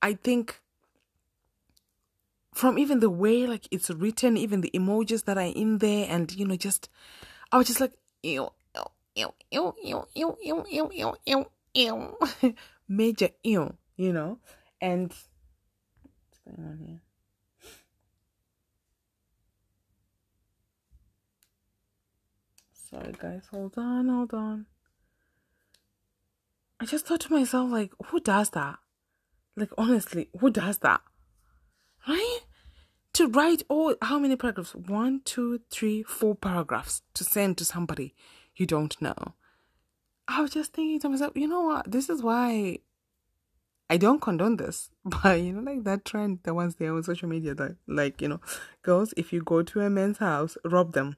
I 0.00 0.14
think 0.14 0.61
from 2.52 2.78
even 2.78 3.00
the 3.00 3.10
way 3.10 3.46
like 3.46 3.66
it's 3.70 3.90
written, 3.90 4.36
even 4.36 4.60
the 4.60 4.70
emojis 4.74 5.24
that 5.24 5.38
are 5.38 5.40
in 5.42 5.78
there, 5.78 6.06
and 6.08 6.34
you 6.34 6.46
know, 6.46 6.56
just 6.56 6.88
I 7.50 7.58
was 7.58 7.66
just 7.66 7.80
like, 7.80 7.94
ew, 8.22 8.50
ew, 9.14 9.34
ew, 9.50 9.74
ew, 9.82 10.06
ew, 10.14 10.36
ew, 10.42 10.66
ew, 10.70 10.90
ew, 10.92 11.16
ew, 11.26 11.46
ew, 11.74 12.54
major 12.88 13.30
ew, 13.42 13.74
you 13.96 14.12
know, 14.12 14.38
and 14.80 15.12
what's 15.12 16.56
going 16.56 16.68
on 16.68 16.78
here? 16.86 17.00
Sorry, 22.72 23.14
guys, 23.18 23.46
hold 23.50 23.78
on, 23.78 24.08
hold 24.08 24.34
on. 24.34 24.66
I 26.78 26.84
just 26.84 27.06
thought 27.06 27.20
to 27.20 27.32
myself, 27.32 27.70
like, 27.70 27.92
who 28.06 28.20
does 28.20 28.50
that? 28.50 28.78
Like, 29.56 29.70
honestly, 29.78 30.28
who 30.38 30.50
does 30.50 30.78
that? 30.78 31.00
Right? 32.08 32.40
To 33.14 33.28
write 33.28 33.62
all 33.68 33.94
how 34.00 34.18
many 34.18 34.36
paragraphs? 34.36 34.74
One, 34.74 35.20
two, 35.24 35.60
three, 35.70 36.02
four 36.02 36.34
paragraphs 36.34 37.02
to 37.14 37.24
send 37.24 37.58
to 37.58 37.64
somebody 37.64 38.14
you 38.56 38.66
don't 38.66 39.00
know. 39.00 39.34
I 40.28 40.40
was 40.40 40.52
just 40.52 40.72
thinking 40.72 41.00
to 41.00 41.08
myself, 41.08 41.32
you 41.34 41.48
know 41.48 41.62
what? 41.62 41.90
This 41.90 42.08
is 42.08 42.22
why 42.22 42.78
I 43.90 43.96
don't 43.96 44.20
condone 44.20 44.56
this. 44.56 44.90
But 45.04 45.40
you 45.40 45.52
know, 45.52 45.60
like 45.60 45.84
that 45.84 46.04
trend 46.04 46.40
that 46.44 46.54
was 46.54 46.76
there 46.76 46.94
on 46.94 47.02
social 47.02 47.28
media 47.28 47.54
that 47.54 47.76
like, 47.86 48.22
you 48.22 48.28
know, 48.28 48.40
girls, 48.82 49.12
if 49.16 49.32
you 49.32 49.42
go 49.42 49.62
to 49.62 49.80
a 49.80 49.90
man's 49.90 50.18
house, 50.18 50.56
rob 50.64 50.92
them 50.92 51.16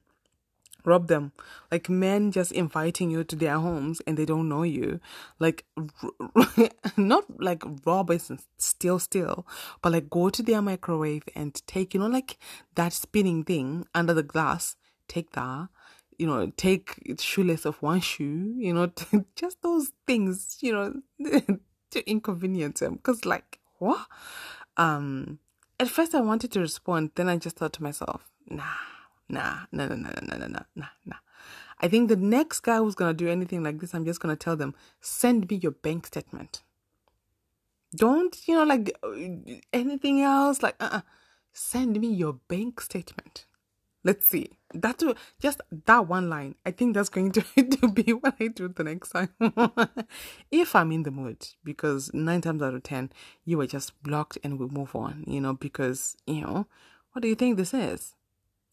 rob 0.85 1.07
them. 1.07 1.31
Like 1.71 1.89
men 1.89 2.31
just 2.31 2.51
inviting 2.51 3.09
you 3.09 3.23
to 3.23 3.35
their 3.35 3.59
homes 3.59 4.01
and 4.05 4.17
they 4.17 4.25
don't 4.25 4.49
know 4.49 4.63
you. 4.63 4.99
Like 5.39 5.65
not 6.97 7.25
like 7.41 7.63
rob 7.85 8.09
and 8.09 8.39
steal 8.57 8.99
steal 8.99 9.45
but 9.81 9.91
like 9.91 10.09
go 10.09 10.29
to 10.29 10.43
their 10.43 10.61
microwave 10.61 11.23
and 11.35 11.61
take 11.67 11.93
you 11.93 11.99
know 11.99 12.07
like 12.07 12.37
that 12.75 12.93
spinning 12.93 13.43
thing 13.43 13.85
under 13.93 14.13
the 14.13 14.23
glass. 14.23 14.75
Take 15.07 15.31
that 15.31 15.69
you 16.17 16.25
know 16.25 16.51
take 16.57 17.15
shoelace 17.19 17.65
of 17.65 17.81
one 17.81 17.99
shoe 17.99 18.55
you 18.57 18.73
know 18.73 18.91
just 19.35 19.61
those 19.61 19.91
things 20.07 20.57
you 20.61 20.71
know 20.71 20.93
to 21.91 22.09
inconvenience 22.09 22.79
them. 22.79 22.95
Because 22.95 23.25
like 23.25 23.59
what? 23.79 24.05
Um 24.77 25.39
at 25.79 25.89
first 25.89 26.15
i 26.15 26.21
wanted 26.21 26.51
to 26.51 26.59
respond 26.59 27.11
then 27.15 27.29
i 27.29 27.37
just 27.37 27.57
thought 27.57 27.73
to 27.73 27.83
myself 27.83 28.21
nah 28.47 28.63
Nah, 29.29 29.65
nah, 29.71 29.87
nah, 29.87 29.95
nah, 29.95 30.11
nah, 30.21 30.37
nah, 30.37 30.47
nah, 30.47 30.59
nah, 30.75 30.87
nah. 31.05 31.15
I 31.79 31.87
think 31.87 32.09
the 32.09 32.15
next 32.15 32.61
guy 32.61 32.77
who's 32.77 32.95
gonna 32.95 33.13
do 33.13 33.27
anything 33.27 33.63
like 33.63 33.79
this, 33.79 33.93
I'm 33.93 34.05
just 34.05 34.19
gonna 34.19 34.35
tell 34.35 34.55
them, 34.55 34.75
send 35.01 35.49
me 35.49 35.57
your 35.57 35.71
bank 35.71 36.07
statement. 36.07 36.63
Don't, 37.95 38.35
you 38.47 38.55
know, 38.55 38.63
like 38.63 38.97
anything 39.73 40.21
else, 40.21 40.61
like, 40.61 40.75
uh, 40.79 40.89
uh 40.91 41.01
send 41.53 41.99
me 41.99 42.07
your 42.07 42.33
bank 42.33 42.81
statement. 42.81 43.45
Let's 44.03 44.27
see. 44.27 44.51
That 44.73 45.01
just 45.41 45.61
that 45.85 46.07
one 46.07 46.29
line. 46.29 46.55
I 46.63 46.71
think 46.71 46.93
that's 46.93 47.09
going 47.09 47.31
to, 47.33 47.41
to 47.41 47.87
be 47.87 48.13
what 48.13 48.35
I 48.39 48.47
do 48.47 48.67
the 48.67 48.83
next 48.83 49.09
time. 49.09 49.29
if 50.51 50.75
I'm 50.75 50.91
in 50.91 51.03
the 51.03 51.11
mood, 51.11 51.47
because 51.63 52.13
nine 52.13 52.41
times 52.41 52.61
out 52.61 52.75
of 52.75 52.83
ten, 52.83 53.11
you 53.45 53.57
were 53.57 53.65
just 53.65 54.01
blocked 54.03 54.37
and 54.43 54.59
we 54.59 54.67
move 54.67 54.95
on, 54.95 55.23
you 55.25 55.41
know, 55.41 55.53
because, 55.53 56.15
you 56.27 56.41
know, 56.41 56.67
what 57.13 57.23
do 57.23 57.27
you 57.27 57.35
think 57.35 57.57
this 57.57 57.73
is? 57.73 58.13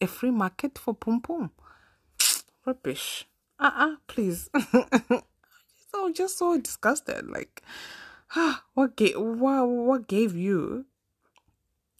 A 0.01 0.07
free 0.07 0.31
market 0.31 0.77
for 0.77 0.93
pum 0.93 1.21
pum. 1.21 1.51
Rubbish. 2.65 3.25
Uh 3.59 3.71
uh-uh, 3.73 3.93
uh 3.93 3.95
please. 4.07 4.49
so 5.91 6.11
just 6.11 6.37
so 6.37 6.57
disgusted. 6.59 7.27
Like, 7.27 7.61
what 8.73 8.95
gave 8.95 9.15
what 9.17 9.67
what 9.67 10.07
gave 10.07 10.35
you, 10.35 10.85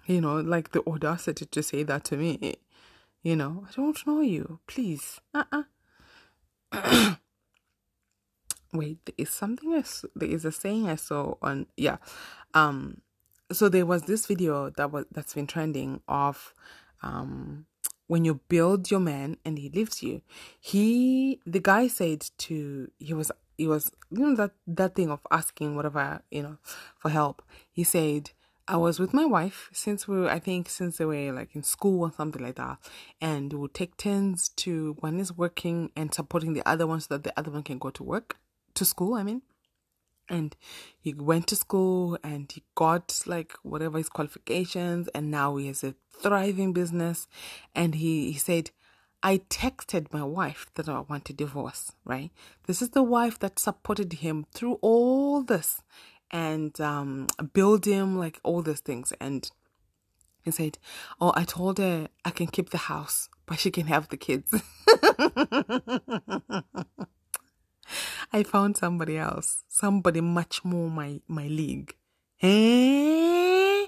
you 0.06 0.22
know, 0.22 0.40
like 0.40 0.72
the 0.72 0.82
audacity 0.88 1.46
to 1.46 1.64
say 1.64 1.84
that 1.84 2.04
to 2.06 2.18
me? 2.18 2.56
You 3.22 3.36
know, 3.36 3.66
I 3.70 3.72
don't 3.76 4.08
know 4.08 4.22
you. 4.22 4.60
Please. 4.68 5.22
Uh 5.34 5.44
uh-uh. 5.52 5.64
uh 6.72 7.16
Wait, 8.74 9.06
there 9.06 9.14
is 9.18 9.30
something 9.30 9.74
I 9.76 9.84
there 10.16 10.30
is 10.30 10.46
a 10.46 10.52
saying 10.52 10.90
I 10.90 10.96
saw 10.96 11.36
on 11.44 11.68
yeah, 11.78 11.98
um, 12.56 13.02
so 13.52 13.70
there 13.70 13.86
was 13.86 14.04
this 14.04 14.26
video 14.26 14.72
that 14.72 14.92
was 14.92 15.06
that's 15.12 15.36
been 15.36 15.46
trending 15.46 16.02
of 16.08 16.56
um 17.04 17.68
when 18.14 18.26
you 18.26 18.36
build 18.48 18.92
your 18.92 19.00
man 19.00 19.38
and 19.44 19.58
he 19.58 19.70
leaves 19.70 20.04
you 20.04 20.22
he 20.60 21.40
the 21.48 21.60
guy 21.60 21.88
said 21.88 22.22
to 22.38 22.88
he 23.00 23.12
was 23.12 23.32
he 23.58 23.66
was 23.68 23.90
you 24.12 24.20
know 24.20 24.36
that 24.36 24.52
that 24.68 24.94
thing 24.94 25.10
of 25.10 25.20
asking 25.32 25.76
whatever 25.76 26.22
you 26.30 26.44
know 26.44 26.58
for 27.00 27.10
help 27.10 27.42
he 27.72 27.84
said 27.84 28.30
I 28.68 28.78
was 28.78 29.00
with 29.00 29.14
my 29.14 29.26
wife 29.26 29.70
since 29.74 30.08
we 30.08 30.18
were, 30.20 30.30
I 30.30 30.40
think 30.40 30.70
since 30.70 30.98
they 30.98 31.04
were 31.04 31.34
like 31.34 31.54
in 31.54 31.64
school 31.64 32.04
or 32.04 32.14
something 32.14 32.42
like 32.42 32.56
that, 32.56 32.78
and 33.20 33.52
we 33.52 33.60
would 33.60 33.74
take 33.74 33.98
turns 33.98 34.48
to 34.64 34.96
one 35.02 35.20
is 35.20 35.34
working 35.34 35.92
and 35.98 36.14
supporting 36.14 36.54
the 36.54 36.66
other 36.66 36.88
one 36.88 37.02
so 37.02 37.08
that 37.10 37.26
the 37.26 37.38
other 37.38 37.52
one 37.52 37.64
can 37.64 37.78
go 37.78 37.90
to 37.90 38.04
work 38.04 38.38
to 38.76 38.86
school. 38.86 39.16
I 39.16 39.24
mean, 39.24 39.42
and 40.30 40.56
he 41.00 41.14
went 41.14 41.48
to 41.48 41.56
school 41.56 42.18
and 42.24 42.52
he 42.52 42.64
got 42.76 43.22
like 43.26 43.54
whatever 43.64 43.98
his 43.98 44.10
qualifications 44.10 45.08
and 45.10 45.30
now 45.30 45.56
he 45.58 45.68
has 45.68 45.84
a 45.84 45.96
thriving 46.22 46.74
business. 46.74 47.28
And 47.76 47.96
he, 47.96 48.32
he 48.32 48.38
said 48.38 48.72
i 49.26 49.38
texted 49.50 50.12
my 50.12 50.24
wife 50.24 50.70
that 50.76 50.90
i 50.90 51.00
want 51.00 51.24
to 51.26 51.34
divorce 51.34 51.94
right? 52.04 52.32
This 52.68 52.82
is 52.82 52.90
the 52.90 53.04
wife 53.04 53.40
that 53.40 53.58
supported 53.58 54.12
him 54.14 54.46
through 54.54 54.80
all 54.82 55.44
this 55.44 55.82
and 56.32 56.80
um 56.82 57.28
build 57.54 57.86
him 57.86 58.18
like 58.18 58.40
all 58.44 58.62
these 58.62 58.82
things. 58.82 59.14
And 59.20 59.50
he 60.44 60.52
said 60.52 60.78
oh 61.22 61.32
i 61.36 61.44
told 61.44 61.78
her 61.78 62.08
i 62.26 62.30
can 62.30 62.48
keep 62.48 62.70
the 62.70 62.78
house 62.78 63.30
but 63.46 63.60
she 63.60 63.72
can 63.72 63.88
have 63.88 64.10
the 64.10 64.18
kids 64.18 64.52
I 68.36 68.42
found 68.42 68.76
somebody 68.78 69.18
else, 69.20 69.62
somebody 69.70 70.20
much 70.20 70.66
more 70.66 70.90
my 70.90 71.22
my 71.28 71.48
league. 71.48 71.96
Eh? 72.42 73.86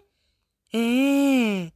Eh? 0.71 1.69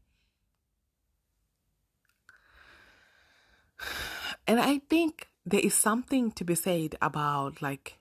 And 4.47 4.59
I 4.59 4.81
think 4.87 5.27
there 5.45 5.59
is 5.59 5.73
something 5.73 6.31
to 6.33 6.43
be 6.43 6.53
said 6.53 6.95
about 7.01 7.59
like 7.61 7.97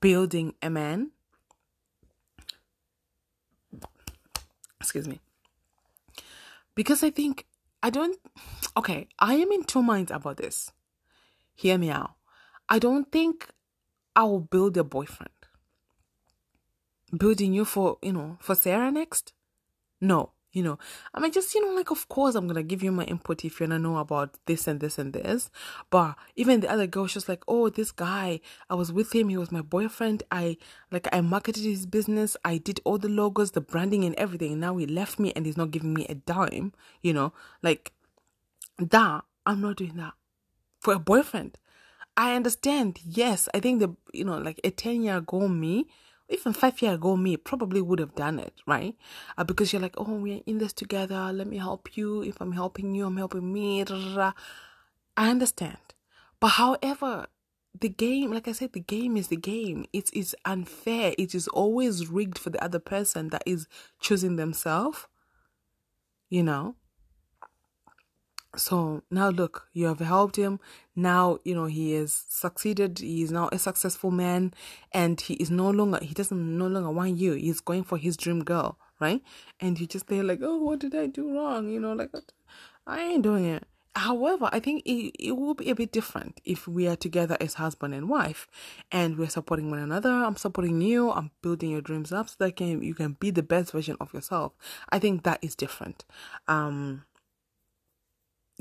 building 0.00 0.54
a 0.60 0.68
man. 0.68 1.12
Excuse 4.80 5.08
me. 5.08 5.18
Because 6.74 7.02
I 7.02 7.08
think 7.08 7.46
I 7.82 7.88
don't 7.88 8.18
okay, 8.76 9.08
I 9.18 9.36
am 9.36 9.50
in 9.50 9.64
two 9.64 9.82
minds 9.82 10.10
about 10.10 10.36
this. 10.36 10.72
Hear 11.54 11.78
me 11.78 11.88
out. 11.88 12.19
I 12.70 12.78
don't 12.78 13.10
think 13.10 13.48
I 14.14 14.22
will 14.22 14.40
build 14.40 14.76
a 14.76 14.84
boyfriend. 14.84 15.30
Building 17.16 17.52
you 17.52 17.64
for, 17.64 17.98
you 18.00 18.12
know, 18.12 18.38
for 18.40 18.54
Sarah 18.54 18.92
next? 18.92 19.32
No, 20.00 20.30
you 20.52 20.62
know. 20.62 20.78
I 21.12 21.18
mean 21.18 21.32
just 21.32 21.52
you 21.52 21.66
know 21.66 21.74
like 21.74 21.90
of 21.90 22.08
course 22.08 22.34
i'm 22.34 22.46
gonna 22.46 22.62
give 22.62 22.82
you 22.82 22.92
my 22.92 23.04
input 23.04 23.44
if 23.44 23.60
you 23.60 23.66
wanna 23.66 23.80
know 23.80 23.98
about 23.98 24.38
this 24.46 24.68
and 24.68 24.78
this 24.78 24.98
and 24.98 25.12
this. 25.12 25.50
But 25.90 26.14
even 26.36 26.60
the 26.60 26.70
other 26.70 26.86
girl 26.86 27.08
she's 27.08 27.28
like 27.28 27.42
oh 27.48 27.68
this 27.68 27.90
guy 27.90 28.40
i 28.70 28.74
was 28.74 28.92
with 28.92 29.12
him 29.12 29.28
he 29.28 29.36
was 29.36 29.50
my 29.50 29.62
boyfriend. 29.62 30.22
I 30.30 30.56
like 30.92 31.08
i 31.12 31.20
marketed 31.20 31.64
his 31.64 31.86
business. 31.86 32.36
I 32.44 32.58
did 32.58 32.80
all 32.84 32.98
the 32.98 33.08
logos 33.08 33.50
the 33.50 33.60
branding 33.60 34.04
and 34.04 34.14
everything. 34.14 34.52
And 34.52 34.60
now 34.60 34.76
he 34.76 34.86
left 34.86 35.18
me 35.18 35.32
and 35.34 35.44
he's 35.44 35.56
not 35.56 35.72
giving 35.72 35.92
me 35.92 36.06
a 36.08 36.14
dime 36.14 36.72
you 37.02 37.12
know? 37.12 37.32
Like 37.62 37.92
that 38.78 39.24
i'm 39.44 39.60
not 39.60 39.76
doing 39.76 39.96
that 39.96 40.14
for 40.78 40.94
a 40.94 40.98
boyfriend 40.98 41.58
i 42.20 42.34
understand 42.34 42.98
yes 43.02 43.48
i 43.54 43.60
think 43.60 43.80
the 43.80 43.88
you 44.12 44.24
know 44.24 44.36
like 44.36 44.60
a 44.62 44.70
10 44.70 45.02
year 45.02 45.16
ago 45.16 45.48
me 45.48 45.86
even 46.28 46.52
five 46.52 46.80
year 46.80 46.92
ago 46.94 47.16
me 47.16 47.36
probably 47.36 47.80
would 47.80 47.98
have 47.98 48.14
done 48.14 48.38
it 48.38 48.54
right? 48.66 48.94
Uh, 49.36 49.44
because 49.44 49.72
you're 49.72 49.82
like 49.82 49.94
oh 49.96 50.14
we're 50.14 50.42
in 50.46 50.58
this 50.58 50.72
together 50.72 51.32
let 51.32 51.46
me 51.46 51.58
help 51.58 51.96
you. 51.96 52.22
If 52.22 52.40
i'm 52.40 52.52
helping 52.52 52.94
you 52.94 53.06
i'm 53.06 53.16
helping 53.16 53.52
me 53.52 53.84
i 53.84 54.32
understand. 55.30 55.78
But 56.38 56.48
however 56.48 57.26
the 57.78 57.88
game 57.88 58.32
like 58.32 58.48
i 58.48 58.52
said 58.52 58.72
the 58.72 58.80
game 58.80 59.16
is 59.16 59.28
the 59.28 59.36
game. 59.36 59.86
It 59.92 60.10
is 60.12 60.36
unfair. 60.44 61.14
It 61.18 61.34
is 61.34 61.48
always 61.48 62.08
rigged 62.08 62.38
for 62.38 62.50
the 62.50 62.62
other 62.62 62.78
person 62.78 63.28
that 63.28 63.42
is 63.46 63.66
choosing 63.98 64.36
themselves 64.36 65.06
you 66.28 66.42
know 66.44 66.76
so 68.56 69.02
now 69.10 69.28
look 69.30 69.68
you 69.72 69.86
have 69.86 70.00
helped 70.00 70.36
him. 70.36 70.60
Now 70.96 71.38
you 71.44 71.54
know 71.54 71.66
he 71.66 71.92
has 71.92 72.24
succeeded. 72.28 72.98
He 72.98 73.22
is 73.22 73.30
now 73.30 73.48
a 73.52 73.58
successful 73.58 74.10
man 74.10 74.54
and 74.92 75.20
he 75.20 75.34
is 75.34 75.50
no 75.50 75.70
longer 75.70 75.98
he 76.02 76.14
doesn't 76.14 76.58
no 76.58 76.66
longer 76.66 76.90
want 76.90 77.18
you. 77.18 77.32
He's 77.32 77.60
going 77.60 77.84
for 77.84 77.98
his 77.98 78.16
dream 78.16 78.44
girl 78.44 78.78
right? 79.00 79.22
And 79.58 79.80
you 79.80 79.86
just 79.86 80.06
there 80.06 80.22
like 80.22 80.40
oh 80.42 80.58
what 80.58 80.78
did 80.78 80.94
i 80.94 81.06
do 81.06 81.34
wrong? 81.34 81.68
You 81.70 81.80
know 81.80 81.94
like 81.94 82.10
i 82.86 83.00
ain't 83.00 83.22
doing 83.22 83.46
it. 83.46 83.64
However 83.96 84.48
i 84.52 84.60
think 84.60 84.86
it, 84.86 85.14
it 85.18 85.32
will 85.32 85.54
be 85.54 85.68
a 85.70 85.74
bit 85.74 85.90
different 85.90 86.40
if 86.44 86.68
we 86.68 86.86
are 86.86 86.96
together 86.96 87.36
as 87.40 87.54
husband 87.54 87.92
and 87.92 88.08
wife 88.08 88.46
and 88.92 89.18
we're 89.18 89.28
supporting 89.28 89.70
one 89.70 89.80
another. 89.80 90.10
I'm 90.10 90.36
supporting 90.36 90.80
you. 90.80 91.10
I'm 91.10 91.32
building 91.42 91.70
your 91.70 91.80
dreams 91.80 92.12
up 92.12 92.28
so 92.28 92.36
that 92.38 92.56
can, 92.56 92.82
you 92.82 92.94
can 92.94 93.16
be 93.18 93.30
the 93.30 93.42
best 93.42 93.72
version 93.72 93.96
of 94.00 94.14
yourself. 94.14 94.52
I 94.90 94.98
think 94.98 95.24
that 95.24 95.40
is 95.42 95.56
different. 95.56 96.04
Um 96.46 97.04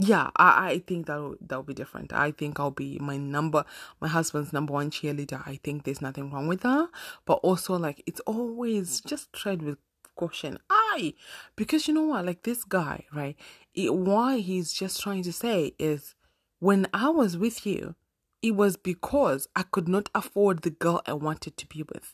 yeah, 0.01 0.29
I, 0.37 0.69
I 0.69 0.79
think 0.79 1.07
that'll 1.07 1.35
that'll 1.41 1.63
be 1.63 1.73
different. 1.73 2.13
I 2.13 2.31
think 2.31 2.57
I'll 2.57 2.71
be 2.71 2.97
my 2.99 3.17
number 3.17 3.65
my 3.99 4.07
husband's 4.07 4.53
number 4.53 4.71
one 4.71 4.91
cheerleader. 4.91 5.45
I 5.45 5.59
think 5.61 5.83
there's 5.83 6.01
nothing 6.01 6.31
wrong 6.31 6.47
with 6.47 6.61
that. 6.61 6.87
But 7.25 7.39
also 7.43 7.77
like 7.77 8.01
it's 8.05 8.21
always 8.21 9.01
just 9.01 9.33
tread 9.33 9.61
with 9.61 9.77
caution. 10.15 10.57
I 10.69 11.15
because 11.57 11.89
you 11.89 11.93
know 11.93 12.03
what, 12.03 12.25
like 12.25 12.43
this 12.43 12.63
guy, 12.63 13.03
right? 13.13 13.35
It, 13.73 13.93
why 13.93 14.37
he's 14.37 14.71
just 14.71 15.01
trying 15.01 15.23
to 15.23 15.33
say 15.33 15.73
is 15.77 16.15
when 16.59 16.87
I 16.93 17.09
was 17.09 17.37
with 17.37 17.65
you, 17.65 17.95
it 18.41 18.55
was 18.55 18.77
because 18.77 19.49
I 19.53 19.63
could 19.63 19.89
not 19.89 20.09
afford 20.15 20.61
the 20.61 20.69
girl 20.69 21.01
I 21.05 21.13
wanted 21.13 21.57
to 21.57 21.67
be 21.67 21.83
with. 21.83 22.13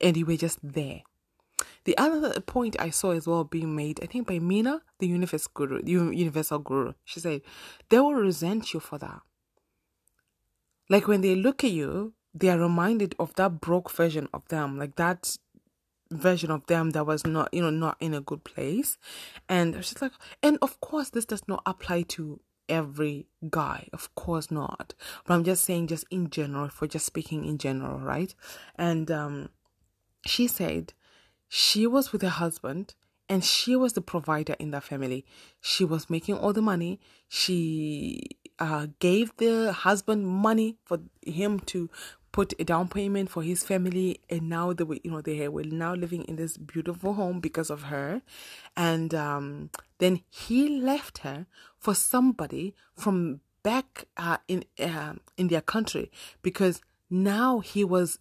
And 0.00 0.16
you 0.16 0.26
were 0.26 0.36
just 0.36 0.58
there. 0.64 1.02
The 1.84 1.96
other 1.96 2.40
point 2.40 2.76
I 2.78 2.90
saw 2.90 3.12
as 3.12 3.26
well 3.26 3.44
being 3.44 3.74
made, 3.74 4.00
I 4.02 4.06
think 4.06 4.26
by 4.26 4.38
Mina, 4.38 4.82
the 4.98 5.06
universal 5.06 5.50
guru, 5.54 5.80
universal 5.84 6.58
guru, 6.58 6.92
she 7.04 7.20
said, 7.20 7.42
they 7.88 7.98
will 7.98 8.14
resent 8.14 8.74
you 8.74 8.80
for 8.80 8.98
that. 8.98 9.20
Like 10.88 11.08
when 11.08 11.20
they 11.20 11.34
look 11.34 11.64
at 11.64 11.70
you, 11.70 12.14
they 12.34 12.50
are 12.50 12.58
reminded 12.58 13.14
of 13.18 13.34
that 13.34 13.60
broke 13.60 13.90
version 13.90 14.28
of 14.34 14.46
them, 14.48 14.78
like 14.78 14.96
that 14.96 15.36
version 16.10 16.50
of 16.50 16.66
them 16.66 16.90
that 16.90 17.06
was 17.06 17.26
not, 17.26 17.52
you 17.52 17.62
know, 17.62 17.70
not 17.70 17.96
in 18.00 18.14
a 18.14 18.20
good 18.20 18.44
place. 18.44 18.98
And 19.48 19.76
she's 19.84 20.02
like, 20.02 20.12
and 20.42 20.58
of 20.60 20.80
course, 20.80 21.10
this 21.10 21.24
does 21.24 21.46
not 21.48 21.62
apply 21.64 22.02
to 22.02 22.40
every 22.68 23.26
guy, 23.48 23.88
of 23.92 24.14
course 24.14 24.50
not. 24.50 24.94
But 25.26 25.34
I'm 25.34 25.44
just 25.44 25.64
saying, 25.64 25.88
just 25.88 26.04
in 26.10 26.30
general, 26.30 26.68
for 26.68 26.86
just 26.86 27.06
speaking 27.06 27.44
in 27.44 27.58
general, 27.58 27.98
right? 27.98 28.34
And 28.76 29.10
um, 29.10 29.48
she 30.26 30.46
said, 30.46 30.92
she 31.52 31.84
was 31.84 32.12
with 32.12 32.22
her 32.22 32.28
husband 32.28 32.94
and 33.28 33.44
she 33.44 33.74
was 33.74 33.94
the 33.94 34.00
provider 34.00 34.54
in 34.60 34.70
that 34.70 34.84
family. 34.84 35.26
She 35.60 35.84
was 35.84 36.08
making 36.08 36.36
all 36.38 36.52
the 36.52 36.62
money. 36.62 37.00
She 37.28 38.22
uh, 38.60 38.86
gave 39.00 39.36
the 39.36 39.72
husband 39.72 40.28
money 40.28 40.76
for 40.84 41.00
him 41.26 41.58
to 41.60 41.90
put 42.30 42.54
a 42.60 42.64
down 42.64 42.86
payment 42.86 43.28
for 43.28 43.42
his 43.42 43.64
family, 43.64 44.20
and 44.30 44.48
now 44.48 44.72
they 44.72 44.84
were, 44.84 44.98
you 45.02 45.10
know, 45.10 45.20
they 45.20 45.48
were 45.48 45.64
now 45.64 45.92
living 45.94 46.22
in 46.22 46.36
this 46.36 46.56
beautiful 46.56 47.14
home 47.14 47.40
because 47.40 47.68
of 47.68 47.84
her. 47.84 48.22
And 48.76 49.12
um, 49.12 49.70
then 49.98 50.20
he 50.30 50.80
left 50.80 51.18
her 51.18 51.46
for 51.80 51.96
somebody 51.96 52.76
from 52.94 53.40
back 53.64 54.04
uh, 54.16 54.36
in 54.46 54.64
uh, 54.78 55.14
in 55.36 55.48
their 55.48 55.60
country 55.60 56.12
because 56.42 56.80
now 57.10 57.58
he 57.58 57.82
was 57.82 58.20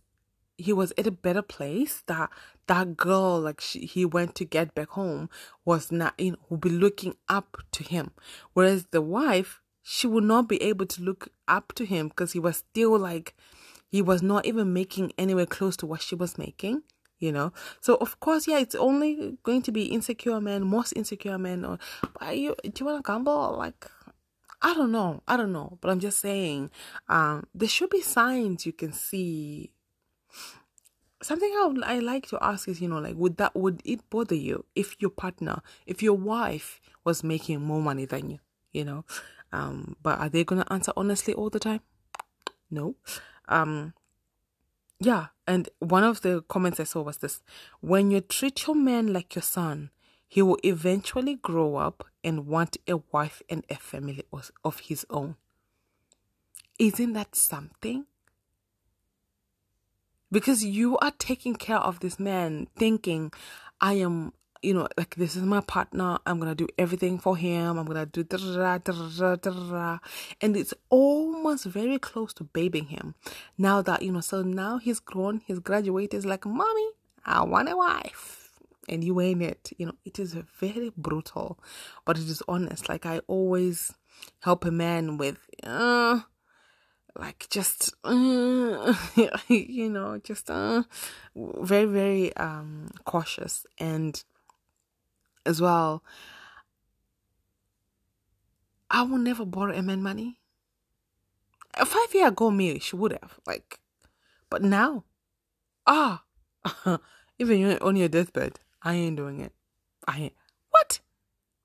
he 0.59 0.73
was 0.73 0.91
at 0.97 1.07
a 1.07 1.11
better 1.11 1.41
place 1.41 2.03
that 2.07 2.29
that 2.69 2.95
girl 2.95 3.39
like 3.41 3.59
she, 3.59 3.79
he 3.79 4.05
went 4.05 4.35
to 4.35 4.45
get 4.45 4.75
back 4.75 4.89
home 4.89 5.27
was 5.65 5.91
not 5.91 6.13
you 6.19 6.31
know 6.31 6.37
would 6.49 6.61
be 6.61 6.69
looking 6.69 7.15
up 7.27 7.57
to 7.71 7.83
him 7.83 8.11
whereas 8.53 8.85
the 8.91 9.01
wife 9.01 9.59
she 9.81 10.05
would 10.05 10.23
not 10.23 10.47
be 10.47 10.61
able 10.61 10.85
to 10.85 11.01
look 11.01 11.29
up 11.47 11.73
to 11.73 11.83
him 11.83 12.07
because 12.09 12.33
he 12.33 12.39
was 12.39 12.57
still 12.57 12.97
like 12.97 13.35
he 13.87 14.03
was 14.03 14.21
not 14.21 14.45
even 14.45 14.71
making 14.71 15.11
anywhere 15.17 15.47
close 15.47 15.75
to 15.75 15.87
what 15.87 15.99
she 15.99 16.13
was 16.13 16.37
making 16.37 16.83
you 17.17 17.31
know 17.31 17.51
so 17.81 17.95
of 17.95 18.19
course 18.19 18.47
yeah 18.47 18.59
it's 18.59 18.75
only 18.75 19.35
going 19.41 19.63
to 19.63 19.71
be 19.71 19.85
insecure 19.85 20.39
men 20.39 20.63
most 20.63 20.93
insecure 20.93 21.39
men 21.39 21.65
or 21.65 21.79
you 22.31 22.55
do 22.61 22.71
you 22.79 22.85
want 22.85 23.03
to 23.03 23.11
gamble 23.11 23.55
like 23.57 23.89
I 24.61 24.73
don't 24.73 24.91
know. 24.91 25.23
I 25.25 25.37
don't 25.37 25.53
know. 25.53 25.77
But 25.79 25.89
I'm 25.89 26.01
just 26.01 26.19
saying, 26.19 26.71
um, 27.07 27.47
there 27.55 27.69
should 27.69 27.89
be 27.89 28.01
signs 28.01 28.65
you 28.65 28.73
can 28.73 28.91
see 28.91 29.71
something 31.21 31.49
I 31.49 31.95
I 31.95 31.99
like 31.99 32.27
to 32.27 32.37
ask 32.41 32.67
is, 32.67 32.81
you 32.81 32.87
know, 32.87 32.99
like 32.99 33.15
would 33.15 33.37
that 33.37 33.55
would 33.55 33.81
it 33.85 34.09
bother 34.09 34.35
you 34.35 34.65
if 34.75 34.95
your 34.99 35.11
partner, 35.11 35.61
if 35.85 36.01
your 36.01 36.15
wife 36.15 36.79
was 37.03 37.23
making 37.23 37.61
more 37.61 37.81
money 37.81 38.05
than 38.05 38.29
you, 38.29 38.39
you 38.71 38.85
know? 38.85 39.05
Um, 39.51 39.95
but 40.01 40.19
are 40.19 40.29
they 40.29 40.43
gonna 40.43 40.65
answer 40.69 40.93
honestly 40.95 41.33
all 41.33 41.49
the 41.49 41.59
time? 41.59 41.81
No. 42.69 42.95
Um 43.47 43.93
yeah, 45.01 45.27
and 45.47 45.69
one 45.79 46.03
of 46.03 46.21
the 46.21 46.43
comments 46.49 46.79
I 46.79 46.83
saw 46.83 47.01
was 47.01 47.17
this 47.17 47.41
when 47.79 48.11
you 48.11 48.21
treat 48.21 48.67
your 48.67 48.75
man 48.75 49.13
like 49.13 49.33
your 49.35 49.43
son, 49.43 49.91
he 50.27 50.41
will 50.41 50.59
eventually 50.63 51.35
grow 51.35 51.77
up 51.77 52.05
and 52.23 52.47
want 52.47 52.77
a 52.87 52.97
wife 53.11 53.41
and 53.49 53.65
a 53.69 53.75
family 53.75 54.23
of 54.63 54.79
his 54.81 55.05
own. 55.09 55.35
Isn't 56.77 57.13
that 57.13 57.35
something? 57.35 58.05
Because 60.31 60.63
you 60.63 60.97
are 60.99 61.13
taking 61.17 61.55
care 61.55 61.79
of 61.79 61.99
this 61.99 62.19
man 62.19 62.67
thinking 62.75 63.31
i 63.81 63.93
am 63.93 64.33
you 64.61 64.73
know 64.73 64.87
like 64.97 65.15
this 65.15 65.35
is 65.35 65.43
my 65.43 65.61
partner. 65.61 66.19
I'm 66.25 66.39
gonna 66.39 66.55
do 66.55 66.67
everything 66.77 67.19
for 67.19 67.37
him. 67.37 67.77
I'm 67.77 67.85
gonna 67.85 68.05
do 68.05 68.25
and 70.41 70.57
it's 70.57 70.73
almost 70.89 71.65
very 71.65 71.99
close 71.99 72.33
to 72.33 72.43
babying 72.43 72.87
him. 72.87 73.15
Now 73.57 73.81
that 73.81 74.01
you 74.01 74.11
know 74.11 74.21
so 74.21 74.41
now 74.41 74.77
he's 74.77 74.99
grown 74.99 75.41
he's 75.45 75.59
graduated 75.59 76.25
like 76.25 76.45
mommy 76.45 76.89
i 77.25 77.43
want 77.43 77.69
a 77.69 77.77
wife. 77.77 78.35
And 78.87 79.03
you 79.03 79.21
ain't 79.21 79.43
it. 79.43 79.71
You 79.77 79.87
know 79.87 79.95
it 80.03 80.17
is 80.19 80.33
very 80.33 80.91
brutal 80.97 81.59
but 82.05 82.17
it 82.17 82.27
is 82.27 82.43
honest. 82.47 82.89
Like 82.89 83.05
i 83.05 83.19
always 83.27 83.93
help 84.41 84.65
a 84.65 84.71
man 84.71 85.17
with 85.17 85.37
uh 85.63 86.21
like 87.17 87.47
just 87.49 87.93
uh, 88.03 88.93
you 89.47 89.89
know 89.89 90.19
just 90.23 90.49
uh, 90.49 90.83
very 91.35 91.85
very 91.85 92.35
um 92.37 92.89
cautious. 93.05 93.65
And 93.79 94.23
as 95.45 95.61
well 95.61 96.03
i 98.91 99.01
will 99.01 99.17
never 99.17 99.45
borrow 99.45 99.73
a 99.73 99.81
man 99.81 100.01
money. 100.01 100.39
Five 101.77 102.13
year 102.13 102.27
ago 102.27 102.51
me 102.51 102.79
she 102.79 102.95
would 102.95 103.13
have 103.13 103.39
like 103.45 103.79
but 104.49 104.61
now 104.61 105.05
ah 105.87 106.23
even 107.39 107.77
on 107.79 107.95
your 107.95 108.09
deathbed 108.09 108.59
i 108.81 108.93
ain't 108.95 109.17
doing 109.17 109.39
it. 109.39 109.53
I 110.07 110.19
ain't 110.19 110.35
what? 110.69 110.99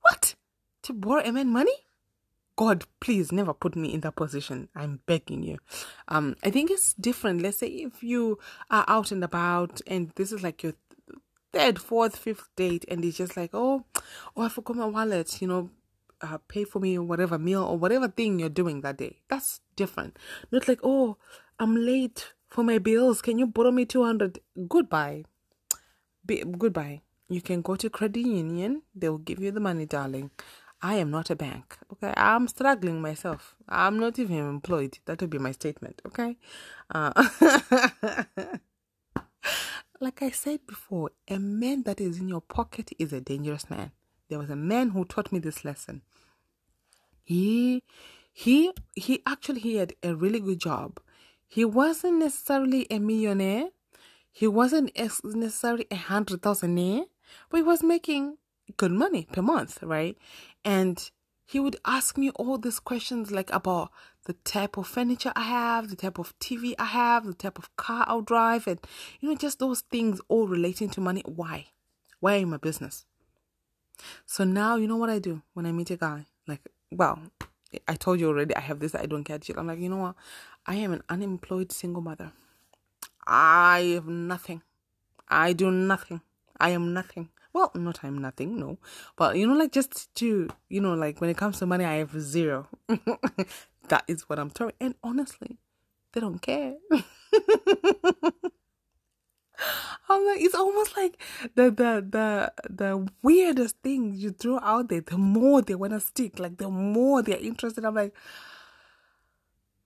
What? 0.01 0.35
To 0.83 0.93
borrow 0.93 1.23
a 1.25 1.33
man 1.33 1.49
money 1.49 1.75
God, 2.57 2.85
please 3.01 3.33
never 3.33 3.53
put 3.53 3.75
me 3.75 3.93
in 3.93 4.01
that 4.01 4.17
position. 4.17 4.69
I'm 4.77 5.01
begging 5.07 5.43
you. 5.43 5.59
Um, 6.09 6.37
I 6.45 6.51
think 6.51 6.71
it's 6.71 6.95
different. 6.95 7.43
Let's 7.43 7.59
say 7.59 7.67
if 7.67 8.03
you 8.03 8.39
are 8.71 8.85
out 8.87 9.11
and 9.11 9.25
about 9.25 9.81
and 9.87 10.13
this 10.15 10.31
is 10.31 10.43
like 10.43 10.63
your 10.63 10.75
third, 11.53 11.79
fourth, 11.81 12.17
fifth 12.17 12.49
date, 12.57 12.85
and 12.89 13.05
it's 13.05 13.17
just 13.17 13.37
like, 13.37 13.51
oh, 13.53 13.85
oh, 14.37 14.43
I 14.43 14.49
forgot 14.49 14.77
my 14.77 14.87
wallet, 14.87 15.41
you 15.41 15.49
know, 15.49 15.71
uh, 16.21 16.39
pay 16.49 16.65
for 16.65 16.81
me 16.81 16.99
or 16.99 17.03
whatever 17.03 17.39
meal 17.39 17.63
or 17.63 17.79
whatever 17.79 18.09
thing 18.09 18.39
you're 18.39 18.49
doing 18.49 18.81
that 18.81 18.99
day. 18.99 19.19
That's 19.29 19.61
different. 19.77 20.19
Not 20.51 20.69
like, 20.69 20.81
oh, 20.83 21.17
I'm 21.59 21.77
late 21.77 22.33
for 22.49 22.63
my 22.63 22.79
bills. 22.79 23.23
Can 23.23 23.39
you 23.39 23.47
borrow 23.47 23.71
me 23.71 23.85
200? 23.85 24.41
Goodbye. 24.69 25.25
Be- 26.27 26.45
goodbye. 26.45 27.03
You 27.29 27.41
can 27.41 27.63
go 27.63 27.75
to 27.77 27.89
credit 27.89 28.21
union, 28.21 28.83
they'll 28.95 29.19
give 29.19 29.41
you 29.41 29.51
the 29.51 29.61
money, 29.61 29.87
darling. 29.87 30.31
I 30.85 30.97
am 30.97 31.11
not 31.11 31.31
a 31.31 31.35
bank. 31.35 31.79
Okay, 31.95 32.13
I'm 32.15 32.47
struggling 32.47 33.01
myself. 33.01 33.57
I'm 33.67 33.99
not 33.99 34.19
even 34.19 34.37
employed. 34.37 34.99
That 35.07 35.19
would 35.23 35.31
be 35.31 35.39
my 35.39 35.53
statement. 35.53 36.03
Okay. 36.07 36.37
Uh, 36.91 37.11
like 40.01 40.21
I 40.21 40.29
said 40.29 40.67
before, 40.67 41.13
a 41.27 41.39
man 41.39 41.85
that 41.85 42.03
is 42.03 42.19
in 42.19 42.29
your 42.29 42.43
pocket 42.43 42.91
is 42.99 43.15
a 43.15 43.23
dangerous 43.23 43.71
man. 43.71 43.93
There 44.29 44.39
was 44.39 44.51
a 44.51 44.57
man 44.57 44.91
who 44.91 45.07
taught 45.07 45.33
me 45.33 45.39
this 45.39 45.65
lesson. 45.65 46.03
He 47.23 47.83
he 48.31 48.71
he 48.95 49.23
actually 49.27 49.61
he 49.61 49.77
had 49.77 49.95
a 50.03 50.15
really 50.15 50.41
good 50.41 50.61
job. 50.61 51.01
He 51.49 51.65
wasn't 51.65 52.19
necessarily 52.19 52.87
a 52.91 52.99
millionaire. 52.99 53.69
He 54.31 54.47
wasn't 54.47 54.91
necessarily 54.95 55.87
a 55.91 55.97
hundred 55.97 56.43
thousandaire, 56.43 57.07
but 57.49 57.57
he 57.57 57.63
was 57.63 57.83
making 57.83 58.37
good 58.77 58.93
money 58.93 59.29
per 59.31 59.43
month, 59.43 59.83
right? 59.83 60.17
And 60.65 61.11
he 61.47 61.61
would 61.61 61.77
ask 61.85 62.17
me 62.17 62.31
all 62.31 62.57
these 62.59 62.81
questions 62.81 63.31
like 63.31 63.53
about 63.53 63.91
the 64.25 64.33
type 64.33 64.77
of 64.79 64.87
furniture 64.87 65.33
I 65.37 65.43
have, 65.43 65.91
the 65.91 65.97
type 65.97 66.19
of 66.19 66.39
TV 66.39 66.75
I 66.79 66.87
have, 66.87 67.27
the 67.27 67.35
type 67.35 67.59
of 67.59 67.75
car 67.77 68.05
I'll 68.09 68.23
drive, 68.23 68.67
and 68.67 68.81
you 69.21 69.29
know, 69.29 69.37
just 69.37 69.59
those 69.59 69.83
things 69.83 70.21
all 70.29 70.49
relating 70.49 70.89
to 70.91 71.01
money. 71.01 71.23
Why? 71.27 71.67
Why 72.21 72.37
in 72.37 72.51
my 72.51 72.57
business? 72.57 73.05
So 74.25 74.45
now 74.45 74.77
you 74.77 74.89
know 74.89 74.97
what 74.97 75.11
I 75.11 75.19
do 75.19 75.43
when 75.53 75.67
I 75.67 75.73
meet 75.73 75.91
a 75.91 75.97
guy. 75.97 76.25
Like, 76.47 76.63
well, 76.91 77.19
I 77.87 77.95
told 77.95 78.21
you 78.21 78.29
already 78.29 78.57
I 78.57 78.61
have 78.61 78.81
this, 78.81 78.95
I 78.95 79.07
don't 79.07 79.25
catch 79.25 79.51
it. 79.51 79.59
I'm 79.59 79.67
like, 79.67 79.79
you 79.79 79.89
know 79.89 79.99
what? 79.99 80.15
I 80.67 80.77
am 80.77 80.93
an 80.93 81.03
unemployed 81.09 81.73
single 81.73 82.03
mother. 82.03 82.33
I 83.27 83.93
have 83.95 84.07
nothing. 84.07 84.63
I 85.29 85.53
do 85.53 85.71
nothing. 85.71 86.23
I 86.59 86.71
am 86.71 86.95
nothing 86.95 87.29
well 87.55 87.71
not 87.75 88.01
i'm 88.03 88.19
nothing 88.19 88.59
no 88.59 88.77
but 89.17 89.37
you 89.37 89.47
know 89.47 89.55
like 89.55 89.73
just 89.73 90.15
to 90.15 90.49
you 90.69 90.81
know 90.81 90.95
like 90.95 91.21
when 91.21 91.31
it 91.31 91.37
comes 91.37 91.59
to 91.59 91.67
money 91.67 91.85
i 91.85 91.95
have 91.95 92.21
zero 92.21 92.69
that 93.89 94.05
is 94.07 94.29
what 94.29 94.39
i'm 94.39 94.51
telling 94.51 94.75
and 94.81 94.95
honestly 95.03 95.57
they 96.13 96.21
don't 96.21 96.43
care 96.43 96.75
I'm 100.09 100.27
like, 100.27 100.41
it's 100.41 100.55
almost 100.55 100.97
like 100.97 101.21
the 101.55 101.71
the 101.71 102.05
the 102.09 102.53
the 102.69 103.09
weirdest 103.23 103.77
thing 103.83 104.15
you 104.15 104.31
throw 104.31 104.59
out 104.61 104.89
there. 104.89 105.01
The 105.01 105.17
more 105.17 105.63
they 105.63 105.75
wanna 105.75 106.01
stick, 106.01 106.39
like 106.39 106.59
the 106.59 106.69
more 106.69 107.23
they're 107.23 107.39
interested. 107.39 107.85
I'm 107.85 107.95
like, 107.95 108.15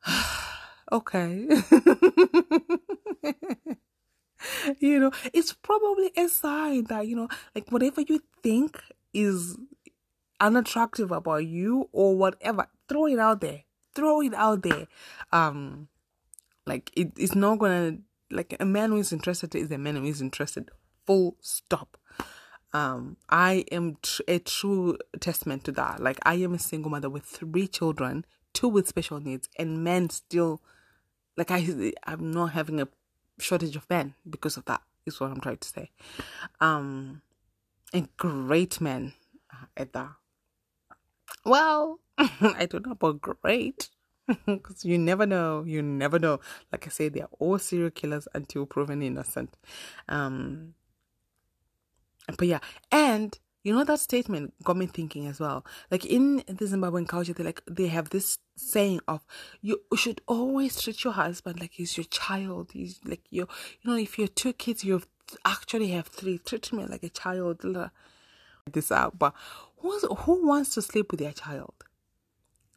okay. 0.92 1.48
you 4.78 4.98
know, 4.98 5.12
it's 5.32 5.52
probably 5.52 6.10
a 6.16 6.28
sign 6.28 6.84
that, 6.84 7.06
you 7.06 7.16
know, 7.16 7.28
like 7.54 7.70
whatever 7.70 8.00
you 8.00 8.20
think 8.42 8.80
is 9.12 9.56
unattractive 10.40 11.10
about 11.10 11.46
you 11.46 11.88
or 11.92 12.16
whatever, 12.16 12.66
throw 12.88 13.06
it 13.06 13.18
out 13.18 13.40
there. 13.40 13.62
Throw 13.94 14.20
it 14.20 14.34
out 14.34 14.62
there. 14.62 14.86
Um 15.32 15.88
like 16.66 16.90
it, 16.94 17.12
it's 17.16 17.34
not 17.34 17.58
gonna 17.58 17.98
like 18.30 18.56
a 18.60 18.64
man 18.64 18.90
who 18.90 18.98
is 18.98 19.12
interested 19.12 19.54
is 19.54 19.70
a 19.70 19.78
man 19.78 19.96
who 19.96 20.04
is 20.04 20.20
interested. 20.20 20.70
Full 21.06 21.36
stop. 21.40 21.96
Um, 22.72 23.16
I 23.30 23.64
am 23.72 23.96
tr- 24.02 24.22
a 24.28 24.38
true 24.40 24.98
testament 25.20 25.64
to 25.64 25.72
that. 25.72 26.00
Like 26.00 26.18
I 26.24 26.34
am 26.34 26.52
a 26.52 26.58
single 26.58 26.90
mother 26.90 27.08
with 27.08 27.24
three 27.24 27.66
children, 27.66 28.26
two 28.52 28.68
with 28.68 28.86
special 28.86 29.20
needs, 29.20 29.48
and 29.58 29.82
men 29.82 30.10
still 30.10 30.60
like 31.36 31.50
I 31.50 31.92
I'm 32.04 32.30
not 32.30 32.52
having 32.52 32.80
a 32.80 32.88
shortage 33.38 33.76
of 33.76 33.88
men 33.88 34.14
because 34.28 34.56
of 34.56 34.64
that 34.66 34.82
is 35.06 35.20
what 35.20 35.30
I'm 35.30 35.40
trying 35.40 35.58
to 35.58 35.68
say. 35.68 35.90
Um, 36.60 37.22
and 37.92 38.08
great 38.16 38.80
men 38.80 39.14
at 39.76 39.92
that. 39.92 40.10
Well, 41.44 42.00
I 42.18 42.66
don't 42.68 42.86
know 42.86 42.92
about 42.92 43.20
great 43.20 43.88
because 44.46 44.84
you 44.84 44.98
never 44.98 45.26
know. 45.26 45.64
You 45.66 45.82
never 45.82 46.18
know. 46.18 46.40
Like 46.72 46.86
I 46.86 46.90
say, 46.90 47.08
they 47.08 47.22
are 47.22 47.30
all 47.38 47.58
serial 47.58 47.90
killers 47.90 48.28
until 48.34 48.66
proven 48.66 49.02
innocent. 49.02 49.56
Um, 50.08 50.74
but 52.36 52.46
yeah, 52.46 52.60
and 52.92 53.38
you 53.64 53.74
know 53.74 53.84
that 53.84 54.00
statement 54.00 54.54
got 54.62 54.76
me 54.76 54.86
thinking 54.86 55.26
as 55.26 55.40
well. 55.40 55.64
Like 55.90 56.04
in 56.04 56.36
the 56.46 56.64
Zimbabwean 56.64 57.08
culture, 57.08 57.32
they 57.32 57.44
like 57.44 57.62
they 57.66 57.88
have 57.88 58.10
this 58.10 58.38
saying 58.56 59.00
of 59.08 59.26
you 59.60 59.80
should 59.96 60.20
always 60.26 60.80
treat 60.80 61.04
your 61.04 61.12
husband 61.12 61.60
like 61.60 61.72
he's 61.72 61.96
your 61.96 62.04
child. 62.04 62.70
He's 62.72 63.00
like 63.04 63.22
you 63.30 63.48
you 63.82 63.90
know, 63.90 63.96
if 63.96 64.18
you're 64.18 64.28
two 64.28 64.52
kids, 64.52 64.84
you 64.84 65.02
actually 65.44 65.88
have 65.88 66.06
three. 66.06 66.38
Treat 66.38 66.72
me 66.72 66.86
like 66.86 67.02
a 67.02 67.08
child. 67.08 67.64
This 68.72 68.92
out, 68.92 69.18
but 69.18 69.34
who's 69.78 70.04
who 70.18 70.46
wants 70.46 70.74
to 70.74 70.82
sleep 70.82 71.10
with 71.10 71.20
their 71.20 71.32
child? 71.32 71.72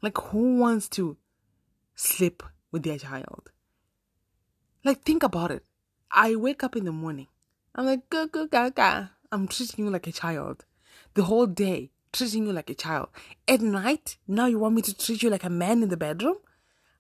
Like 0.02 0.18
who 0.18 0.58
wants 0.58 0.88
to 0.90 1.18
sleep 1.96 2.44
with 2.72 2.84
their 2.84 2.98
child? 2.98 3.52
Like 4.84 5.02
think 5.04 5.22
about 5.22 5.52
it. 5.52 5.64
I 6.10 6.36
wake 6.36 6.64
up 6.64 6.76
in 6.76 6.86
the 6.86 6.92
morning. 6.92 7.28
I'm 7.76 7.86
like, 7.86 8.10
go, 8.10 8.26
go, 8.26 8.48
go, 8.48 8.70
go. 8.70 9.08
I'm 9.32 9.48
treating 9.48 9.86
you 9.86 9.92
like 9.92 10.08
a 10.08 10.12
child 10.12 10.66
the 11.14 11.24
whole 11.24 11.46
day 11.48 11.92
treating 12.12 12.46
you 12.46 12.54
like 12.54 12.70
a 12.70 12.74
child. 12.76 13.10
At 13.48 13.62
night, 13.62 14.18
now 14.28 14.46
you 14.46 14.60
want 14.60 14.76
me 14.76 14.82
to 14.84 14.98
treat 14.98 15.24
you 15.24 15.30
like 15.30 15.44
a 15.44 15.50
man 15.50 15.84
in 15.84 15.90
the 15.90 15.98
bedroom? 15.98 16.38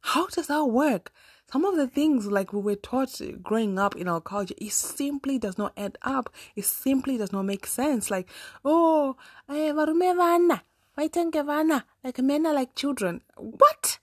How 0.01 0.27
does 0.27 0.47
that 0.47 0.65
work? 0.65 1.11
Some 1.51 1.65
of 1.65 1.75
the 1.75 1.87
things 1.87 2.27
like 2.27 2.53
we 2.53 2.61
were 2.61 2.75
taught 2.75 3.19
growing 3.43 3.77
up 3.77 3.95
in 3.97 4.07
our 4.07 4.21
culture, 4.21 4.55
it 4.57 4.71
simply 4.71 5.37
does 5.37 5.57
not 5.57 5.73
add 5.75 5.97
up. 6.01 6.33
It 6.55 6.63
simply 6.63 7.17
does 7.17 7.33
not 7.33 7.43
make 7.43 7.67
sense. 7.67 8.09
Like, 8.09 8.29
oh, 8.63 9.17
eh, 9.49 9.73
varume 9.73 10.15
vana, 10.15 10.63
vaitenge 10.97 11.83
like 12.03 12.19
men 12.19 12.45
are 12.45 12.53
like 12.53 12.73
children. 12.75 13.21
What? 13.35 13.99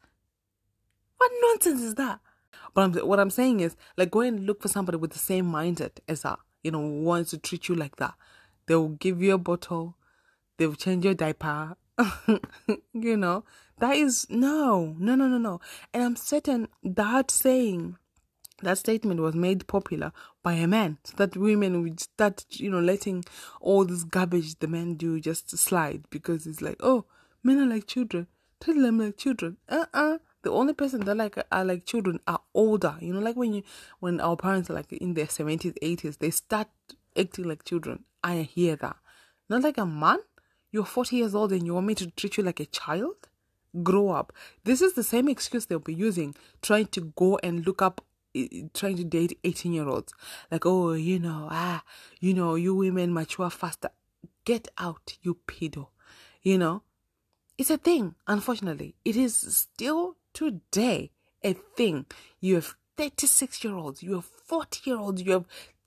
What 1.17 1.33
nonsense 1.41 1.83
is 1.83 1.95
that? 1.95 2.21
But 2.75 2.83
I'm, 2.83 2.93
what 3.09 3.19
I'm 3.19 3.31
saying 3.31 3.61
is, 3.61 3.77
like, 3.97 4.11
go 4.11 4.21
and 4.21 4.47
look 4.47 4.61
for 4.61 4.69
somebody 4.69 4.99
with 4.99 5.13
the 5.13 5.19
same 5.19 5.51
mindset 5.51 5.99
as 6.07 6.23
that. 6.23 6.39
You 6.63 6.71
know, 6.71 6.81
wants 6.81 7.31
to 7.31 7.39
treat 7.39 7.69
you 7.69 7.75
like 7.75 7.97
that. 7.97 8.15
They'll 8.67 8.89
give 8.89 9.23
you 9.23 9.33
a 9.33 9.39
bottle 9.39 9.97
they'll 10.59 10.75
change 10.75 11.05
your 11.05 11.15
diaper. 11.15 11.77
you 12.93 13.17
know, 13.17 13.45
that 13.79 13.97
is 13.97 14.27
no, 14.31 14.95
no, 14.99 15.15
no, 15.15 15.27
no, 15.27 15.39
no. 15.39 15.61
And 15.93 16.03
I'm 16.03 16.17
certain 16.17 16.69
that 16.83 17.31
saying, 17.31 17.97
that 18.63 18.79
statement 18.79 19.21
was 19.21 19.35
made 19.35 19.67
popular 19.69 20.13
by 20.43 20.55
a 20.55 20.67
man 20.67 20.99
so 21.05 21.15
that 21.17 21.37
women 21.37 21.83
would 21.83 22.01
start, 22.01 22.45
you 22.51 22.71
know, 22.71 22.81
letting 22.81 23.25
all 23.61 23.85
this 23.85 24.03
garbage 24.05 24.59
the 24.59 24.67
men 24.67 24.95
do 24.95 25.21
just 25.21 25.57
slide 25.57 26.05
because 26.11 26.47
it's 26.47 26.61
like, 26.61 26.77
oh, 26.81 27.05
men 27.43 27.59
are 27.59 27.67
like 27.67 27.87
children. 27.87 28.27
Treat 28.61 28.81
them 28.81 28.99
like 28.99 29.17
children. 29.17 29.57
Uh 29.69 29.87
uh-uh. 29.95 30.15
uh 30.15 30.19
The 30.43 30.51
only 30.51 30.73
person 30.73 31.05
that 31.05 31.17
like 31.17 31.37
are 31.53 31.65
like 31.65 31.85
children 31.85 32.19
are 32.27 32.41
older. 32.55 32.97
You 33.01 33.13
know, 33.13 33.21
like 33.21 33.37
when 33.37 33.53
you 33.53 33.63
when 34.01 34.21
our 34.21 34.37
parents 34.37 34.69
are 34.71 34.75
like 34.75 34.93
in 34.93 35.15
their 35.15 35.29
seventies, 35.29 35.75
eighties, 35.81 36.17
they 36.17 36.31
start 36.31 36.69
acting 37.17 37.45
like 37.45 37.65
children. 37.65 38.05
I 38.25 38.39
hear 38.43 38.75
that. 38.77 38.97
Not 39.49 39.63
like 39.63 39.79
a 39.79 39.87
man. 39.87 40.19
You're 40.71 40.85
40 40.85 41.17
years 41.17 41.35
old 41.35 41.53
and 41.53 41.65
you 41.65 41.75
want 41.75 41.87
me 41.87 41.95
to 41.97 42.11
treat 42.11 42.37
you 42.37 42.43
like 42.43 42.61
a 42.61 42.67
child? 42.67 43.29
Grow 43.83 44.11
up. 44.11 44.33
This 44.65 44.83
is 44.83 44.95
the 44.95 45.03
same 45.03 45.29
excuse 45.29 45.67
they'll 45.67 45.79
be 45.79 45.95
using, 45.95 46.35
trying 46.63 46.87
to 46.89 47.13
go 47.17 47.39
and 47.43 47.67
look 47.67 47.81
up, 47.81 48.05
trying 48.75 48.97
to 48.97 49.05
date 49.05 49.39
18 49.45 49.73
year 49.73 49.89
olds. 49.89 50.13
Like, 50.51 50.67
oh, 50.67 50.93
you 50.93 51.19
know, 51.19 51.49
ah, 51.51 51.83
you 52.21 52.35
know, 52.35 52.55
you 52.55 52.75
women 52.75 53.13
mature 53.13 53.51
faster. 53.51 53.91
Get 54.45 54.69
out, 54.79 55.17
you 55.23 55.39
pedo. 55.47 55.89
You 56.43 56.59
know, 56.59 56.83
it's 57.57 57.71
a 57.71 57.79
thing, 57.79 58.15
unfortunately. 58.27 58.95
It 59.05 59.17
is 59.17 59.37
still 59.37 60.17
today 60.33 61.11
a 61.43 61.55
thing. 61.55 62.07
You 62.41 62.57
have 62.57 62.75
36 62.97 63.65
year 63.65 63.75
olds, 63.75 64.03
you 64.03 64.15
have 64.15 64.25
40 64.25 64.91
year 64.91 64.99
olds, 64.99 65.23
you 65.23 65.33
have 65.33 65.45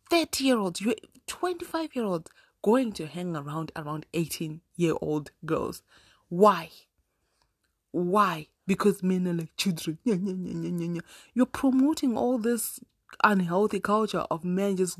30 0.09 0.43
year 0.43 0.57
olds, 0.57 0.81
you 0.81 0.89
have 0.89 0.99
25 1.27 1.95
year 1.95 2.05
olds 2.05 2.31
going 2.63 2.91
to 2.93 3.07
hang 3.07 3.35
around 3.35 3.71
around 3.75 4.05
18 4.13 4.61
year 4.81 4.95
old 5.01 5.31
girls. 5.45 5.83
Why? 6.29 6.69
Why? 7.91 8.47
Because 8.67 9.03
men 9.03 9.27
are 9.27 9.33
like 9.33 9.55
children. 9.55 9.97
You're 11.33 11.45
promoting 11.45 12.17
all 12.17 12.37
this 12.37 12.79
unhealthy 13.23 13.79
culture 13.79 14.25
of 14.31 14.45
men 14.45 14.77
just 14.77 14.97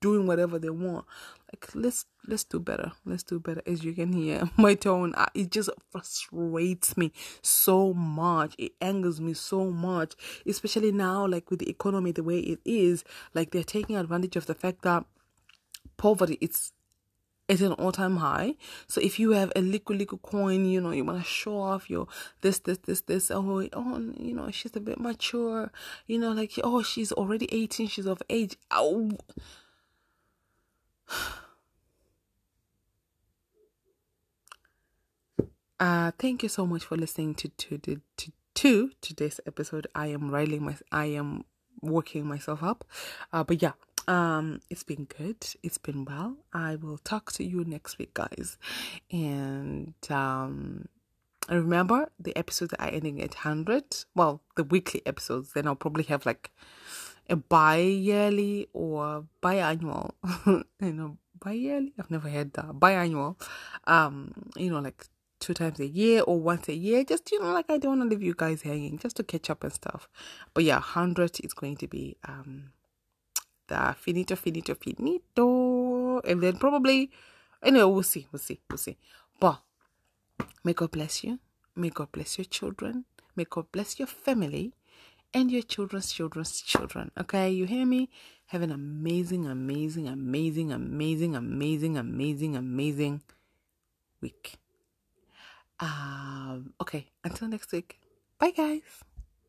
doing 0.00 0.26
whatever 0.26 0.58
they 0.58 0.70
want. 0.70 1.06
Like 1.50 1.70
let's 1.74 2.04
let's 2.26 2.44
do 2.44 2.60
better. 2.60 2.92
Let's 3.04 3.22
do 3.22 3.40
better. 3.40 3.62
As 3.66 3.82
you 3.82 3.94
can 3.94 4.12
hear, 4.12 4.50
my 4.56 4.74
tone 4.74 5.14
it 5.34 5.50
just 5.50 5.70
frustrates 5.90 6.96
me 6.96 7.12
so 7.42 7.94
much. 7.94 8.54
It 8.58 8.72
angers 8.80 9.20
me 9.20 9.34
so 9.34 9.70
much, 9.70 10.14
especially 10.46 10.92
now, 10.92 11.26
like 11.26 11.50
with 11.50 11.60
the 11.60 11.70
economy 11.70 12.12
the 12.12 12.22
way 12.22 12.40
it 12.40 12.60
is. 12.64 13.04
Like 13.32 13.50
they're 13.50 13.64
taking 13.64 13.96
advantage 13.96 14.36
of 14.36 14.46
the 14.46 14.54
fact 14.54 14.82
that 14.82 15.04
poverty 15.96 16.36
it's 16.40 16.72
it's 17.46 17.60
an 17.60 17.72
all-time 17.72 18.16
high. 18.16 18.54
So 18.86 19.02
if 19.02 19.18
you 19.18 19.32
have 19.32 19.52
a 19.54 19.60
liquid 19.60 19.98
liquid 19.98 20.22
coin, 20.22 20.64
you 20.64 20.80
know, 20.80 20.92
you 20.92 21.04
want 21.04 21.22
to 21.22 21.28
show 21.28 21.58
off 21.60 21.90
your 21.90 22.08
this, 22.40 22.58
this, 22.60 22.78
this, 22.78 23.02
this, 23.02 23.30
oh, 23.30 23.68
oh, 23.74 24.12
you 24.18 24.34
know, 24.34 24.50
she's 24.50 24.74
a 24.76 24.80
bit 24.80 24.98
mature, 24.98 25.70
you 26.06 26.18
know, 26.18 26.32
like, 26.32 26.52
oh, 26.64 26.82
she's 26.82 27.12
already 27.12 27.46
18, 27.52 27.88
she's 27.88 28.06
of 28.06 28.22
age. 28.30 28.56
Oh. 28.70 29.10
Uh, 35.80 36.12
thank 36.20 36.42
you 36.42 36.48
so 36.48 36.64
much 36.64 36.84
for 36.84 36.96
listening 36.96 37.34
to 37.34 37.48
to, 37.48 37.76
to, 37.78 38.00
to, 38.16 38.32
to 38.54 38.90
today's 39.00 39.40
episode. 39.44 39.88
I 39.94 40.06
am 40.06 40.30
riling 40.30 40.64
my, 40.64 40.76
I 40.92 41.06
am 41.06 41.44
working 41.82 42.26
myself 42.26 42.62
up. 42.62 42.84
Uh, 43.32 43.44
but 43.44 43.60
yeah, 43.60 43.72
um 44.08 44.60
it's 44.70 44.82
been 44.82 45.04
good. 45.04 45.46
It's 45.62 45.78
been 45.78 46.04
well. 46.04 46.36
I 46.52 46.76
will 46.76 46.98
talk 46.98 47.32
to 47.32 47.44
you 47.44 47.64
next 47.64 47.98
week, 47.98 48.14
guys. 48.14 48.58
And 49.10 49.94
um 50.10 50.88
remember 51.48 52.08
the 52.18 52.34
episodes 52.36 52.72
are 52.78 52.88
ending 52.88 53.20
at 53.20 53.34
100 53.34 53.84
well 54.14 54.40
the 54.56 54.64
weekly 54.64 55.02
episodes. 55.06 55.52
Then 55.52 55.66
i'll 55.66 55.74
probably 55.74 56.04
have 56.04 56.24
like 56.24 56.50
a 57.28 57.36
bi-yearly 57.36 58.68
or 58.72 59.26
biannual. 59.42 60.12
You 60.80 60.92
know 60.92 61.18
bi-yearly? 61.42 61.92
I've 61.98 62.10
never 62.10 62.28
heard 62.28 62.52
that. 62.54 62.66
Biannual. 62.66 63.40
Um 63.86 64.32
you 64.56 64.70
know 64.70 64.80
like 64.80 65.06
two 65.40 65.54
times 65.54 65.78
a 65.80 65.86
year 65.86 66.22
or 66.22 66.40
once 66.40 66.68
a 66.68 66.74
year. 66.74 67.04
Just 67.04 67.30
you 67.32 67.40
know 67.40 67.52
like 67.52 67.66
i 67.68 67.78
don't 67.78 67.98
want 67.98 68.10
to 68.10 68.16
leave 68.16 68.22
you 68.24 68.34
guys 68.36 68.62
hanging 68.62 68.98
just 68.98 69.16
to 69.16 69.22
catch 69.22 69.50
up 69.50 69.64
and 69.64 69.72
stuff. 69.72 70.08
But 70.54 70.64
yeah 70.64 70.76
100 70.76 71.40
is 71.44 71.52
going 71.54 71.76
to 71.78 71.86
be 71.88 72.16
um 72.26 72.72
the 73.68 73.94
finito 73.98 74.36
finito 74.36 74.74
finito 74.74 76.20
and 76.20 76.42
then 76.42 76.56
probably 76.56 77.10
anyway 77.62 77.84
we'll 77.84 78.02
see 78.02 78.26
we'll 78.32 78.38
see 78.38 78.60
we'll 78.68 78.78
see 78.78 78.96
but 79.40 79.60
may 80.64 80.72
god 80.72 80.90
bless 80.90 81.24
you 81.24 81.38
may 81.74 81.90
god 81.90 82.10
bless 82.12 82.38
your 82.38 82.44
children 82.44 83.04
may 83.36 83.44
god 83.44 83.66
bless 83.72 83.98
your 83.98 84.08
family 84.08 84.74
and 85.34 85.50
your 85.50 85.62
children's 85.62 86.12
children's 86.12 86.62
children. 86.62 87.10
Okay, 87.18 87.50
you 87.50 87.66
hear 87.66 87.84
me? 87.84 88.08
Have 88.46 88.62
an 88.62 88.70
amazing, 88.70 89.46
amazing, 89.46 90.06
amazing, 90.06 90.72
amazing, 90.72 91.34
amazing, 91.34 91.98
amazing, 91.98 92.56
amazing 92.56 93.22
week. 94.20 94.54
Um, 95.80 96.72
okay, 96.80 97.08
until 97.24 97.48
next 97.48 97.72
week. 97.72 97.98
Bye, 98.38 98.52
guys. 98.52 99.04